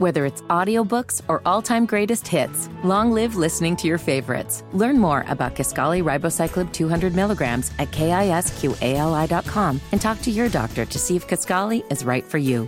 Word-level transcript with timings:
Whether 0.00 0.24
it's 0.24 0.40
audiobooks 0.48 1.20
or 1.28 1.42
all-time 1.44 1.84
greatest 1.84 2.26
hits, 2.26 2.70
long 2.82 3.12
live 3.12 3.36
listening 3.36 3.76
to 3.76 3.86
your 3.86 3.98
favorites. 3.98 4.64
Learn 4.72 4.98
more 4.98 5.26
about 5.28 5.54
Kisqali 5.54 6.02
Ribociclib 6.02 6.72
200 6.72 7.14
milligrams 7.14 7.70
at 7.78 7.90
kisqali.com 7.90 9.78
and 9.92 10.00
talk 10.00 10.22
to 10.22 10.30
your 10.30 10.48
doctor 10.48 10.86
to 10.86 10.98
see 10.98 11.16
if 11.16 11.28
Kisqali 11.28 11.84
is 11.92 12.02
right 12.02 12.24
for 12.24 12.38
you. 12.38 12.66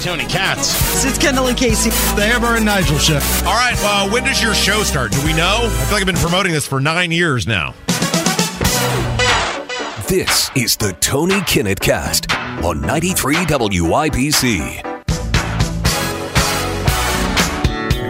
Tony 0.00 0.24
Katz. 0.24 1.04
It's 1.04 1.16
Kendall 1.16 1.46
and 1.46 1.56
Casey. 1.56 1.90
The 2.16 2.24
Amber 2.24 2.56
and 2.56 2.64
Nigel 2.64 2.98
show. 2.98 3.20
All 3.46 3.54
right, 3.54 3.76
uh, 3.78 4.10
when 4.10 4.24
does 4.24 4.42
your 4.42 4.54
show 4.54 4.82
start? 4.82 5.12
Do 5.12 5.24
we 5.24 5.32
know? 5.32 5.60
I 5.62 5.84
feel 5.84 5.92
like 5.92 6.00
I've 6.00 6.06
been 6.06 6.16
promoting 6.16 6.50
this 6.50 6.66
for 6.66 6.80
nine 6.80 7.12
years 7.12 7.46
now. 7.46 7.72
This 10.08 10.50
is 10.56 10.76
the 10.76 10.92
Tony 10.98 11.36
Kinnett 11.42 11.78
Cast 11.78 12.34
on 12.64 12.80
93 12.80 13.36
WIBC. 13.36 14.91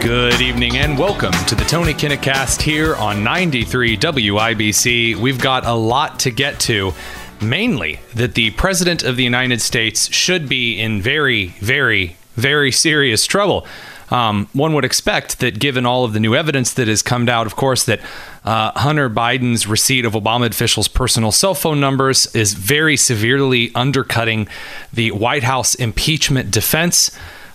Good 0.03 0.41
evening 0.41 0.75
and 0.75 0.99
welcome 0.99 1.31
to 1.45 1.55
the 1.55 1.63
Tony 1.63 1.93
Kinnett 1.93 2.21
Cast 2.21 2.61
here 2.61 2.93
on 2.97 3.23
93 3.23 3.95
WIBC. 3.95 5.15
We've 5.15 5.39
got 5.39 5.65
a 5.65 5.71
lot 5.71 6.19
to 6.19 6.29
get 6.29 6.59
to. 6.61 6.91
Mainly 7.39 8.01
that 8.13 8.35
the 8.35 8.51
President 8.51 9.03
of 9.03 9.15
the 9.15 9.23
United 9.23 9.61
States 9.61 10.13
should 10.13 10.49
be 10.49 10.77
in 10.77 11.01
very, 11.01 11.55
very, 11.61 12.17
very 12.35 12.69
serious 12.69 13.25
trouble. 13.25 13.65
Um, 14.11 14.49
one 14.51 14.73
would 14.73 14.83
expect 14.83 15.39
that, 15.39 15.57
given 15.57 15.85
all 15.85 16.03
of 16.03 16.11
the 16.11 16.19
new 16.19 16.35
evidence 16.35 16.73
that 16.73 16.89
has 16.89 17.01
come 17.01 17.29
out, 17.29 17.47
of 17.47 17.55
course, 17.55 17.85
that 17.85 18.01
uh, 18.43 18.77
Hunter 18.77 19.09
Biden's 19.09 19.67
receipt 19.67 20.03
of 20.03 20.13
Obama 20.13 20.47
officials' 20.47 20.89
personal 20.89 21.31
cell 21.31 21.55
phone 21.55 21.79
numbers 21.79 22.25
is 22.35 22.55
very 22.55 22.97
severely 22.97 23.71
undercutting 23.73 24.49
the 24.91 25.11
White 25.11 25.43
House 25.43 25.75
impeachment 25.75 26.51
defense. 26.51 27.09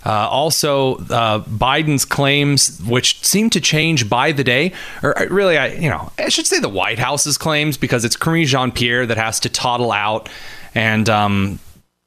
Uh, 0.09 0.27
also, 0.27 0.95
uh, 1.11 1.43
Biden's 1.43 2.03
claims, 2.03 2.81
which 2.81 3.23
seem 3.23 3.51
to 3.51 3.61
change 3.61 4.09
by 4.09 4.31
the 4.31 4.43
day, 4.43 4.71
or 5.03 5.15
uh, 5.15 5.27
really, 5.27 5.55
I 5.55 5.67
you 5.67 5.87
know, 5.87 6.11
I 6.17 6.29
should 6.29 6.47
say 6.47 6.59
the 6.59 6.67
White 6.67 6.97
House's 6.97 7.37
claims 7.37 7.77
because 7.77 8.03
it's 8.03 8.17
Karine 8.17 8.47
Jean 8.47 8.71
Pierre 8.71 9.05
that 9.05 9.17
has 9.17 9.39
to 9.41 9.49
toddle 9.49 9.91
out 9.91 10.27
and. 10.73 11.07
Um, 11.07 11.59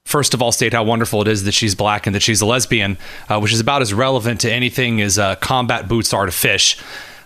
First 0.05 0.33
of 0.33 0.41
all, 0.41 0.51
state 0.51 0.73
how 0.73 0.83
wonderful 0.83 1.21
it 1.21 1.29
is 1.29 1.45
that 1.45 1.53
she's 1.53 1.75
black 1.75 2.05
and 2.05 2.13
that 2.13 2.21
she's 2.21 2.41
a 2.41 2.45
lesbian, 2.45 2.97
uh, 3.29 3.39
which 3.39 3.53
is 3.53 3.61
about 3.61 3.81
as 3.81 3.93
relevant 3.93 4.41
to 4.41 4.51
anything 4.51 4.99
as 4.99 5.17
combat 5.39 5.87
boots 5.87 6.13
are 6.13 6.25
to 6.25 6.31
fish. 6.31 6.77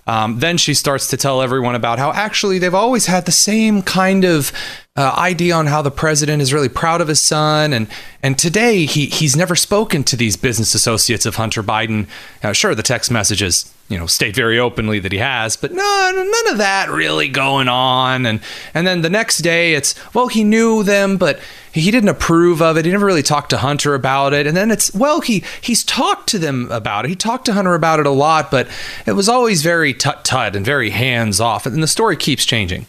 Um, 0.06 0.38
then 0.39 0.58
she 0.58 0.75
starts 0.75 1.08
to 1.08 1.17
tell 1.17 1.41
everyone 1.41 1.73
about 1.73 1.97
how 1.97 2.14
actually 2.14 2.59
they've 2.59 2.73
always 2.73 3.08
had 3.08 3.25
the 3.25 3.31
same 3.31 3.81
kind 3.81 4.23
of 4.23 4.53
uh, 4.98 5.14
idea 5.16 5.53
on 5.53 5.67
how 5.67 5.81
the 5.81 5.92
president 5.92 6.42
is 6.42 6.52
really 6.52 6.70
proud 6.70 7.00
of 7.02 7.08
his 7.08 7.22
son, 7.22 7.72
and 7.72 7.88
and 8.23 8.38
today 8.38 8.86
he 8.86 9.06
he's 9.06 9.36
never 9.36 9.56
spoken 9.56 10.03
to 10.06 10.17
these 10.17 10.36
business 10.36 10.73
associates 10.73 11.26
of 11.26 11.36
Hunter 11.36 11.62
Biden. 11.62 12.08
Uh, 12.44 12.52
sure, 12.52 12.73
the 12.73 12.84
text 12.84 13.12
messages 13.12 13.72
you 13.90 13.98
know 13.98 14.06
state 14.06 14.36
very 14.36 14.59
openly 14.59 15.00
that 15.00 15.12
he 15.14 15.18
has 15.18 15.56
but 15.56 15.72
no 15.72 16.12
none 16.14 16.52
of 16.52 16.58
that 16.58 16.90
really 16.90 17.28
going 17.28 17.68
on. 17.68 18.25
And 18.25 18.42
and 18.73 18.86
then 18.86 19.02
the 19.02 19.09
next 19.09 19.40
day 19.40 19.75
it's 19.75 19.95
well 20.14 20.28
he 20.28 20.44
knew 20.44 20.84
them 20.84 21.18
but 21.18 21.40
he 21.72 21.92
didn't 21.92 22.09
approve 22.09 22.62
of 22.62 22.75
it. 22.78 22.86
He 22.86 22.92
never 22.92 23.06
really 23.06 23.23
talked 23.23 23.52
to 23.52 23.58
hunter 23.58 23.94
about 23.94 24.34
it. 24.34 24.48
And 24.48 24.58
then 24.58 24.72
it's 24.72 24.94
well 24.94 25.22
he 25.22 25.44
he's 25.62 25.84
talked 25.84 26.28
to 26.30 26.40
them 26.40 26.70
about 26.72 27.06
it. 27.06 27.09
He 27.09 27.16
talked 27.16 27.45
to 27.45 27.53
hunter 27.53 27.75
about 27.75 28.00
it 28.00 28.06
a 28.06 28.12
lot 28.12 28.52
but 28.52 28.68
it 29.06 29.14
was 29.14 29.30
always 29.30 29.64
very 29.64 29.94
tut 29.94 30.25
tut 30.25 30.56
and 30.56 30.66
very 30.66 30.90
hands 30.90 31.40
off 31.40 31.66
and 31.66 31.81
the 31.81 31.88
story 31.88 32.18
keeps 32.18 32.45
changing 32.45 32.88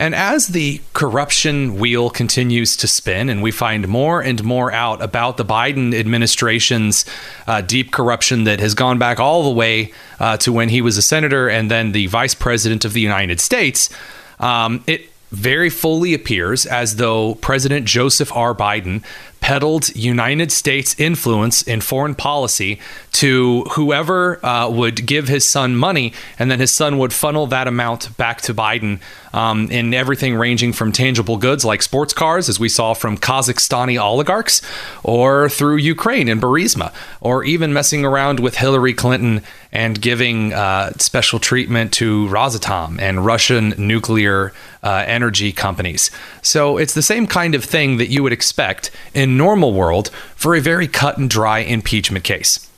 and 0.00 0.14
as 0.14 0.48
the 0.48 0.80
corruption 0.92 1.76
wheel 1.76 2.08
continues 2.08 2.76
to 2.76 2.86
spin, 2.86 3.28
and 3.28 3.42
we 3.42 3.50
find 3.50 3.88
more 3.88 4.20
and 4.20 4.44
more 4.44 4.70
out 4.70 5.02
about 5.02 5.36
the 5.38 5.44
Biden 5.44 5.92
administration's 5.92 7.04
uh, 7.48 7.62
deep 7.62 7.90
corruption 7.90 8.44
that 8.44 8.60
has 8.60 8.74
gone 8.74 8.98
back 8.98 9.18
all 9.18 9.42
the 9.42 9.50
way 9.50 9.92
uh, 10.20 10.36
to 10.36 10.52
when 10.52 10.68
he 10.68 10.80
was 10.80 10.96
a 10.98 11.02
senator 11.02 11.48
and 11.48 11.68
then 11.68 11.90
the 11.90 12.06
vice 12.06 12.34
president 12.34 12.84
of 12.84 12.92
the 12.92 13.00
United 13.00 13.40
States, 13.40 13.90
um, 14.38 14.84
it 14.86 15.10
very 15.32 15.68
fully 15.68 16.14
appears 16.14 16.64
as 16.64 16.96
though 16.96 17.34
President 17.34 17.84
Joseph 17.84 18.34
R. 18.34 18.54
Biden 18.54 19.02
peddled 19.40 19.94
United 19.96 20.52
States 20.52 20.98
influence 20.98 21.62
in 21.62 21.80
foreign 21.80 22.14
policy 22.14 22.78
to 23.12 23.64
whoever 23.72 24.44
uh, 24.44 24.68
would 24.68 25.06
give 25.06 25.28
his 25.28 25.48
son 25.48 25.74
money, 25.74 26.12
and 26.38 26.50
then 26.50 26.60
his 26.60 26.74
son 26.74 26.98
would 26.98 27.12
funnel 27.12 27.46
that 27.46 27.66
amount 27.66 28.16
back 28.16 28.40
to 28.40 28.54
Biden 28.54 29.00
um, 29.32 29.70
in 29.70 29.92
everything 29.94 30.36
ranging 30.36 30.72
from 30.72 30.92
tangible 30.92 31.36
goods 31.36 31.64
like 31.64 31.82
sports 31.82 32.12
cars, 32.12 32.48
as 32.48 32.60
we 32.60 32.68
saw 32.68 32.94
from 32.94 33.16
Kazakhstani 33.16 34.00
oligarchs, 34.00 34.62
or 35.02 35.48
through 35.48 35.76
Ukraine 35.76 36.28
and 36.28 36.40
Burisma, 36.40 36.92
or 37.20 37.44
even 37.44 37.72
messing 37.72 38.04
around 38.04 38.40
with 38.40 38.56
Hillary 38.56 38.94
Clinton 38.94 39.42
and 39.72 40.00
giving 40.00 40.52
uh, 40.52 40.92
special 40.98 41.38
treatment 41.38 41.92
to 41.92 42.26
Rosatom 42.28 43.00
and 43.00 43.24
Russian 43.24 43.74
nuclear 43.76 44.52
uh, 44.82 45.04
energy 45.06 45.52
companies. 45.52 46.10
So 46.40 46.78
it's 46.78 46.94
the 46.94 47.02
same 47.02 47.26
kind 47.26 47.54
of 47.54 47.64
thing 47.64 47.98
that 47.98 48.08
you 48.08 48.22
would 48.22 48.32
expect 48.32 48.90
in 49.12 49.27
normal 49.28 49.72
world 49.72 50.10
for 50.34 50.54
a 50.54 50.60
very 50.60 50.88
cut 50.88 51.18
and 51.18 51.28
dry 51.28 51.60
impeachment 51.60 52.24
case. 52.24 52.68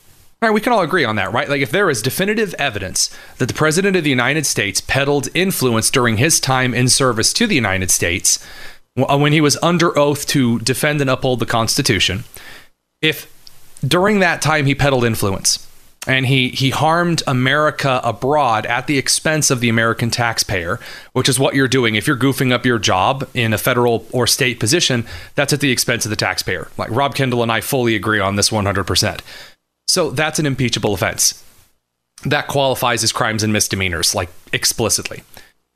All 0.43 0.49
right, 0.49 0.55
we 0.55 0.61
can 0.63 0.73
all 0.73 0.81
agree 0.81 1.05
on 1.05 1.17
that, 1.17 1.33
right? 1.33 1.51
Like, 1.51 1.61
if 1.61 1.71
there 1.71 1.91
is 1.91 2.01
definitive 2.01 2.55
evidence 2.55 3.15
that 3.37 3.47
the 3.47 3.55
President 3.55 3.95
of 3.95 4.05
the 4.05 4.11
United 4.11 4.47
States 4.47 4.81
peddled 4.81 5.29
influence 5.35 5.91
during 5.91 6.17
his 6.17 6.41
time 6.41 6.73
in 6.73 6.89
service 6.89 7.35
to 7.35 7.47
the 7.47 7.55
United 7.55 7.91
States, 7.91 8.45
uh, 8.97 9.19
when 9.19 9.33
he 9.33 9.41
was 9.41 9.59
under 9.63 9.97
oath 9.99 10.27
to 10.29 10.59
defend 10.61 11.03
and 11.03 11.11
uphold 11.11 11.41
the 11.41 11.47
Constitution, 11.47 12.25
if 13.03 13.31
during 13.87 14.21
that 14.21 14.41
time 14.41 14.65
he 14.65 14.75
peddled 14.75 15.05
influence, 15.05 15.67
and 16.11 16.27
he 16.27 16.49
he 16.49 16.71
harmed 16.71 17.23
America 17.29 18.01
abroad 18.03 18.67
at 18.67 18.89
the 18.89 18.99
expense 18.99 19.49
of 19.49 19.61
the 19.61 19.69
American 19.69 20.11
taxpayer, 20.11 20.81
which 21.13 21.29
is 21.29 21.39
what 21.39 21.55
you're 21.55 21.69
doing 21.69 21.95
if 21.95 22.09
you're 22.09 22.17
goofing 22.17 22.51
up 22.51 22.67
your 22.67 22.81
job 22.81 23.29
in 23.33 23.53
a 23.53 23.59
federal 23.59 24.05
or 24.11 24.27
state 24.27 24.59
position. 24.59 25.07
That's 25.37 25.53
at 25.53 25.61
the 25.61 25.71
expense 25.71 26.05
of 26.05 26.11
the 26.11 26.17
taxpayer. 26.17 26.67
Like 26.77 26.91
Rob 26.91 27.15
Kendall 27.15 27.45
and 27.45 27.53
I 27.53 27.61
fully 27.61 27.95
agree 27.95 28.19
on 28.19 28.35
this 28.35 28.51
100%. 28.51 29.21
So 29.87 30.11
that's 30.11 30.41
an 30.41 30.47
impeachable 30.47 30.95
offense. 30.95 31.45
That 32.25 32.49
qualifies 32.49 33.05
as 33.05 33.13
crimes 33.13 33.45
and 33.45 33.53
misdemeanors, 33.53 34.13
like 34.13 34.31
explicitly. 34.53 35.23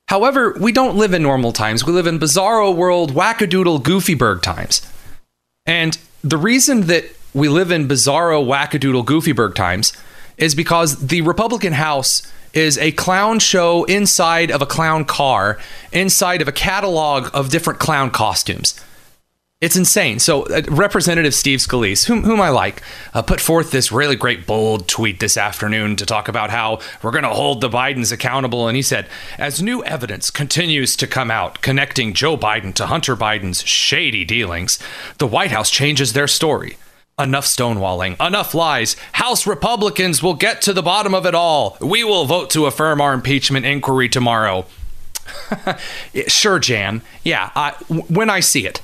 However, 0.09 0.57
we 0.61 0.73
don't 0.73 0.97
live 0.97 1.15
in 1.15 1.23
normal 1.23 1.53
times. 1.53 1.87
We 1.87 1.93
live 1.93 2.09
in 2.09 2.19
bizarro 2.19 2.75
world, 2.75 3.15
wackadoodle, 3.15 3.83
goofyberg 3.83 4.43
times. 4.43 4.85
And 5.65 5.97
the 6.23 6.39
reason 6.39 6.83
that 6.83 7.05
we 7.33 7.49
live 7.49 7.71
in 7.71 7.87
bizarro, 7.87 8.45
wackadoodle, 8.45 9.05
goofyberg 9.05 9.55
times 9.55 9.93
is 10.37 10.55
because 10.55 11.07
the 11.07 11.23
Republican 11.23 11.75
House 11.75 12.31
is 12.53 12.79
a 12.79 12.93
clown 12.93 13.39
show 13.39 13.85
inside 13.85 14.51
of 14.51 14.63
a 14.63 14.67
clown 14.67 15.05
car, 15.05 15.59
inside 15.93 16.41
of 16.41 16.49
a 16.49 16.53
catalog 16.53 17.29
of 17.35 17.51
different 17.51 17.81
clown 17.81 18.11
costumes. 18.11 18.81
It's 19.61 19.77
insane. 19.77 20.19
So, 20.19 20.43
uh, 20.43 20.61
Representative 20.69 21.35
Steve 21.35 21.59
Scalise, 21.59 22.05
whom, 22.05 22.25
whom 22.25 22.39
I 22.39 22.51
like, 22.51 22.83
uh, 23.15 23.23
put 23.23 23.41
forth 23.41 23.71
this 23.71 23.91
really 23.91 24.15
great, 24.15 24.47
bold 24.47 24.89
tweet 24.89 25.21
this 25.21 25.39
afternoon 25.39 25.97
to 25.97 26.05
talk 26.05 26.29
about 26.29 26.51
how 26.51 26.81
we're 27.03 27.13
going 27.13 27.25
to 27.25 27.31
hold 27.31 27.63
the 27.63 27.71
Bidens 27.71 28.13
accountable. 28.13 28.69
And 28.69 28.77
he 28.77 28.83
said, 28.83 29.09
as 29.39 29.63
new 29.63 29.83
evidence 29.85 30.31
continues 30.31 30.97
to 30.97 31.07
come 31.07 31.31
out 31.31 31.63
connecting 31.63 32.13
Joe 32.13 32.37
Biden 32.37 32.75
to 32.75 32.87
Hunter 32.87 33.17
Biden's 33.17 33.63
shady 33.67 34.25
dealings, 34.25 34.79
the 35.17 35.27
White 35.27 35.51
House 35.51 35.71
changes 35.71 36.13
their 36.13 36.29
story. 36.29 36.77
Enough 37.17 37.47
stonewalling, 37.47 38.21
enough 38.25 38.55
lies. 38.55 38.97
House 39.13 39.47
Republicans 39.47 40.21
will 40.21 40.35
get 40.35 40.61
to 40.63 40.73
the 40.73 40.83
bottom 40.83 41.15
of 41.15 41.27
it 41.27 41.35
all. 41.35 41.77
We 41.81 42.03
will 42.03 42.25
vote 42.25 42.51
to 42.51 42.67
affirm 42.67 43.01
our 43.01 43.15
impeachment 43.15 43.65
inquiry 43.65 44.09
tomorrow. 44.09 44.67
sure, 46.27 46.59
Jan. 46.59 47.03
Yeah, 47.23 47.51
I, 47.55 47.73
when 48.09 48.31
I 48.31 48.41
see 48.41 48.67
it. 48.67 48.81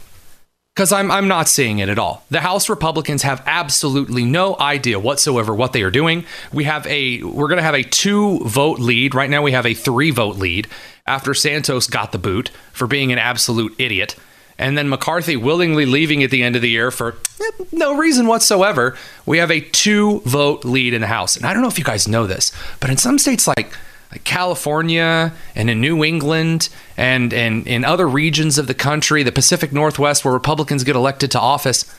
Because 0.77 0.93
I'm, 0.93 1.11
I'm 1.11 1.27
not 1.27 1.49
seeing 1.49 1.81
it 1.81 1.89
at 1.89 1.99
all. 1.99 2.23
The 2.31 2.41
House 2.41 2.69
Republicans 2.69 3.23
have 3.23 3.43
absolutely 3.47 4.25
no 4.25 4.57
idea 4.61 5.01
whatsoever 5.01 5.53
what 5.53 5.73
they 5.73 5.83
are 5.83 5.91
doing. 5.91 6.25
We 6.53 6.65
have 6.65 6.87
a 6.87 7.25
we're 7.25 7.49
going 7.49 7.59
to 7.59 7.65
have 7.65 7.75
a 7.75 7.83
two 7.83 8.39
vote 8.45 8.79
lead. 8.79 9.13
Right 9.15 9.29
now 9.29 9.43
we 9.43 9.51
have 9.51 9.67
a 9.67 9.75
three 9.75 10.13
vote 10.13 10.37
lead 10.37 10.69
after 11.05 11.35
Santos 11.35 11.89
got 11.89 12.13
the 12.13 12.19
boot 12.19 12.51
for 12.73 12.87
being 12.87 13.11
an 13.11 13.19
absolute 13.19 13.75
idiot 13.79 14.15
and 14.61 14.77
then 14.77 14.91
McCarthy 14.91 15.37
willingly 15.37 15.87
leaving 15.87 16.23
at 16.23 16.31
the 16.31 16.43
end 16.43 16.55
of 16.55 16.61
the 16.61 16.69
year 16.69 16.91
for 16.91 17.17
eh, 17.41 17.65
no 17.73 17.97
reason 17.97 18.27
whatsoever, 18.27 18.95
we 19.25 19.39
have 19.39 19.51
a 19.51 19.63
two 19.63 20.21
vote 20.27 20.67
lead 20.67 20.93
in 20.93 21.01
the 21.01 21.07
House. 21.07 21.35
And 21.35 21.47
I 21.47 21.55
don't 21.55 21.63
know 21.63 21.69
if 21.69 21.79
you 21.79 21.85
guys 21.85 22.07
know 22.07 22.27
this, 22.27 22.53
but 22.79 22.91
in 22.91 22.99
some 22.99 23.19
states 23.19 23.49
like, 23.49 23.75
like 24.13 24.23
California 24.25 25.33
and 25.55 25.71
in 25.71 25.81
New 25.81 26.05
England 26.05 26.69
and, 26.99 27.33
and 27.33 27.67
in 27.67 27.87
other 27.87 28.07
regions 28.07 28.59
of 28.59 28.67
the 28.67 28.75
country, 28.75 29.23
the 29.23 29.33
Pacific 29.33 29.73
Northwest, 29.73 30.27
where 30.27 30.35
Republicans 30.35 30.85
get 30.85 30.95
elected 30.95 31.31
to 31.31 31.41
office, 31.41 31.91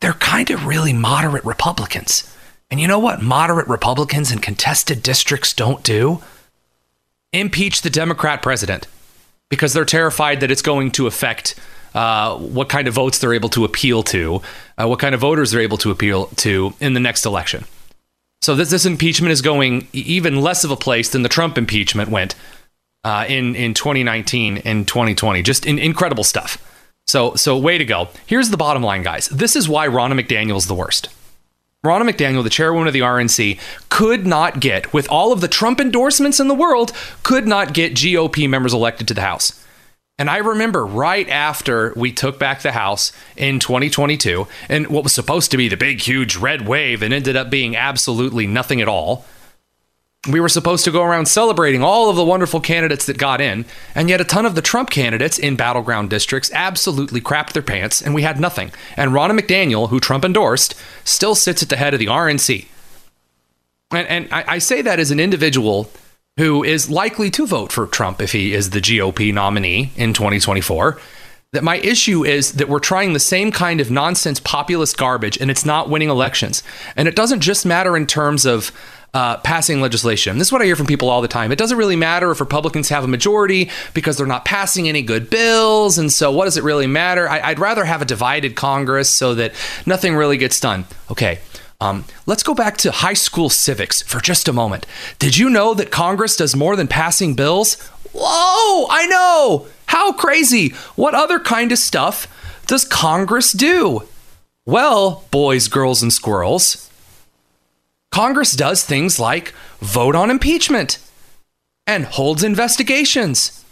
they're 0.00 0.14
kind 0.14 0.50
of 0.50 0.66
really 0.66 0.92
moderate 0.92 1.44
Republicans. 1.44 2.36
And 2.68 2.80
you 2.80 2.88
know 2.88 2.98
what 2.98 3.22
moderate 3.22 3.68
Republicans 3.68 4.32
in 4.32 4.40
contested 4.40 5.04
districts 5.04 5.54
don't 5.54 5.84
do? 5.84 6.20
Impeach 7.32 7.82
the 7.82 7.90
Democrat 7.90 8.42
president 8.42 8.88
because 9.50 9.72
they're 9.72 9.84
terrified 9.84 10.40
that 10.40 10.50
it's 10.50 10.62
going 10.62 10.90
to 10.92 11.06
affect 11.06 11.54
uh, 11.94 12.38
what 12.38 12.68
kind 12.68 12.88
of 12.88 12.94
votes 12.94 13.18
they're 13.18 13.34
able 13.34 13.48
to 13.50 13.64
appeal 13.64 14.02
to, 14.04 14.40
uh, 14.78 14.86
what 14.86 14.98
kind 14.98 15.14
of 15.14 15.20
voters 15.20 15.50
they're 15.50 15.60
able 15.60 15.78
to 15.78 15.90
appeal 15.90 16.26
to 16.36 16.72
in 16.80 16.94
the 16.94 17.00
next 17.00 17.26
election. 17.26 17.64
So 18.42 18.54
this, 18.54 18.70
this 18.70 18.86
impeachment 18.86 19.32
is 19.32 19.42
going 19.42 19.88
even 19.92 20.40
less 20.40 20.64
of 20.64 20.70
a 20.70 20.76
place 20.76 21.10
than 21.10 21.22
the 21.22 21.28
Trump 21.28 21.58
impeachment 21.58 22.10
went 22.10 22.34
uh, 23.04 23.26
in 23.28 23.54
in 23.54 23.74
2019 23.74 24.58
and 24.58 24.86
2020. 24.88 25.42
Just 25.42 25.66
in, 25.66 25.78
incredible 25.78 26.24
stuff. 26.24 26.64
So 27.06 27.34
so 27.34 27.58
way 27.58 27.76
to 27.76 27.84
go. 27.84 28.08
Here's 28.26 28.50
the 28.50 28.56
bottom 28.56 28.82
line, 28.82 29.02
guys. 29.02 29.28
This 29.28 29.56
is 29.56 29.68
why 29.68 29.88
Ronna 29.88 30.18
McDaniel's 30.18 30.66
the 30.66 30.74
worst. 30.74 31.08
Ronna 31.82 32.10
McDaniel, 32.10 32.42
the 32.42 32.50
chairwoman 32.50 32.88
of 32.88 32.92
the 32.92 33.00
RNC, 33.00 33.58
could 33.88 34.26
not 34.26 34.60
get, 34.60 34.92
with 34.92 35.08
all 35.08 35.32
of 35.32 35.40
the 35.40 35.48
Trump 35.48 35.80
endorsements 35.80 36.38
in 36.38 36.46
the 36.46 36.54
world, 36.54 36.92
could 37.22 37.46
not 37.46 37.72
get 37.72 37.94
GOP 37.94 38.46
members 38.46 38.74
elected 38.74 39.08
to 39.08 39.14
the 39.14 39.22
House. 39.22 39.64
And 40.18 40.28
I 40.28 40.36
remember 40.36 40.84
right 40.84 41.26
after 41.30 41.94
we 41.96 42.12
took 42.12 42.38
back 42.38 42.60
the 42.60 42.72
House 42.72 43.12
in 43.34 43.60
2022, 43.60 44.46
and 44.68 44.88
what 44.88 45.04
was 45.04 45.14
supposed 45.14 45.52
to 45.52 45.56
be 45.56 45.68
the 45.68 45.78
big, 45.78 46.02
huge 46.02 46.36
red 46.36 46.68
wave 46.68 47.00
and 47.00 47.14
ended 47.14 47.34
up 47.34 47.48
being 47.48 47.74
absolutely 47.74 48.46
nothing 48.46 48.82
at 48.82 48.88
all. 48.88 49.24
We 50.28 50.40
were 50.40 50.50
supposed 50.50 50.84
to 50.84 50.90
go 50.90 51.02
around 51.02 51.26
celebrating 51.26 51.82
all 51.82 52.10
of 52.10 52.16
the 52.16 52.24
wonderful 52.24 52.60
candidates 52.60 53.06
that 53.06 53.16
got 53.16 53.40
in, 53.40 53.64
and 53.94 54.10
yet 54.10 54.20
a 54.20 54.24
ton 54.24 54.44
of 54.44 54.54
the 54.54 54.60
Trump 54.60 54.90
candidates 54.90 55.38
in 55.38 55.56
battleground 55.56 56.10
districts 56.10 56.50
absolutely 56.52 57.22
crapped 57.22 57.52
their 57.52 57.62
pants, 57.62 58.02
and 58.02 58.14
we 58.14 58.20
had 58.20 58.38
nothing. 58.38 58.70
And 58.98 59.12
Ronna 59.12 59.38
McDaniel, 59.38 59.88
who 59.88 59.98
Trump 59.98 60.26
endorsed, 60.26 60.74
still 61.04 61.34
sits 61.34 61.62
at 61.62 61.70
the 61.70 61.76
head 61.76 61.94
of 61.94 62.00
the 62.00 62.06
RNC. 62.06 62.66
And, 63.92 64.08
and 64.08 64.28
I, 64.30 64.44
I 64.46 64.58
say 64.58 64.82
that 64.82 65.00
as 65.00 65.10
an 65.10 65.20
individual 65.20 65.90
who 66.36 66.62
is 66.64 66.90
likely 66.90 67.30
to 67.30 67.46
vote 67.46 67.72
for 67.72 67.86
Trump 67.86 68.20
if 68.20 68.32
he 68.32 68.52
is 68.52 68.70
the 68.70 68.80
GOP 68.80 69.32
nominee 69.32 69.92
in 69.96 70.12
2024. 70.12 71.00
That 71.52 71.64
my 71.64 71.78
issue 71.78 72.24
is 72.24 72.52
that 72.52 72.68
we're 72.68 72.78
trying 72.78 73.12
the 73.12 73.18
same 73.18 73.50
kind 73.50 73.80
of 73.80 73.90
nonsense 73.90 74.38
populist 74.38 74.96
garbage 74.96 75.36
and 75.36 75.50
it's 75.50 75.64
not 75.64 75.90
winning 75.90 76.08
elections. 76.08 76.62
And 76.94 77.08
it 77.08 77.16
doesn't 77.16 77.40
just 77.40 77.66
matter 77.66 77.96
in 77.96 78.06
terms 78.06 78.46
of 78.46 78.70
uh, 79.14 79.38
passing 79.38 79.80
legislation. 79.80 80.38
This 80.38 80.46
is 80.46 80.52
what 80.52 80.62
I 80.62 80.66
hear 80.66 80.76
from 80.76 80.86
people 80.86 81.10
all 81.10 81.20
the 81.20 81.26
time. 81.26 81.50
It 81.50 81.58
doesn't 81.58 81.76
really 81.76 81.96
matter 81.96 82.30
if 82.30 82.38
Republicans 82.38 82.88
have 82.90 83.02
a 83.02 83.08
majority 83.08 83.68
because 83.94 84.16
they're 84.16 84.28
not 84.28 84.44
passing 84.44 84.88
any 84.88 85.02
good 85.02 85.28
bills. 85.28 85.98
And 85.98 86.12
so, 86.12 86.30
what 86.30 86.44
does 86.44 86.56
it 86.56 86.62
really 86.62 86.86
matter? 86.86 87.28
I, 87.28 87.40
I'd 87.40 87.58
rather 87.58 87.84
have 87.84 88.00
a 88.00 88.04
divided 88.04 88.54
Congress 88.54 89.10
so 89.10 89.34
that 89.34 89.52
nothing 89.84 90.14
really 90.14 90.36
gets 90.36 90.60
done. 90.60 90.84
Okay, 91.10 91.40
um, 91.80 92.04
let's 92.26 92.42
go 92.42 92.54
back 92.54 92.76
to 92.76 92.92
high 92.92 93.14
school 93.14 93.48
civics 93.48 94.02
for 94.02 94.20
just 94.20 94.46
a 94.46 94.52
moment. 94.52 94.86
Did 95.18 95.38
you 95.38 95.48
know 95.48 95.74
that 95.74 95.90
Congress 95.90 96.36
does 96.36 96.54
more 96.54 96.76
than 96.76 96.86
passing 96.86 97.34
bills? 97.34 97.76
Whoa, 98.12 98.86
I 98.90 99.06
know! 99.06 99.66
How 99.86 100.12
crazy! 100.12 100.70
What 100.96 101.14
other 101.14 101.40
kind 101.40 101.72
of 101.72 101.78
stuff 101.78 102.26
does 102.66 102.84
Congress 102.84 103.52
do? 103.52 104.02
Well, 104.66 105.24
boys, 105.30 105.68
girls, 105.68 106.02
and 106.02 106.12
squirrels, 106.12 106.90
Congress 108.10 108.52
does 108.52 108.84
things 108.84 109.18
like 109.18 109.52
vote 109.80 110.14
on 110.14 110.30
impeachment 110.30 110.98
and 111.86 112.04
holds 112.04 112.42
investigations 112.44 113.64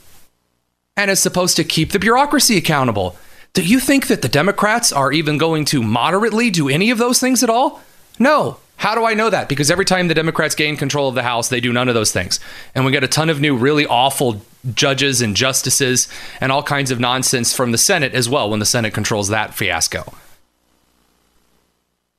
and 0.96 1.10
is 1.10 1.20
supposed 1.20 1.56
to 1.56 1.64
keep 1.64 1.92
the 1.92 1.98
bureaucracy 1.98 2.56
accountable. 2.56 3.16
Do 3.52 3.62
you 3.62 3.80
think 3.80 4.08
that 4.08 4.22
the 4.22 4.28
Democrats 4.28 4.92
are 4.92 5.12
even 5.12 5.38
going 5.38 5.64
to 5.66 5.82
moderately 5.82 6.50
do 6.50 6.68
any 6.68 6.90
of 6.90 6.98
those 6.98 7.20
things 7.20 7.42
at 7.42 7.50
all? 7.50 7.82
No. 8.18 8.58
How 8.78 8.94
do 8.94 9.04
I 9.04 9.14
know 9.14 9.28
that? 9.28 9.48
Because 9.48 9.72
every 9.72 9.84
time 9.84 10.06
the 10.06 10.14
Democrats 10.14 10.54
gain 10.54 10.76
control 10.76 11.08
of 11.08 11.16
the 11.16 11.24
House, 11.24 11.48
they 11.48 11.60
do 11.60 11.72
none 11.72 11.88
of 11.88 11.94
those 11.94 12.12
things. 12.12 12.38
And 12.76 12.84
we 12.84 12.92
get 12.92 13.02
a 13.02 13.08
ton 13.08 13.28
of 13.28 13.40
new, 13.40 13.56
really 13.56 13.84
awful 13.84 14.40
judges 14.72 15.20
and 15.20 15.34
justices 15.34 16.08
and 16.40 16.52
all 16.52 16.62
kinds 16.62 16.92
of 16.92 17.00
nonsense 17.00 17.52
from 17.52 17.72
the 17.72 17.78
Senate 17.78 18.14
as 18.14 18.28
well 18.28 18.48
when 18.48 18.60
the 18.60 18.66
Senate 18.66 18.94
controls 18.94 19.28
that 19.28 19.52
fiasco. 19.52 20.14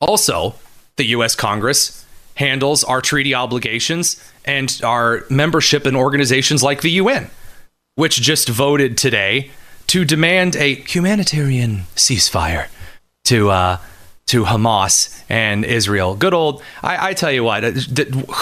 Also, 0.02 0.54
the 0.96 1.04
U.S. 1.06 1.34
Congress 1.34 2.04
handles 2.34 2.84
our 2.84 3.00
treaty 3.00 3.34
obligations 3.34 4.22
and 4.44 4.80
our 4.84 5.24
membership 5.30 5.86
in 5.86 5.96
organizations 5.96 6.62
like 6.62 6.82
the 6.82 6.90
UN, 6.92 7.30
which 7.94 8.20
just 8.20 8.50
voted 8.50 8.98
today 8.98 9.50
to 9.86 10.04
demand 10.04 10.56
a 10.56 10.74
humanitarian 10.74 11.84
ceasefire 11.96 12.68
to 13.24 13.50
uh, 13.50 13.78
to 14.30 14.44
Hamas 14.44 15.22
and 15.28 15.64
Israel. 15.64 16.14
Good 16.14 16.34
old, 16.34 16.62
I, 16.84 17.08
I 17.08 17.14
tell 17.14 17.32
you 17.32 17.42
what, 17.42 17.64
uh, 17.64 17.70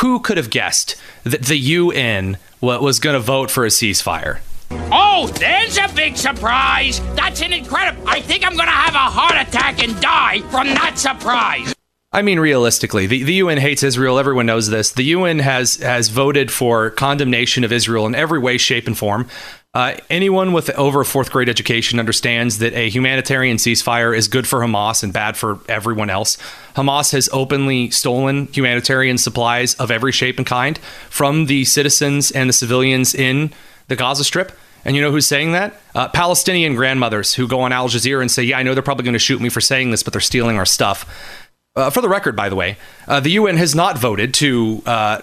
who 0.00 0.20
could 0.20 0.37
have 0.37 0.50
guessed 0.50 0.96
that 1.25 1.44
the 1.44 1.56
UN 1.56 2.37
was 2.61 3.00
going 3.00 3.14
to 3.14 3.20
vote 3.20 3.50
for 3.50 3.64
a 3.64 3.69
ceasefire? 3.69 4.40
Oh, 4.70 5.29
there's 5.38 5.79
a 5.79 5.88
big 5.94 6.19
surprise! 6.19 7.00
That's 7.14 7.40
an 7.40 7.55
incredible. 7.55 8.06
I 8.06 8.20
think 8.20 8.46
I'm 8.46 8.55
gonna 8.55 8.70
have 8.70 8.94
a 8.94 8.99
heart 8.99 9.49
attack 9.49 9.82
and 9.82 9.99
die 9.99 10.40
from 10.50 10.67
that 10.67 10.99
surprise. 10.99 11.75
I 12.12 12.23
mean, 12.23 12.41
realistically, 12.41 13.06
the, 13.06 13.23
the 13.23 13.34
UN 13.34 13.58
hates 13.58 13.82
Israel. 13.82 14.19
Everyone 14.19 14.46
knows 14.46 14.69
this. 14.69 14.93
The 14.93 15.05
UN 15.05 15.41
has 15.41 15.76
has 15.76 16.08
voted 16.08 16.50
for 16.50 16.91
condemnation 16.91 17.64
of 17.64 17.73
Israel 17.73 18.06
in 18.06 18.14
every 18.14 18.38
way, 18.38 18.58
shape, 18.58 18.87
and 18.87 18.96
form. 18.96 19.29
Uh, 19.75 19.94
anyone 20.09 20.55
with 20.55 20.70
over 20.70 21.03
a 21.03 21.05
fourth 21.05 21.31
grade 21.31 21.49
education 21.49 22.00
understands 22.00 22.59
that 22.59 22.73
a 22.73 22.88
humanitarian 22.88 23.59
ceasefire 23.59 24.17
is 24.17 24.26
good 24.26 24.47
for 24.47 24.61
Hamas 24.61 25.03
and 25.03 25.12
bad 25.12 25.37
for 25.37 25.61
everyone 25.69 26.09
else. 26.09 26.38
Hamas 26.75 27.12
has 27.12 27.29
openly 27.32 27.91
stolen 27.91 28.47
humanitarian 28.47 29.19
supplies 29.19 29.75
of 29.75 29.91
every 29.91 30.11
shape 30.11 30.38
and 30.38 30.47
kind 30.47 30.79
from 31.11 31.47
the 31.47 31.67
citizens 31.67 32.31
and 32.31 32.49
the 32.49 32.55
civilians 32.55 33.15
in 33.15 33.53
the 33.88 33.97
Gaza 33.97 34.25
Strip. 34.25 34.53
And 34.87 34.97
you 34.97 35.03
know 35.03 35.11
who's 35.11 35.26
saying 35.26 35.53
that? 35.53 35.79
Uh, 35.94 36.09
Palestinian 36.09 36.75
grandmothers 36.75 37.35
who 37.35 37.47
go 37.47 37.61
on 37.61 37.73
Al 37.73 37.88
Jazeera 37.88 38.23
and 38.23 38.31
say, 38.31 38.44
Yeah, 38.44 38.59
I 38.59 38.62
know 38.62 38.73
they're 38.73 38.82
probably 38.82 39.05
going 39.05 39.12
to 39.12 39.19
shoot 39.19 39.41
me 39.41 39.50
for 39.50 39.61
saying 39.61 39.91
this, 39.91 40.03
but 40.03 40.15
they're 40.15 40.20
stealing 40.20 40.56
our 40.56 40.67
stuff. 40.67 41.05
Uh, 41.76 41.91
for 41.91 42.00
the 42.00 42.09
record, 42.09 42.35
by 42.35 42.49
the 42.49 42.56
way, 42.56 42.79
uh, 43.06 43.20
the 43.20 43.31
UN 43.32 43.56
has 43.59 43.75
not 43.75 43.99
voted 43.99 44.32
to 44.35 44.82
uh, 44.87 45.20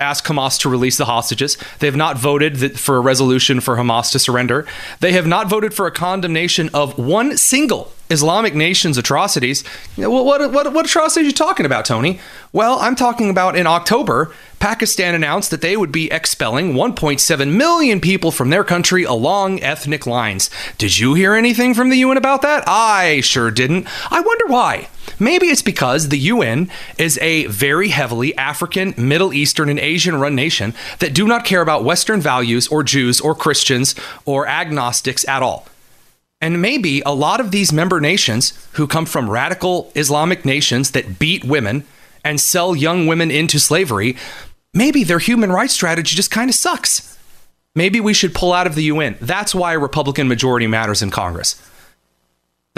ask 0.00 0.26
Hamas 0.26 0.60
to 0.60 0.68
release 0.68 0.96
the 0.96 1.06
hostages. 1.06 1.58
They 1.80 1.88
have 1.88 1.96
not 1.96 2.16
voted 2.16 2.78
for 2.78 2.98
a 2.98 3.00
resolution 3.00 3.58
for 3.58 3.74
Hamas 3.74 4.12
to 4.12 4.20
surrender. 4.20 4.64
They 5.00 5.10
have 5.10 5.26
not 5.26 5.50
voted 5.50 5.74
for 5.74 5.88
a 5.88 5.90
condemnation 5.90 6.70
of 6.72 6.96
one 6.96 7.36
single 7.36 7.92
Islamic 8.08 8.54
nation's 8.54 8.96
atrocities. 8.96 9.66
What, 9.96 10.24
what, 10.24 10.52
what, 10.52 10.72
what 10.72 10.86
atrocities 10.86 11.24
are 11.24 11.26
you 11.26 11.32
talking 11.32 11.66
about, 11.66 11.84
Tony? 11.84 12.20
Well, 12.52 12.78
I'm 12.78 12.94
talking 12.94 13.28
about 13.28 13.56
in 13.56 13.66
October, 13.66 14.32
Pakistan 14.60 15.16
announced 15.16 15.50
that 15.50 15.62
they 15.62 15.76
would 15.76 15.90
be 15.90 16.12
expelling 16.12 16.74
1.7 16.74 17.56
million 17.56 18.00
people 18.00 18.30
from 18.30 18.50
their 18.50 18.62
country 18.62 19.02
along 19.02 19.60
ethnic 19.64 20.06
lines. 20.06 20.48
Did 20.78 20.96
you 20.96 21.14
hear 21.14 21.34
anything 21.34 21.74
from 21.74 21.88
the 21.88 21.96
UN 21.96 22.16
about 22.16 22.42
that? 22.42 22.62
I 22.68 23.20
sure 23.22 23.50
didn't. 23.50 23.88
I 24.12 24.20
wonder 24.20 24.46
why. 24.46 24.90
Maybe 25.18 25.48
it's 25.48 25.62
because 25.62 26.08
the 26.08 26.18
UN 26.18 26.70
is 26.96 27.18
a 27.18 27.46
very 27.46 27.88
heavily 27.88 28.36
African, 28.36 28.94
Middle 28.96 29.32
Eastern, 29.32 29.68
and 29.68 29.78
Asian 29.78 30.16
run 30.16 30.34
nation 30.34 30.74
that 31.00 31.14
do 31.14 31.26
not 31.26 31.44
care 31.44 31.62
about 31.62 31.84
Western 31.84 32.20
values 32.20 32.68
or 32.68 32.82
Jews 32.82 33.20
or 33.20 33.34
Christians 33.34 33.94
or 34.24 34.46
agnostics 34.46 35.26
at 35.28 35.42
all. 35.42 35.66
And 36.40 36.62
maybe 36.62 37.02
a 37.04 37.14
lot 37.14 37.40
of 37.40 37.50
these 37.50 37.72
member 37.72 38.00
nations 38.00 38.52
who 38.72 38.86
come 38.86 39.06
from 39.06 39.28
radical 39.28 39.90
Islamic 39.96 40.44
nations 40.44 40.92
that 40.92 41.18
beat 41.18 41.44
women 41.44 41.84
and 42.24 42.40
sell 42.40 42.76
young 42.76 43.06
women 43.06 43.30
into 43.30 43.58
slavery, 43.58 44.16
maybe 44.72 45.02
their 45.02 45.18
human 45.18 45.50
rights 45.50 45.74
strategy 45.74 46.14
just 46.14 46.30
kind 46.30 46.48
of 46.48 46.54
sucks. 46.54 47.18
Maybe 47.74 48.00
we 48.00 48.14
should 48.14 48.34
pull 48.34 48.52
out 48.52 48.66
of 48.66 48.74
the 48.76 48.84
UN. 48.84 49.16
That's 49.20 49.54
why 49.54 49.72
a 49.72 49.78
Republican 49.78 50.28
majority 50.28 50.66
matters 50.66 51.02
in 51.02 51.10
Congress. 51.10 51.60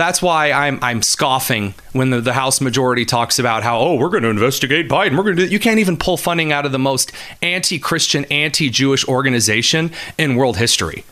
That's 0.00 0.22
why 0.22 0.50
I'm 0.50 0.78
I'm 0.82 1.02
scoffing 1.02 1.74
when 1.92 2.08
the, 2.08 2.22
the 2.22 2.32
House 2.32 2.62
majority 2.62 3.04
talks 3.04 3.38
about 3.38 3.62
how 3.62 3.78
oh 3.78 3.96
we're 3.96 4.08
going 4.08 4.22
to 4.22 4.30
investigate 4.30 4.88
Biden. 4.88 5.14
We're 5.14 5.24
going 5.24 5.36
to 5.36 5.46
you 5.46 5.60
can't 5.60 5.78
even 5.78 5.98
pull 5.98 6.16
funding 6.16 6.52
out 6.52 6.64
of 6.64 6.72
the 6.72 6.78
most 6.78 7.12
anti-Christian, 7.42 8.24
anti-Jewish 8.30 9.06
organization 9.06 9.92
in 10.16 10.36
world 10.36 10.56
history. 10.56 11.04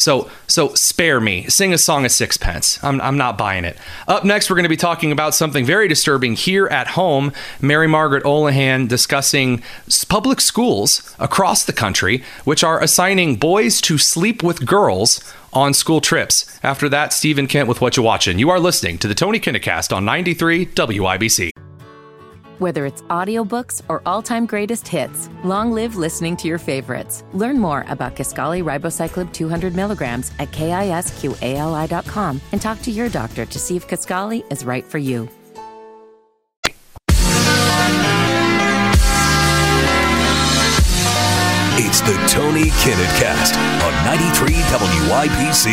So, 0.00 0.30
so 0.46 0.74
spare 0.74 1.20
me. 1.20 1.46
Sing 1.48 1.74
a 1.74 1.78
song 1.78 2.04
of 2.04 2.10
sixpence. 2.10 2.82
I'm, 2.82 3.00
I'm 3.00 3.18
not 3.18 3.36
buying 3.36 3.64
it. 3.64 3.76
Up 4.08 4.24
next, 4.24 4.48
we're 4.48 4.56
going 4.56 4.64
to 4.64 4.70
be 4.70 4.76
talking 4.76 5.12
about 5.12 5.34
something 5.34 5.64
very 5.64 5.88
disturbing 5.88 6.34
here 6.34 6.66
at 6.68 6.88
home. 6.88 7.32
Mary 7.60 7.86
Margaret 7.86 8.24
Olohan 8.24 8.88
discussing 8.88 9.62
public 10.08 10.40
schools 10.40 11.14
across 11.18 11.64
the 11.64 11.72
country, 11.72 12.24
which 12.44 12.64
are 12.64 12.82
assigning 12.82 13.36
boys 13.36 13.80
to 13.82 13.98
sleep 13.98 14.42
with 14.42 14.64
girls 14.66 15.22
on 15.52 15.74
school 15.74 16.00
trips. 16.00 16.58
After 16.62 16.88
that, 16.88 17.12
Stephen 17.12 17.46
Kent 17.46 17.68
with 17.68 17.80
What 17.80 17.96
You 17.96 18.02
Watching. 18.02 18.38
You 18.38 18.50
are 18.50 18.60
listening 18.60 18.98
to 18.98 19.08
the 19.08 19.14
Tony 19.14 19.38
Kinnett 19.38 19.94
on 19.94 20.04
93 20.04 20.66
WIBC. 20.66 21.59
Whether 22.60 22.84
it's 22.84 23.00
audiobooks 23.08 23.80
or 23.88 24.02
all-time 24.04 24.44
greatest 24.44 24.86
hits, 24.86 25.30
long 25.44 25.72
live 25.72 25.96
listening 25.96 26.36
to 26.36 26.46
your 26.46 26.58
favorites. 26.58 27.24
Learn 27.32 27.58
more 27.58 27.86
about 27.88 28.16
Kisqali 28.16 28.62
Ribociclib 28.62 29.32
200 29.32 29.74
milligrams 29.74 30.30
at 30.38 30.50
kisqali.com 30.50 32.40
and 32.52 32.60
talk 32.60 32.82
to 32.82 32.90
your 32.90 33.08
doctor 33.08 33.46
to 33.46 33.58
see 33.58 33.76
if 33.76 33.88
Kisqali 33.88 34.44
is 34.52 34.66
right 34.66 34.84
for 34.84 34.98
you. 34.98 35.26
It's 41.82 42.02
the 42.02 42.12
Tony 42.28 42.68
Kinnett 42.82 43.18
Cast 43.18 43.54
on 43.56 43.92
93 44.04 44.52
WIBC. 45.08 45.66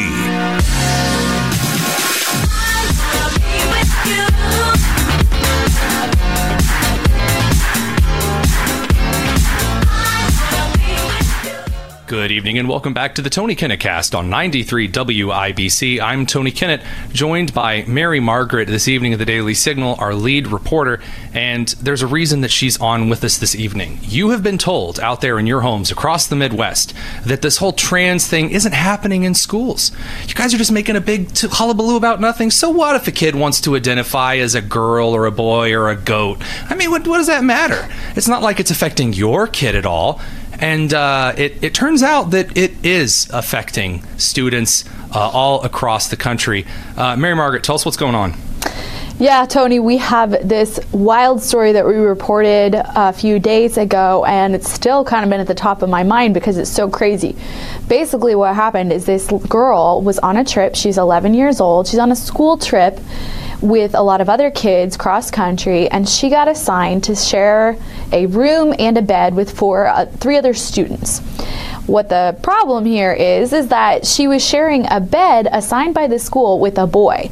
Good 12.08 12.32
evening 12.32 12.58
and 12.58 12.70
welcome 12.70 12.94
back 12.94 13.16
to 13.16 13.22
the 13.22 13.30
Tony 13.30 13.54
Kinnett 13.54 13.82
Cast 13.82 14.16
on 14.16 14.30
93 14.30 14.88
WIBC. 14.88 16.00
I'm 16.00 16.26
Tony 16.26 16.54
Kinnett, 16.54 16.82
joined 17.12 17.54
by 17.54 17.84
Mary 17.84 18.22
Margaret 18.22 18.70
this 18.70 18.88
evening 18.88 19.12
at 19.12 19.20
the 19.20 19.26
Daily 19.26 19.54
Signal, 19.54 19.98
our 20.00 20.16
lead 20.16 20.48
reporter, 20.48 21.02
and 21.34 21.68
there's 21.82 22.02
a 22.02 22.08
reason 22.08 22.40
that 22.42 22.52
she's 22.52 22.80
on 22.80 23.10
with 23.10 23.26
us 23.26 23.38
this 23.38 23.56
evening. 23.56 24.00
You 24.04 24.30
have 24.30 24.42
been 24.42 24.58
told 24.58 25.02
out 25.02 25.20
there 25.20 25.38
in 25.38 25.48
your 25.48 25.60
homes 25.60 25.92
across 25.92 26.28
the 26.28 26.38
Midwest 26.38 26.94
that 27.26 27.42
this 27.42 27.58
whole 27.58 27.74
trans 27.74 28.26
thing 28.26 28.52
isn't 28.52 28.74
happening 28.74 29.24
in 29.24 29.34
schools. 29.34 29.92
You 30.30 30.34
guys 30.34 30.54
are 30.54 30.58
just 30.58 30.72
making 30.72 30.96
a 30.96 31.02
big 31.02 31.34
t- 31.34 31.50
hullabaloo 31.52 31.98
about 31.98 32.22
nothing. 32.22 32.52
So 32.52 32.70
what 32.70 32.96
if 32.96 33.10
a 33.10 33.12
kid 33.12 33.36
wants 33.36 33.60
to 33.62 33.76
identify 33.76 34.38
as 34.38 34.56
a 34.56 34.62
girl 34.62 35.10
or 35.10 35.26
a 35.26 35.32
boy 35.34 35.74
or 35.74 35.90
a 35.90 35.98
goat? 35.98 36.42
I 36.70 36.76
mean, 36.76 36.90
what, 36.90 37.06
what 37.06 37.18
does 37.18 37.28
that 37.28 37.44
matter? 37.44 37.90
It's 38.16 38.30
not 38.30 38.42
like 38.42 38.62
it's 38.62 38.72
affecting 38.72 39.12
your 39.12 39.46
kid 39.46 39.76
at 39.76 39.86
all. 39.86 40.22
And 40.60 40.94
uh, 40.94 41.34
it, 41.38 41.64
it 41.64 41.74
turns 41.74 42.04
out 42.04 42.32
that 42.32 42.58
it 42.58 42.86
is 42.86 43.30
affecting 43.32 44.04
students 44.18 44.86
uh, 45.14 45.20
all 45.20 45.64
across 45.64 46.10
the 46.10 46.18
country. 46.18 46.66
Uh, 46.96 47.16
Mary 47.16 47.36
Margaret, 47.36 47.64
tell 47.64 47.76
us 47.76 47.86
what's 47.86 47.98
going 47.98 48.16
on. 48.16 48.34
Yeah, 49.20 49.48
Tony, 49.48 49.80
we 49.80 49.98
have 49.98 50.48
this 50.48 50.80
wild 50.92 51.42
story 51.42 51.72
that 51.72 51.88
we 51.88 51.96
reported 51.96 52.76
a 52.76 53.12
few 53.12 53.40
days 53.40 53.76
ago, 53.78 54.24
and 54.26 54.54
it's 54.54 54.72
still 54.72 55.04
kind 55.04 55.24
of 55.24 55.32
been 55.32 55.40
at 55.40 55.48
the 55.48 55.56
top 55.56 55.82
of 55.82 55.90
my 55.90 56.04
mind 56.04 56.36
because 56.36 56.60
it's 56.60 56.70
so 56.70 56.88
crazy. 56.88 57.36
Basically, 57.88 58.36
what 58.36 58.54
happened 58.54 58.94
is 58.94 59.06
this 59.06 59.28
girl 59.50 60.04
was 60.04 60.20
on 60.20 60.38
a 60.38 60.44
trip. 60.44 60.76
She's 60.76 61.00
11 61.00 61.34
years 61.34 61.60
old. 61.60 61.88
She's 61.88 61.98
on 61.98 62.12
a 62.12 62.16
school 62.16 62.58
trip 62.60 63.00
with 63.62 63.96
a 63.96 64.02
lot 64.02 64.22
of 64.22 64.30
other 64.30 64.52
kids 64.52 64.98
cross 64.98 65.32
country, 65.32 65.90
and 65.90 66.08
she 66.08 66.30
got 66.30 66.48
assigned 66.48 67.04
to 67.06 67.16
share 67.16 67.78
a 68.12 68.26
room 68.28 68.74
and 68.78 68.98
a 68.98 69.02
bed 69.02 69.34
with 69.34 69.58
four, 69.58 69.88
uh, 69.88 70.06
three 70.06 70.38
other 70.38 70.54
students. 70.54 71.20
What 71.88 72.10
the 72.10 72.38
problem 72.44 72.86
here 72.86 73.14
is, 73.14 73.54
is 73.54 73.70
that 73.70 74.06
she 74.06 74.28
was 74.28 74.46
sharing 74.46 74.86
a 74.92 75.00
bed 75.00 75.48
assigned 75.52 75.94
by 75.94 76.08
the 76.08 76.20
school 76.20 76.60
with 76.60 76.78
a 76.78 76.86
boy. 76.86 77.32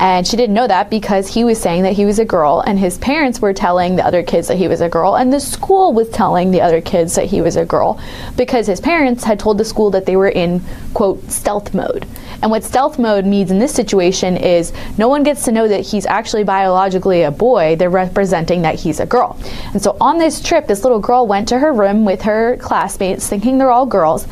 And 0.00 0.26
she 0.26 0.38
didn't 0.38 0.54
know 0.54 0.66
that 0.66 0.88
because 0.88 1.28
he 1.28 1.44
was 1.44 1.60
saying 1.60 1.82
that 1.82 1.92
he 1.92 2.06
was 2.06 2.18
a 2.18 2.24
girl, 2.24 2.60
and 2.66 2.78
his 2.78 2.96
parents 2.96 3.40
were 3.40 3.52
telling 3.52 3.96
the 3.96 4.04
other 4.04 4.22
kids 4.22 4.48
that 4.48 4.56
he 4.56 4.66
was 4.66 4.80
a 4.80 4.88
girl, 4.88 5.16
and 5.16 5.30
the 5.30 5.38
school 5.38 5.92
was 5.92 6.08
telling 6.08 6.50
the 6.50 6.62
other 6.62 6.80
kids 6.80 7.14
that 7.16 7.26
he 7.26 7.42
was 7.42 7.56
a 7.56 7.66
girl 7.66 8.00
because 8.34 8.66
his 8.66 8.80
parents 8.80 9.24
had 9.24 9.38
told 9.38 9.58
the 9.58 9.64
school 9.64 9.90
that 9.90 10.06
they 10.06 10.16
were 10.16 10.30
in, 10.30 10.62
quote, 10.94 11.30
stealth 11.30 11.74
mode. 11.74 12.06
And 12.42 12.50
what 12.50 12.64
stealth 12.64 12.98
mode 12.98 13.26
means 13.26 13.50
in 13.50 13.58
this 13.58 13.74
situation 13.74 14.36
is 14.36 14.72
no 14.96 15.08
one 15.08 15.22
gets 15.22 15.44
to 15.44 15.52
know 15.52 15.68
that 15.68 15.80
he's 15.80 16.06
actually 16.06 16.44
biologically 16.44 17.22
a 17.22 17.30
boy, 17.30 17.76
they're 17.76 17.90
representing 17.90 18.62
that 18.62 18.76
he's 18.76 18.98
a 18.98 19.06
girl. 19.06 19.38
And 19.72 19.82
so 19.82 19.96
on 20.00 20.18
this 20.18 20.42
trip, 20.42 20.66
this 20.66 20.82
little 20.82 21.00
girl 21.00 21.26
went 21.26 21.48
to 21.48 21.58
her 21.58 21.72
room 21.72 22.04
with 22.04 22.22
her 22.22 22.56
classmates, 22.56 23.28
thinking 23.28 23.58
they're 23.58 23.70
all 23.70 23.86
girls. 23.86 24.26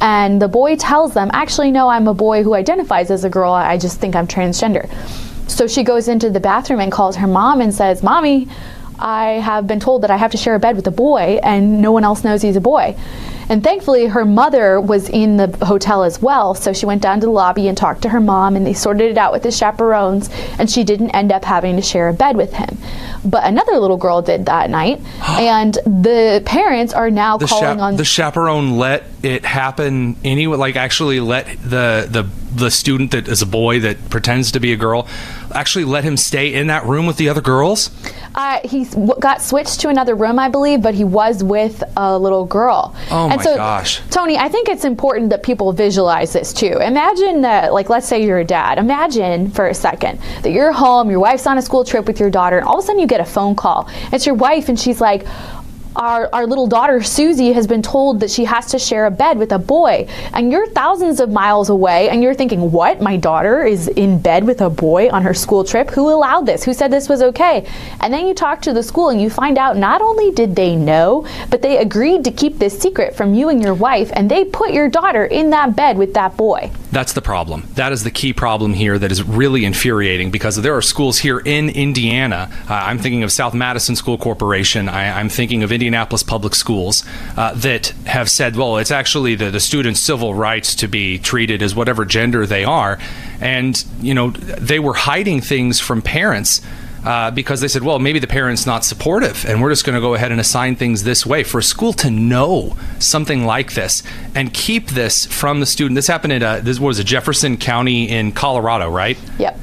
And 0.00 0.42
the 0.42 0.48
boy 0.48 0.74
tells 0.74 1.14
them, 1.14 1.30
actually, 1.32 1.70
no, 1.70 1.88
I'm 1.88 2.08
a 2.08 2.14
boy 2.14 2.42
who 2.42 2.54
identifies 2.54 3.10
as 3.12 3.22
a 3.22 3.30
girl. 3.30 3.52
I 3.52 3.78
just 3.78 4.00
think 4.00 4.16
I'm 4.16 4.26
transgender. 4.26 4.90
So 5.48 5.68
she 5.68 5.84
goes 5.84 6.08
into 6.08 6.30
the 6.30 6.40
bathroom 6.40 6.80
and 6.80 6.90
calls 6.90 7.14
her 7.16 7.28
mom 7.28 7.60
and 7.60 7.72
says, 7.72 8.02
Mommy, 8.02 8.48
I 8.98 9.32
have 9.34 9.66
been 9.66 9.80
told 9.80 10.02
that 10.02 10.10
I 10.10 10.16
have 10.16 10.32
to 10.32 10.36
share 10.36 10.54
a 10.54 10.58
bed 10.58 10.76
with 10.76 10.86
a 10.86 10.92
boy, 10.92 11.38
and 11.42 11.80
no 11.80 11.92
one 11.92 12.04
else 12.04 12.24
knows 12.24 12.42
he's 12.42 12.56
a 12.56 12.60
boy. 12.60 12.96
And 13.48 13.62
thankfully, 13.62 14.06
her 14.06 14.24
mother 14.24 14.80
was 14.80 15.08
in 15.08 15.36
the 15.36 15.48
hotel 15.64 16.04
as 16.04 16.20
well, 16.20 16.54
so 16.54 16.72
she 16.72 16.86
went 16.86 17.02
down 17.02 17.20
to 17.20 17.26
the 17.26 17.32
lobby 17.32 17.68
and 17.68 17.76
talked 17.76 18.02
to 18.02 18.08
her 18.08 18.20
mom, 18.20 18.56
and 18.56 18.66
they 18.66 18.74
sorted 18.74 19.10
it 19.10 19.18
out 19.18 19.32
with 19.32 19.42
the 19.42 19.50
chaperones, 19.50 20.30
and 20.58 20.70
she 20.70 20.84
didn't 20.84 21.10
end 21.10 21.32
up 21.32 21.44
having 21.44 21.76
to 21.76 21.82
share 21.82 22.08
a 22.08 22.12
bed 22.12 22.36
with 22.36 22.52
him. 22.52 22.78
But 23.24 23.44
another 23.44 23.78
little 23.78 23.96
girl 23.96 24.22
did 24.22 24.46
that 24.46 24.70
night, 24.70 25.00
and 25.28 25.74
the 25.84 26.42
parents 26.44 26.92
are 26.92 27.10
now 27.10 27.36
The, 27.38 27.46
calling 27.46 27.78
cha- 27.78 27.84
on 27.84 27.96
the 27.96 28.04
chaperone 28.04 28.78
let 28.78 29.04
it 29.22 29.44
happen 29.44 30.16
anyway, 30.24 30.56
like 30.56 30.76
actually 30.76 31.20
let 31.20 31.46
the, 31.62 32.06
the, 32.10 32.28
the 32.54 32.70
student 32.70 33.12
that 33.12 33.28
is 33.28 33.42
a 33.42 33.46
boy 33.46 33.80
that 33.80 34.10
pretends 34.10 34.52
to 34.52 34.60
be 34.60 34.72
a 34.72 34.76
girl 34.76 35.06
actually 35.54 35.84
let 35.84 36.04
him 36.04 36.16
stay 36.16 36.52
in 36.52 36.66
that 36.68 36.84
room 36.86 37.06
with 37.06 37.16
the 37.16 37.28
other 37.28 37.40
girls? 37.40 37.90
Uh, 38.34 38.60
he 38.64 38.86
got 39.20 39.42
switched 39.42 39.80
to 39.80 39.88
another 39.88 40.14
room, 40.14 40.38
I 40.38 40.48
believe, 40.48 40.82
but 40.82 40.94
he 40.94 41.04
was 41.04 41.44
with 41.44 41.82
a 41.96 42.18
little 42.18 42.46
girl. 42.46 42.94
Oh 43.10 43.28
and 43.28 43.36
my 43.36 43.42
so, 43.42 43.56
gosh. 43.56 44.00
Tony, 44.10 44.38
I 44.38 44.48
think 44.48 44.68
it's 44.68 44.84
important 44.84 45.30
that 45.30 45.42
people 45.42 45.72
visualize 45.72 46.32
this 46.32 46.52
too. 46.52 46.78
Imagine 46.80 47.42
that, 47.42 47.72
like, 47.72 47.90
let's 47.90 48.06
say 48.06 48.24
you're 48.24 48.38
a 48.38 48.44
dad. 48.44 48.78
Imagine 48.78 49.50
for 49.50 49.68
a 49.68 49.74
second 49.74 50.18
that 50.42 50.52
you're 50.52 50.72
home, 50.72 51.10
your 51.10 51.20
wife's 51.20 51.46
on 51.46 51.58
a 51.58 51.62
school 51.62 51.84
trip 51.84 52.06
with 52.06 52.18
your 52.18 52.30
daughter, 52.30 52.58
and 52.58 52.66
all 52.66 52.78
of 52.78 52.84
a 52.84 52.86
sudden 52.86 53.00
you 53.00 53.06
get 53.06 53.20
a 53.20 53.24
phone 53.24 53.54
call. 53.54 53.88
It's 54.12 54.24
your 54.24 54.34
wife, 54.34 54.68
and 54.68 54.78
she's 54.78 55.00
like, 55.00 55.26
our, 55.96 56.28
our 56.32 56.46
little 56.46 56.66
daughter 56.66 57.02
Susie 57.02 57.52
has 57.52 57.66
been 57.66 57.82
told 57.82 58.20
that 58.20 58.30
she 58.30 58.44
has 58.44 58.66
to 58.66 58.78
share 58.78 59.06
a 59.06 59.10
bed 59.10 59.38
with 59.38 59.52
a 59.52 59.58
boy, 59.58 60.06
and 60.32 60.50
you're 60.50 60.66
thousands 60.68 61.20
of 61.20 61.30
miles 61.30 61.68
away, 61.68 62.08
and 62.08 62.22
you're 62.22 62.34
thinking, 62.34 62.72
What? 62.72 63.00
My 63.00 63.16
daughter 63.16 63.64
is 63.64 63.88
in 63.88 64.20
bed 64.20 64.44
with 64.44 64.60
a 64.60 64.70
boy 64.70 65.10
on 65.10 65.22
her 65.22 65.34
school 65.34 65.64
trip? 65.64 65.90
Who 65.90 66.10
allowed 66.10 66.46
this? 66.46 66.64
Who 66.64 66.72
said 66.72 66.90
this 66.90 67.08
was 67.08 67.22
okay? 67.22 67.66
And 68.00 68.12
then 68.12 68.26
you 68.26 68.34
talk 68.34 68.62
to 68.62 68.72
the 68.72 68.82
school 68.82 69.10
and 69.10 69.20
you 69.20 69.30
find 69.30 69.58
out 69.58 69.76
not 69.76 70.00
only 70.00 70.30
did 70.30 70.56
they 70.56 70.76
know, 70.76 71.26
but 71.50 71.62
they 71.62 71.78
agreed 71.78 72.24
to 72.24 72.30
keep 72.30 72.58
this 72.58 72.78
secret 72.78 73.14
from 73.14 73.34
you 73.34 73.48
and 73.48 73.62
your 73.62 73.74
wife, 73.74 74.10
and 74.14 74.30
they 74.30 74.44
put 74.44 74.72
your 74.72 74.88
daughter 74.88 75.24
in 75.24 75.50
that 75.50 75.76
bed 75.76 75.96
with 75.98 76.14
that 76.14 76.36
boy. 76.36 76.70
That's 76.92 77.14
the 77.14 77.22
problem. 77.22 77.66
That 77.74 77.90
is 77.92 78.04
the 78.04 78.10
key 78.10 78.34
problem 78.34 78.74
here 78.74 78.98
that 78.98 79.10
is 79.10 79.22
really 79.22 79.64
infuriating 79.64 80.30
because 80.30 80.56
there 80.56 80.76
are 80.76 80.82
schools 80.82 81.18
here 81.18 81.38
in 81.38 81.70
Indiana. 81.70 82.50
Uh, 82.68 82.74
I'm 82.74 82.98
thinking 82.98 83.22
of 83.22 83.32
South 83.32 83.54
Madison 83.54 83.96
School 83.96 84.18
Corporation. 84.18 84.90
I, 84.90 85.18
I'm 85.18 85.30
thinking 85.30 85.62
of 85.62 85.72
Indianapolis 85.72 86.22
Public 86.22 86.54
Schools 86.54 87.02
uh, 87.34 87.54
that 87.54 87.88
have 88.04 88.30
said, 88.30 88.56
well, 88.56 88.76
it's 88.76 88.90
actually 88.90 89.34
the, 89.36 89.50
the 89.50 89.58
students' 89.58 90.00
civil 90.00 90.34
rights 90.34 90.74
to 90.76 90.86
be 90.86 91.18
treated 91.18 91.62
as 91.62 91.74
whatever 91.74 92.04
gender 92.04 92.44
they 92.44 92.62
are. 92.62 92.98
And, 93.40 93.82
you 94.02 94.12
know, 94.12 94.30
they 94.30 94.78
were 94.78 94.94
hiding 94.94 95.40
things 95.40 95.80
from 95.80 96.02
parents. 96.02 96.60
Uh, 97.04 97.32
because 97.32 97.60
they 97.60 97.66
said, 97.66 97.82
well, 97.82 97.98
maybe 97.98 98.20
the 98.20 98.28
parent's 98.28 98.64
not 98.64 98.84
supportive, 98.84 99.44
and 99.44 99.60
we're 99.60 99.70
just 99.70 99.84
going 99.84 99.96
to 99.96 100.00
go 100.00 100.14
ahead 100.14 100.30
and 100.30 100.40
assign 100.40 100.76
things 100.76 101.02
this 101.02 101.26
way. 101.26 101.42
For 101.42 101.58
a 101.58 101.62
school 101.62 101.92
to 101.94 102.10
know 102.10 102.76
something 103.00 103.44
like 103.44 103.74
this 103.74 104.04
and 104.36 104.54
keep 104.54 104.90
this 104.90 105.26
from 105.26 105.58
the 105.58 105.66
student, 105.66 105.96
this 105.96 106.06
happened 106.06 106.32
at 106.34 106.42
uh, 106.44 106.60
this 106.60 106.78
was 106.78 107.00
a 107.00 107.04
Jefferson 107.04 107.56
County 107.56 108.08
in 108.08 108.30
Colorado, 108.30 108.88
right? 108.88 109.18
Yep. 109.38 109.58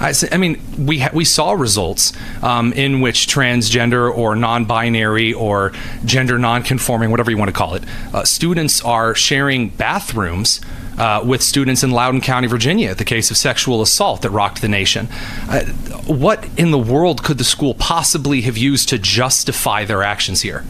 I 0.00 0.36
mean, 0.36 0.60
we 0.78 1.00
ha- 1.00 1.10
we 1.12 1.24
saw 1.24 1.52
results 1.52 2.12
um, 2.42 2.72
in 2.72 3.00
which 3.00 3.26
transgender 3.26 4.16
or 4.16 4.36
non-binary 4.36 5.32
or 5.32 5.72
gender 6.04 6.38
non-conforming, 6.38 7.10
whatever 7.10 7.30
you 7.30 7.36
want 7.36 7.48
to 7.48 7.52
call 7.52 7.74
it, 7.74 7.82
uh, 8.14 8.24
students 8.24 8.80
are 8.84 9.14
sharing 9.14 9.70
bathrooms. 9.70 10.60
Uh, 10.98 11.22
with 11.24 11.42
students 11.42 11.84
in 11.84 11.90
Loudoun 11.92 12.20
County, 12.20 12.48
Virginia, 12.48 12.94
the 12.94 13.04
case 13.04 13.30
of 13.30 13.36
sexual 13.36 13.82
assault 13.82 14.22
that 14.22 14.30
rocked 14.30 14.60
the 14.60 14.68
nation. 14.68 15.08
Uh, 15.48 15.64
what 16.06 16.48
in 16.58 16.72
the 16.72 16.78
world 16.78 17.22
could 17.22 17.38
the 17.38 17.44
school 17.44 17.74
possibly 17.74 18.40
have 18.40 18.56
used 18.56 18.88
to 18.88 18.98
justify 18.98 19.84
their 19.84 20.02
actions 20.02 20.42
here? 20.42 20.64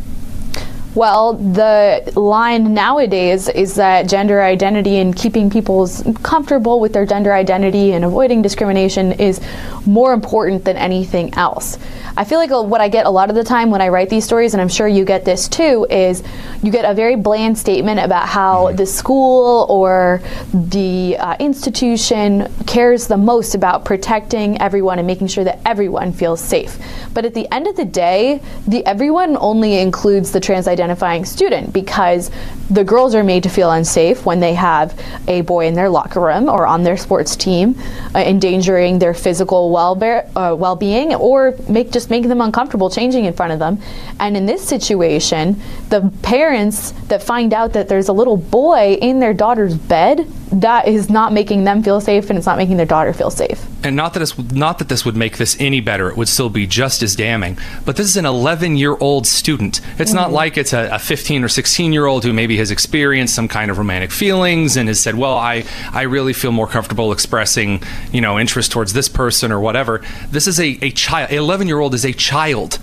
Well, 0.95 1.35
the 1.35 2.13
line 2.17 2.75
nowadays 2.75 3.49
is 3.49 3.75
that 3.77 4.09
gender 4.09 4.43
identity 4.43 4.99
and 4.99 5.15
keeping 5.15 5.51
people 5.51 5.89
comfortable 6.23 6.81
with 6.81 6.93
their 6.93 7.07
gender 7.07 7.33
identity 7.33 7.93
and 7.93 8.05
avoiding 8.05 8.43
discrimination 8.43 9.13
is 9.13 9.41
more 9.87 10.13
important 10.13 10.65
than 10.65 10.77
anything 10.77 11.35
else. 11.35 11.79
I 12.17 12.25
feel 12.25 12.39
like 12.39 12.51
what 12.51 12.81
I 12.81 12.89
get 12.89 13.07
a 13.07 13.11
lot 13.11 13.31
of 13.31 13.37
the 13.37 13.45
time 13.45 13.71
when 13.71 13.81
I 13.81 13.91
write 13.91 14.11
these 14.11 14.25
stories, 14.25 14.53
and 14.53 14.61
I'm 14.61 14.69
sure 14.69 14.89
you 14.89 15.05
get 15.05 15.25
this 15.25 15.47
too, 15.47 15.87
is 15.89 16.25
you 16.65 16.73
get 16.73 16.85
a 16.85 16.93
very 16.93 17.15
bland 17.15 17.57
statement 17.57 18.01
about 18.01 18.27
how 18.27 18.73
the 18.73 18.87
school 18.87 19.67
or 19.69 20.21
the 20.53 21.17
uh, 21.17 21.37
institution 21.39 22.53
cares 22.67 23.07
the 23.07 23.17
most 23.17 23.55
about 23.55 23.85
protecting 23.85 24.61
everyone 24.61 24.99
and 24.99 25.07
making 25.07 25.29
sure 25.29 25.45
that 25.45 25.61
everyone 25.65 26.13
feels 26.13 26.41
safe. 26.41 26.77
But 27.15 27.25
at 27.25 27.35
the 27.35 27.47
end 27.55 27.69
of 27.69 27.77
the 27.77 27.85
day, 27.85 28.43
the 28.67 28.85
everyone 28.85 29.37
only 29.37 29.79
includes 29.79 30.33
the 30.33 30.41
trans 30.41 30.67
identifying 30.89 31.25
student 31.25 31.73
because 31.73 32.31
the 32.71 32.83
girls 32.83 33.15
are 33.15 33.23
made 33.23 33.43
to 33.43 33.49
feel 33.49 33.71
unsafe 33.71 34.25
when 34.25 34.41
they 34.41 34.55
have 34.55 34.99
a 35.29 35.43
boy 35.43 35.67
in 35.67 35.75
their 35.75 35.91
locker 35.91 36.21
room 36.21 36.49
or 36.49 36.67
on 36.67 36.83
their 36.83 36.97
sports 36.97 37.37
team, 37.37 37.75
uh, 38.15 38.19
endangering 38.19 38.99
their 38.99 39.13
physical 39.13 39.71
well 39.71 39.93
uh, 40.03 40.55
well-being 40.55 41.15
or 41.15 41.55
make 41.69 41.91
just 41.91 42.09
making 42.09 42.29
them 42.29 42.41
uncomfortable 42.41 42.89
changing 42.89 43.27
in 43.27 43.35
front 43.35 43.53
of 43.53 43.59
them. 43.59 43.79
And 44.19 44.37
in 44.37 44.47
this 44.47 44.67
situation, 44.67 45.61
the 45.91 46.11
parents 46.23 46.93
that 47.09 47.23
find 47.23 47.53
out 47.53 47.75
that 47.75 47.89
there's 47.89 48.09
a 48.09 48.13
little 48.13 48.37
boy 48.37 48.97
in 49.01 49.21
their 49.21 49.35
daughter's 49.35 49.75
bed 49.75 50.31
that 50.51 50.89
is 50.89 51.11
not 51.11 51.33
making 51.33 51.65
them 51.65 51.83
feel 51.83 52.01
safe 52.01 52.29
and 52.29 52.37
it's 52.37 52.47
not 52.47 52.57
making 52.57 52.77
their 52.77 52.87
daughter 52.87 53.13
feel 53.13 53.31
safe. 53.31 53.65
And 53.85 53.95
not 53.95 54.15
that 54.15 54.23
it's 54.23 54.37
not 54.39 54.79
that 54.79 54.89
this 54.89 55.05
would 55.05 55.17
make 55.17 55.37
this 55.37 55.57
any 55.61 55.81
better; 55.81 56.09
it 56.11 56.17
would 56.17 56.29
still 56.29 56.51
be 56.51 56.67
just 56.67 57.03
as 57.03 57.15
damning. 57.15 57.59
But 57.85 57.97
this 57.97 58.07
is 58.07 58.17
an 58.17 58.25
11-year-old 58.25 59.27
student. 59.27 59.81
It's 59.99 60.13
not 60.13 60.27
mm-hmm. 60.27 60.35
like 60.35 60.57
it's 60.57 60.73
a, 60.73 60.89
a 60.93 60.99
15 60.99 61.45
or 61.45 61.49
16-year-old 61.49 62.25
who 62.25 62.33
maybe 62.33 62.57
has 62.57 62.71
experienced 62.71 63.35
some 63.35 63.49
kind 63.49 63.71
of 63.71 63.79
romantic 63.79 64.11
feelings 64.11 64.77
and 64.77 64.89
has 64.89 65.01
said, 65.01 65.15
"Well, 65.15 65.35
I 65.35 65.65
I 65.93 66.03
really 66.03 66.33
feel 66.33 66.53
more 66.53 66.67
comfortable 66.67 67.13
expressing, 67.13 67.83
you 68.13 68.21
know, 68.21 68.39
interest 68.39 68.73
towards 68.73 68.93
this 68.93 69.09
person 69.09 69.53
or 69.53 69.61
whatever." 69.61 70.03
This 70.31 70.47
is 70.47 70.59
a 70.59 70.79
a 70.83 70.91
child. 70.91 71.31
11-year-old 71.31 71.95
is 71.95 72.05
a 72.05 72.13
child 72.13 72.79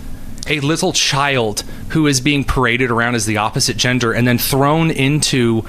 a 0.48 0.60
little 0.60 0.92
child 0.92 1.62
who 1.90 2.06
is 2.06 2.20
being 2.20 2.44
paraded 2.44 2.90
around 2.90 3.14
as 3.14 3.26
the 3.26 3.36
opposite 3.36 3.76
gender 3.76 4.12
and 4.12 4.26
then 4.26 4.38
thrown 4.38 4.90
into 4.90 5.64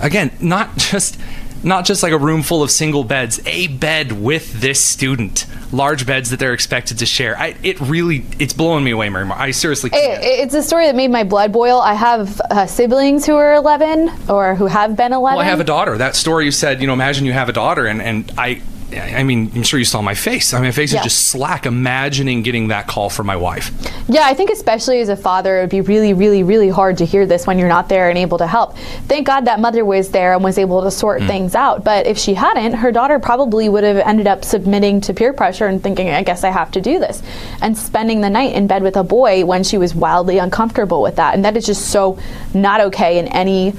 again 0.00 0.30
not 0.40 0.76
just 0.76 1.18
not 1.62 1.84
just 1.84 2.02
like 2.02 2.12
a 2.12 2.18
room 2.18 2.42
full 2.42 2.62
of 2.62 2.70
single 2.70 3.04
beds 3.04 3.40
a 3.46 3.66
bed 3.68 4.12
with 4.12 4.60
this 4.60 4.82
student 4.82 5.46
large 5.72 6.06
beds 6.06 6.30
that 6.30 6.38
they're 6.38 6.52
expected 6.52 6.98
to 6.98 7.06
share 7.06 7.38
I, 7.38 7.54
it 7.62 7.80
really 7.80 8.24
it's 8.38 8.52
blowing 8.52 8.84
me 8.84 8.90
away 8.90 9.08
Mary 9.08 9.26
Mar- 9.26 9.38
i 9.38 9.50
seriously 9.50 9.90
can't. 9.90 10.22
It, 10.22 10.26
it's 10.26 10.54
a 10.54 10.62
story 10.62 10.86
that 10.86 10.96
made 10.96 11.10
my 11.10 11.24
blood 11.24 11.52
boil. 11.52 11.80
I 11.80 11.94
have 11.94 12.40
uh, 12.50 12.66
siblings 12.66 13.26
who 13.26 13.36
are 13.36 13.54
11 13.54 14.10
or 14.28 14.54
who 14.54 14.66
have 14.66 14.96
been 14.96 15.12
11. 15.12 15.36
well 15.36 15.46
i 15.46 15.48
have 15.48 15.60
a 15.60 15.64
daughter 15.64 15.96
that 15.98 16.16
story 16.16 16.44
you 16.44 16.50
said 16.50 16.80
you 16.80 16.86
know 16.86 16.92
imagine 16.92 17.24
you 17.26 17.32
have 17.32 17.48
a 17.48 17.52
daughter 17.52 17.86
and 17.86 18.00
and 18.02 18.32
i 18.38 18.60
I 18.92 19.22
mean, 19.22 19.50
I'm 19.54 19.62
sure 19.62 19.78
you 19.78 19.84
saw 19.84 20.02
my 20.02 20.14
face. 20.14 20.52
I 20.52 20.58
mean, 20.58 20.64
my 20.66 20.70
face 20.72 20.92
Yeah. 20.92 20.98
is 21.00 21.04
just 21.04 21.28
slack 21.28 21.66
imagining 21.66 22.42
getting 22.42 22.68
that 22.68 22.86
call 22.86 23.08
from 23.10 23.26
my 23.26 23.36
wife. 23.36 23.70
Yeah, 24.08 24.22
I 24.24 24.34
think 24.34 24.50
especially 24.50 25.00
as 25.00 25.08
a 25.08 25.16
father, 25.16 25.58
it 25.58 25.60
would 25.62 25.70
be 25.70 25.80
really, 25.80 26.12
really, 26.12 26.42
really 26.42 26.68
hard 26.68 26.98
to 26.98 27.04
hear 27.04 27.26
this 27.26 27.46
when 27.46 27.58
you're 27.58 27.68
not 27.68 27.88
there 27.88 28.08
and 28.08 28.18
able 28.18 28.38
to 28.38 28.46
help. 28.46 28.76
Thank 29.06 29.26
God 29.26 29.44
that 29.44 29.60
mother 29.60 29.84
was 29.84 30.08
there 30.10 30.34
and 30.34 30.42
was 30.42 30.58
able 30.58 30.80
to 30.82 30.88
Mm. 30.88 30.92
sort 30.92 31.22
things 31.22 31.54
out. 31.54 31.84
But 31.84 32.06
if 32.06 32.18
she 32.18 32.34
hadn't, 32.34 32.72
her 32.74 32.90
daughter 32.90 33.18
probably 33.18 33.68
would 33.68 33.84
have 33.84 33.98
ended 33.98 34.26
up 34.26 34.44
submitting 34.44 35.00
to 35.02 35.14
peer 35.14 35.32
pressure 35.32 35.66
and 35.66 35.82
thinking, 35.82 36.10
I 36.10 36.22
guess 36.22 36.42
I 36.44 36.50
have 36.50 36.70
to 36.72 36.80
do 36.80 36.98
this. 36.98 37.22
And 37.60 37.76
spending 37.78 38.20
the 38.22 38.30
night 38.30 38.54
in 38.54 38.66
bed 38.66 38.82
with 38.82 38.96
a 38.96 39.04
boy 39.04 39.44
when 39.44 39.62
she 39.62 39.78
was 39.78 39.94
wildly 39.94 40.38
uncomfortable 40.38 41.00
with 41.02 41.16
that. 41.16 41.34
And 41.34 41.44
that 41.44 41.56
is 41.56 41.66
just 41.66 41.86
so 41.90 42.18
not 42.54 42.80
okay 42.80 43.18
in 43.18 43.28
any 43.28 43.74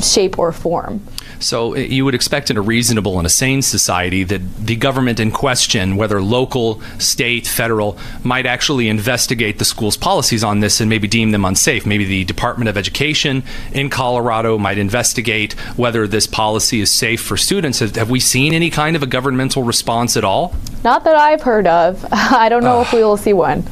shape 0.00 0.38
or 0.38 0.52
form. 0.52 1.00
So 1.38 1.74
uh, 1.74 1.78
you 1.78 2.04
would 2.04 2.14
expect 2.14 2.50
in 2.50 2.56
a 2.56 2.60
reasonable 2.60 3.18
and 3.18 3.26
a 3.26 3.30
sane 3.30 3.62
society 3.62 4.24
that 4.24 4.40
the 4.58 4.76
government 4.76 5.20
in 5.20 5.30
question, 5.30 5.96
whether 5.96 6.20
local, 6.22 6.80
state, 6.98 7.46
federal, 7.46 7.98
might 8.22 8.46
actually 8.46 8.88
investigate 8.88 9.58
the 9.58 9.64
school's 9.64 9.96
policies 9.96 10.42
on 10.42 10.60
this 10.60 10.80
and 10.80 10.88
maybe 10.88 11.08
deem 11.08 11.30
them 11.30 11.44
unsafe. 11.44 11.86
Maybe 11.86 12.04
the 12.04 12.24
Department 12.24 12.68
of 12.68 12.76
Education 12.76 13.42
in 13.72 13.90
Colorado 13.90 14.58
might 14.58 14.78
investigate 14.78 15.52
whether 15.76 16.06
this 16.06 16.26
policy 16.26 16.80
is 16.80 16.90
safe 16.90 17.20
for 17.20 17.36
students. 17.36 17.80
Have, 17.80 17.96
have 17.96 18.10
we 18.10 18.20
seen 18.20 18.52
any 18.54 18.70
kind 18.70 18.96
of 18.96 19.02
a 19.02 19.06
governmental 19.06 19.62
response 19.62 20.16
at 20.16 20.24
all? 20.24 20.54
Not 20.84 21.04
that 21.04 21.16
I've 21.16 21.42
heard 21.42 21.66
of. 21.66 22.04
I 22.12 22.48
don't 22.48 22.64
know 22.64 22.80
if 22.80 22.92
we 22.92 23.02
will 23.02 23.16
see 23.16 23.32
one. 23.32 23.64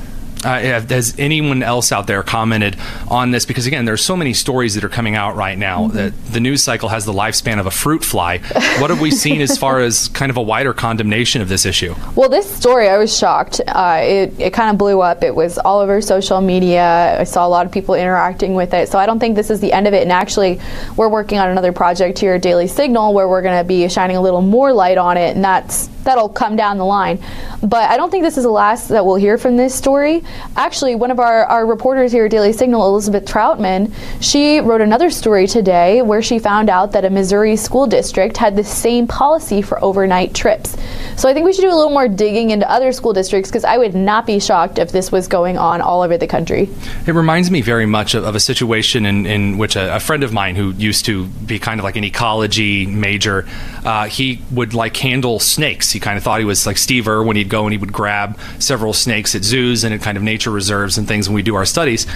Uh, 0.45 0.81
has 0.81 1.15
anyone 1.19 1.63
else 1.63 1.93
out 1.93 2.07
there 2.07 2.23
commented 2.23 2.77
on 3.09 3.31
this? 3.31 3.47
Because 3.47 3.67
again, 3.67 3.85
there's 3.85 4.05
so 4.05 4.17
many 4.17 4.35
stories 4.35 4.75
that 4.75 4.85
are 4.85 4.89
coming 4.89 5.15
out 5.15 5.37
right 5.37 5.57
now 5.57 5.89
that 5.89 6.13
the 6.27 6.41
news 6.41 6.63
cycle 6.63 6.89
has 6.91 7.05
the 7.05 7.13
lifespan 7.13 7.59
of 7.59 7.67
a 7.67 7.71
fruit 7.71 8.05
fly. 8.05 8.39
what 8.79 8.91
have 8.91 9.01
we 9.01 9.11
seen 9.11 9.41
as 9.41 9.57
far 9.57 9.81
as 9.81 10.09
kind 10.09 10.31
of 10.31 10.37
a 10.37 10.43
wider 10.43 10.73
condemnation 10.73 11.41
of 11.41 11.49
this 11.49 11.65
issue? 11.65 11.95
Well, 12.15 12.29
this 12.29 12.49
story, 12.49 12.89
I 12.89 12.99
was 12.99 13.17
shocked. 13.17 13.61
Uh, 13.67 14.01
it 14.03 14.41
it 14.41 14.53
kind 14.53 14.71
of 14.71 14.79
blew 14.79 15.01
up. 15.01 15.23
It 15.23 15.35
was 15.35 15.59
all 15.59 15.81
over 15.81 16.01
social 16.01 16.41
media. 16.41 17.19
I 17.21 17.25
saw 17.25 17.47
a 17.47 17.49
lot 17.49 17.67
of 17.67 17.73
people 17.73 17.95
interacting 17.95 18.55
with 18.55 18.75
it. 18.75 18.89
So 18.89 18.99
I 18.99 19.07
don't 19.07 19.19
think 19.19 19.37
this 19.37 19.51
is 19.51 19.61
the 19.61 19.73
end 19.73 19.87
of 19.87 19.95
it. 19.95 20.03
And 20.03 20.13
actually, 20.13 20.61
we're 20.97 21.09
working 21.09 21.39
on 21.39 21.49
another 21.49 21.73
project 21.73 22.19
here 22.19 22.35
at 22.35 22.43
Daily 22.43 22.69
Signal 22.69 23.15
where 23.15 23.29
we're 23.29 23.43
going 23.43 23.59
to 23.59 23.65
be 23.65 23.89
shining 23.89 24.17
a 24.17 24.21
little 24.21 24.43
more 24.43 24.73
light 24.73 24.99
on 24.99 25.17
it, 25.17 25.35
and 25.35 25.45
that's 25.45 25.89
that'll 26.05 26.29
come 26.29 26.55
down 26.57 26.79
the 26.79 26.85
line. 26.85 27.19
But 27.63 27.91
I 27.91 27.97
don't 27.97 28.11
think 28.11 28.25
this 28.25 28.37
is 28.37 28.45
the 28.45 28.51
last 28.51 28.89
that 28.89 29.05
we'll 29.05 29.17
hear 29.17 29.39
from 29.39 29.57
this 29.57 29.75
story. 29.75 30.23
Actually, 30.57 30.95
one 30.95 31.11
of 31.11 31.19
our, 31.19 31.45
our 31.47 31.67
reporters 31.67 32.13
here 32.13 32.27
at 32.27 32.31
Daily 32.31 32.53
Signal, 32.53 32.87
Elizabeth 32.87 33.25
Troutman, 33.25 33.93
she 34.21 34.61
wrote 34.61 34.81
another 34.81 35.11
story 35.11 35.47
today 35.47 36.01
where 36.01 36.23
she 36.23 36.39
found 36.39 36.71
out 36.71 36.93
that 36.93 37.05
a 37.05 37.11
Missouri 37.11 37.57
school 37.57 37.87
district 37.87 38.37
had 38.37 38.57
the 38.57 38.65
same 38.65 39.07
policy 39.07 39.63
for 39.63 39.83
overnight 39.85 40.35
trips. 40.35 40.77
So 41.17 41.29
I 41.29 41.35
think 41.35 41.45
we 41.45 41.53
should 41.53 41.63
do 41.63 41.71
a 41.71 41.75
little 41.75 41.91
more 41.91 42.09
digging 42.09 42.51
into 42.51 42.71
other 42.71 42.93
school 42.93 43.13
districts 43.13 43.51
because 43.51 43.65
I 43.65 43.79
would 43.79 43.95
not 43.95 44.27
be 44.27 44.41
shocked 44.41 44.79
if 44.79 44.93
this 44.93 45.13
was 45.13 45.29
going 45.29 45.59
on 45.59 45.81
all 45.81 46.03
over 46.03 46.17
the 46.17 46.27
country. 46.27 46.69
It 47.07 47.13
reminds 47.13 47.51
me 47.51 47.61
very 47.61 47.87
much 47.87 48.15
of, 48.15 48.25
of 48.25 48.35
a 48.35 48.41
situation 48.41 49.07
in, 49.07 49.27
in 49.27 49.59
which 49.59 49.77
a, 49.77 49.97
a 49.97 50.01
friend 50.01 50.25
of 50.25 50.33
mine 50.33 50.57
who 50.57 50.73
used 50.73 51.05
to 51.07 51.27
be 51.27 51.59
kind 51.59 51.79
of 51.81 51.85
like 51.85 51.97
an 51.97 52.05
ecology 52.05 52.87
major, 52.87 53.47
uh, 53.85 54.07
he 54.07 54.41
would 54.51 54.75
like 54.75 54.97
handle 54.97 55.39
snakes. 55.39 55.91
He 55.91 56.01
kind 56.01 56.17
of 56.17 56.25
thought 56.25 56.39
he 56.39 56.45
was 56.45 56.67
like 56.67 56.79
Steve 56.79 57.07
Irwin 57.09 57.27
when 57.27 57.37
he'd 57.37 57.49
go 57.49 57.65
and 57.65 57.73
he 57.73 57.79
would 57.79 57.93
grab 57.93 58.39
several 58.59 58.93
snakes 58.93 59.35
at 59.35 59.43
zoos 59.43 59.85
and 59.85 59.95
at 59.95 60.01
kind 60.01 60.17
of 60.17 60.23
nature 60.25 60.51
reserves 60.51 60.99
and 60.99 61.07
things 61.07 61.29
when 61.29 61.35
we 61.35 61.43
do 61.43 61.55
our 61.55 61.65
studies. 61.67 62.07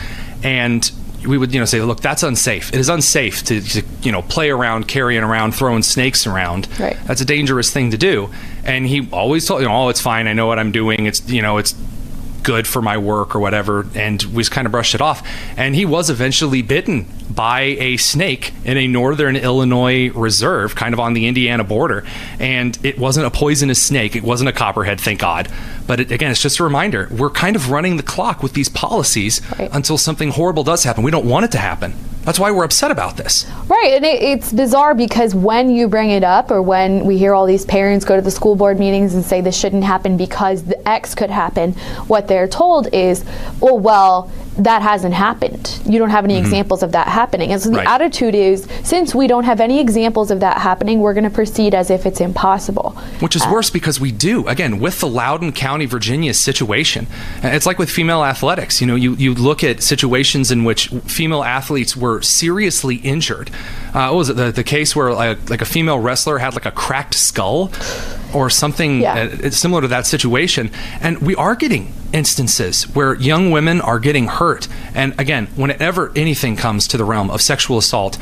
And 0.43 0.91
we 1.27 1.37
would, 1.37 1.53
you 1.53 1.61
know, 1.61 1.67
say, 1.67 1.81
look, 1.81 2.01
that's 2.01 2.23
unsafe. 2.23 2.73
It 2.73 2.79
is 2.79 2.89
unsafe 2.89 3.43
to, 3.45 3.61
to 3.61 3.83
you 4.03 4.13
know, 4.13 4.23
play 4.23 4.51
around, 4.51 4.87
carrying 4.87 5.23
around, 5.23 5.53
throwing 5.53 5.83
snakes 5.83 6.27
around. 6.27 6.69
Right. 6.79 6.97
That's 7.07 7.21
a 7.21 7.25
dangerous 7.25 7.73
thing 7.73 7.91
to 7.91 7.99
do. 7.99 8.31
And 8.65 8.87
he 8.87 9.09
always 9.11 9.47
told, 9.47 9.63
you 9.63 9.69
know, 9.69 9.75
oh, 9.75 9.89
it's 9.89 10.01
fine. 10.01 10.27
I 10.29 10.33
know 10.33 10.47
what 10.47 10.59
I'm 10.59 10.73
doing. 10.73 11.07
It's, 11.07 11.29
you 11.29 11.43
know, 11.43 11.59
it's 11.59 11.75
good 12.49 12.67
for 12.67 12.81
my 12.81 12.97
work 12.97 13.37
or 13.37 13.41
whatever 13.41 13.87
and 13.95 14.23
we 14.35 14.41
just 14.41 14.51
kind 14.51 14.65
of 14.67 14.73
brushed 14.73 14.95
it 14.95 15.03
off. 15.03 15.19
And 15.59 15.75
he 15.75 15.85
was 15.85 16.09
eventually 16.09 16.63
bitten 16.63 17.07
by 17.29 17.61
a 17.61 17.99
snake 17.99 18.53
in 18.65 18.79
a 18.79 18.87
northern 18.87 19.37
illinois 19.37 20.11
reserve 20.13 20.75
kind 20.75 20.95
of 20.95 20.99
on 21.01 21.13
the 21.13 21.27
indiana 21.27 21.63
border. 21.63 22.05
And 22.41 22.79
it 22.83 22.99
wasn't 22.99 23.27
a 23.27 23.31
poisonous 23.31 23.83
snake 23.83 24.17
it 24.17 24.23
wasn't 24.23 24.49
a 24.49 24.53
copperhead 24.53 24.99
thank 24.99 25.21
god. 25.21 25.49
But 25.87 26.01
it, 26.01 26.11
again 26.11 26.31
it's 26.31 26.41
just 26.41 26.59
a 26.59 26.65
reminder 26.65 27.07
we're 27.11 27.29
kind 27.45 27.55
of 27.55 27.71
running 27.71 27.99
the 27.99 28.03
clock 28.03 28.43
with 28.43 28.55
these 28.55 28.71
policies 28.71 29.43
Right. 29.59 29.69
until 29.73 29.99
something 29.99 30.31
horrible 30.31 30.65
does 30.65 30.85
happen. 30.85 31.03
We 31.05 31.11
don't 31.11 31.27
want 31.27 31.45
it 31.45 31.51
to 31.53 31.59
happen 31.59 31.93
that's 32.29 32.39
why 32.39 32.51
we're 32.51 32.65
upset 32.65 32.91
about 32.91 33.17
this. 33.17 33.51
Right, 33.69 33.95
and 33.95 34.05
it, 34.05 34.23
it's 34.23 34.53
bizarre 34.53 34.95
because 34.95 35.35
when 35.35 35.71
you 35.71 35.89
bring 35.89 36.11
it 36.11 36.23
up, 36.23 36.51
or 36.51 36.61
when 36.61 37.07
we 37.07 37.17
hear 37.17 37.33
all 37.33 37.47
these 37.47 37.65
parents 37.65 38.05
go 38.05 38.17
to 38.17 38.21
the 38.21 38.31
school 38.31 38.55
board 38.55 38.79
meetings 38.79 39.15
and 39.15 39.25
say 39.25 39.41
this 39.41 39.59
shouldn't 39.59 39.85
happen 39.85 40.19
because 40.19 40.63
the 40.63 40.87
X 40.87 41.15
could 41.15 41.31
happen, 41.31 41.73
what 42.07 42.29
they're 42.29 42.47
told 42.47 42.93
is, 42.93 43.25
oh, 43.63 43.77
well, 43.77 44.31
that 44.59 44.83
hasn't 44.83 45.15
happened. 45.15 45.81
You 45.87 45.99
don't 45.99 46.11
have 46.11 46.25
any 46.25 46.37
examples 46.37 46.83
of 46.83 46.93
that 46.93 47.07
happening. 47.09 47.53
And 47.53 47.63
so 47.63 47.71
the 47.71 47.77
Right. 47.79 47.87
attitude 47.87 48.35
is, 48.35 48.67
since 48.83 49.15
we 49.15 49.27
don't 49.29 49.45
have 49.45 49.61
any 49.61 49.79
examples 49.81 50.31
of 50.31 50.41
that 50.41 50.59
happening, 50.59 50.99
we're 51.01 51.15
going 51.15 51.25
to 51.25 51.31
proceed 51.31 51.75
as 51.75 51.91
if 51.91 52.05
it's 52.07 52.21
impossible. 52.21 52.97
Which 53.21 53.37
is 53.37 53.47
worse 53.47 53.71
because 53.71 54.01
we 54.01 54.11
do. 54.11 54.47
Again, 54.49 54.81
with 54.81 54.99
the 55.01 55.07
Loudoun 55.09 55.53
County, 55.53 55.87
Virginia 55.87 56.35
situation, 56.35 57.07
uh, 57.45 57.49
it's 57.49 57.67
like 57.67 57.79
with 57.79 57.89
female 57.91 58.25
athletics. 58.25 58.81
You 58.81 58.87
know, 58.89 58.97
you, 58.97 59.15
you 59.15 59.33
look 59.35 59.63
at 59.63 59.83
situations 59.83 60.51
in 60.51 60.65
which 60.65 60.89
female 61.07 61.45
athletes 61.45 61.97
were 61.97 62.21
seriously 62.23 62.97
injured. 62.97 63.51
Uh, 63.95 64.09
what 64.11 64.17
was 64.17 64.29
it? 64.31 64.37
The, 64.37 64.51
the 64.51 64.65
case 64.65 64.97
where 64.97 65.13
like, 65.13 65.49
like 65.51 65.63
a 65.63 65.67
female 65.67 65.99
wrestler 66.01 66.39
had 66.39 66.55
like 66.55 66.67
a 66.67 66.71
cracked 66.73 67.15
skull 67.15 67.71
or 68.35 68.51
something 68.51 69.01
Yeah. 69.03 69.29
uh, 69.45 69.51
similar 69.51 69.83
to 69.83 69.89
that 69.89 70.07
situation. 70.07 70.71
And 71.01 71.19
we 71.19 71.35
are 71.37 71.55
getting 71.55 71.93
instances 72.13 72.85
where 72.95 73.15
young 73.15 73.51
women 73.51 73.81
are 73.81 73.99
getting 73.99 74.27
hurt. 74.27 74.69
And 74.95 75.19
again, 75.19 75.47
whenever 75.57 76.13
anything 76.17 76.57
comes 76.57 76.89
to 76.89 76.97
the 76.97 77.05
realm 77.05 77.31
of 77.31 77.43
sexual 77.43 77.79
assault, 77.79 78.19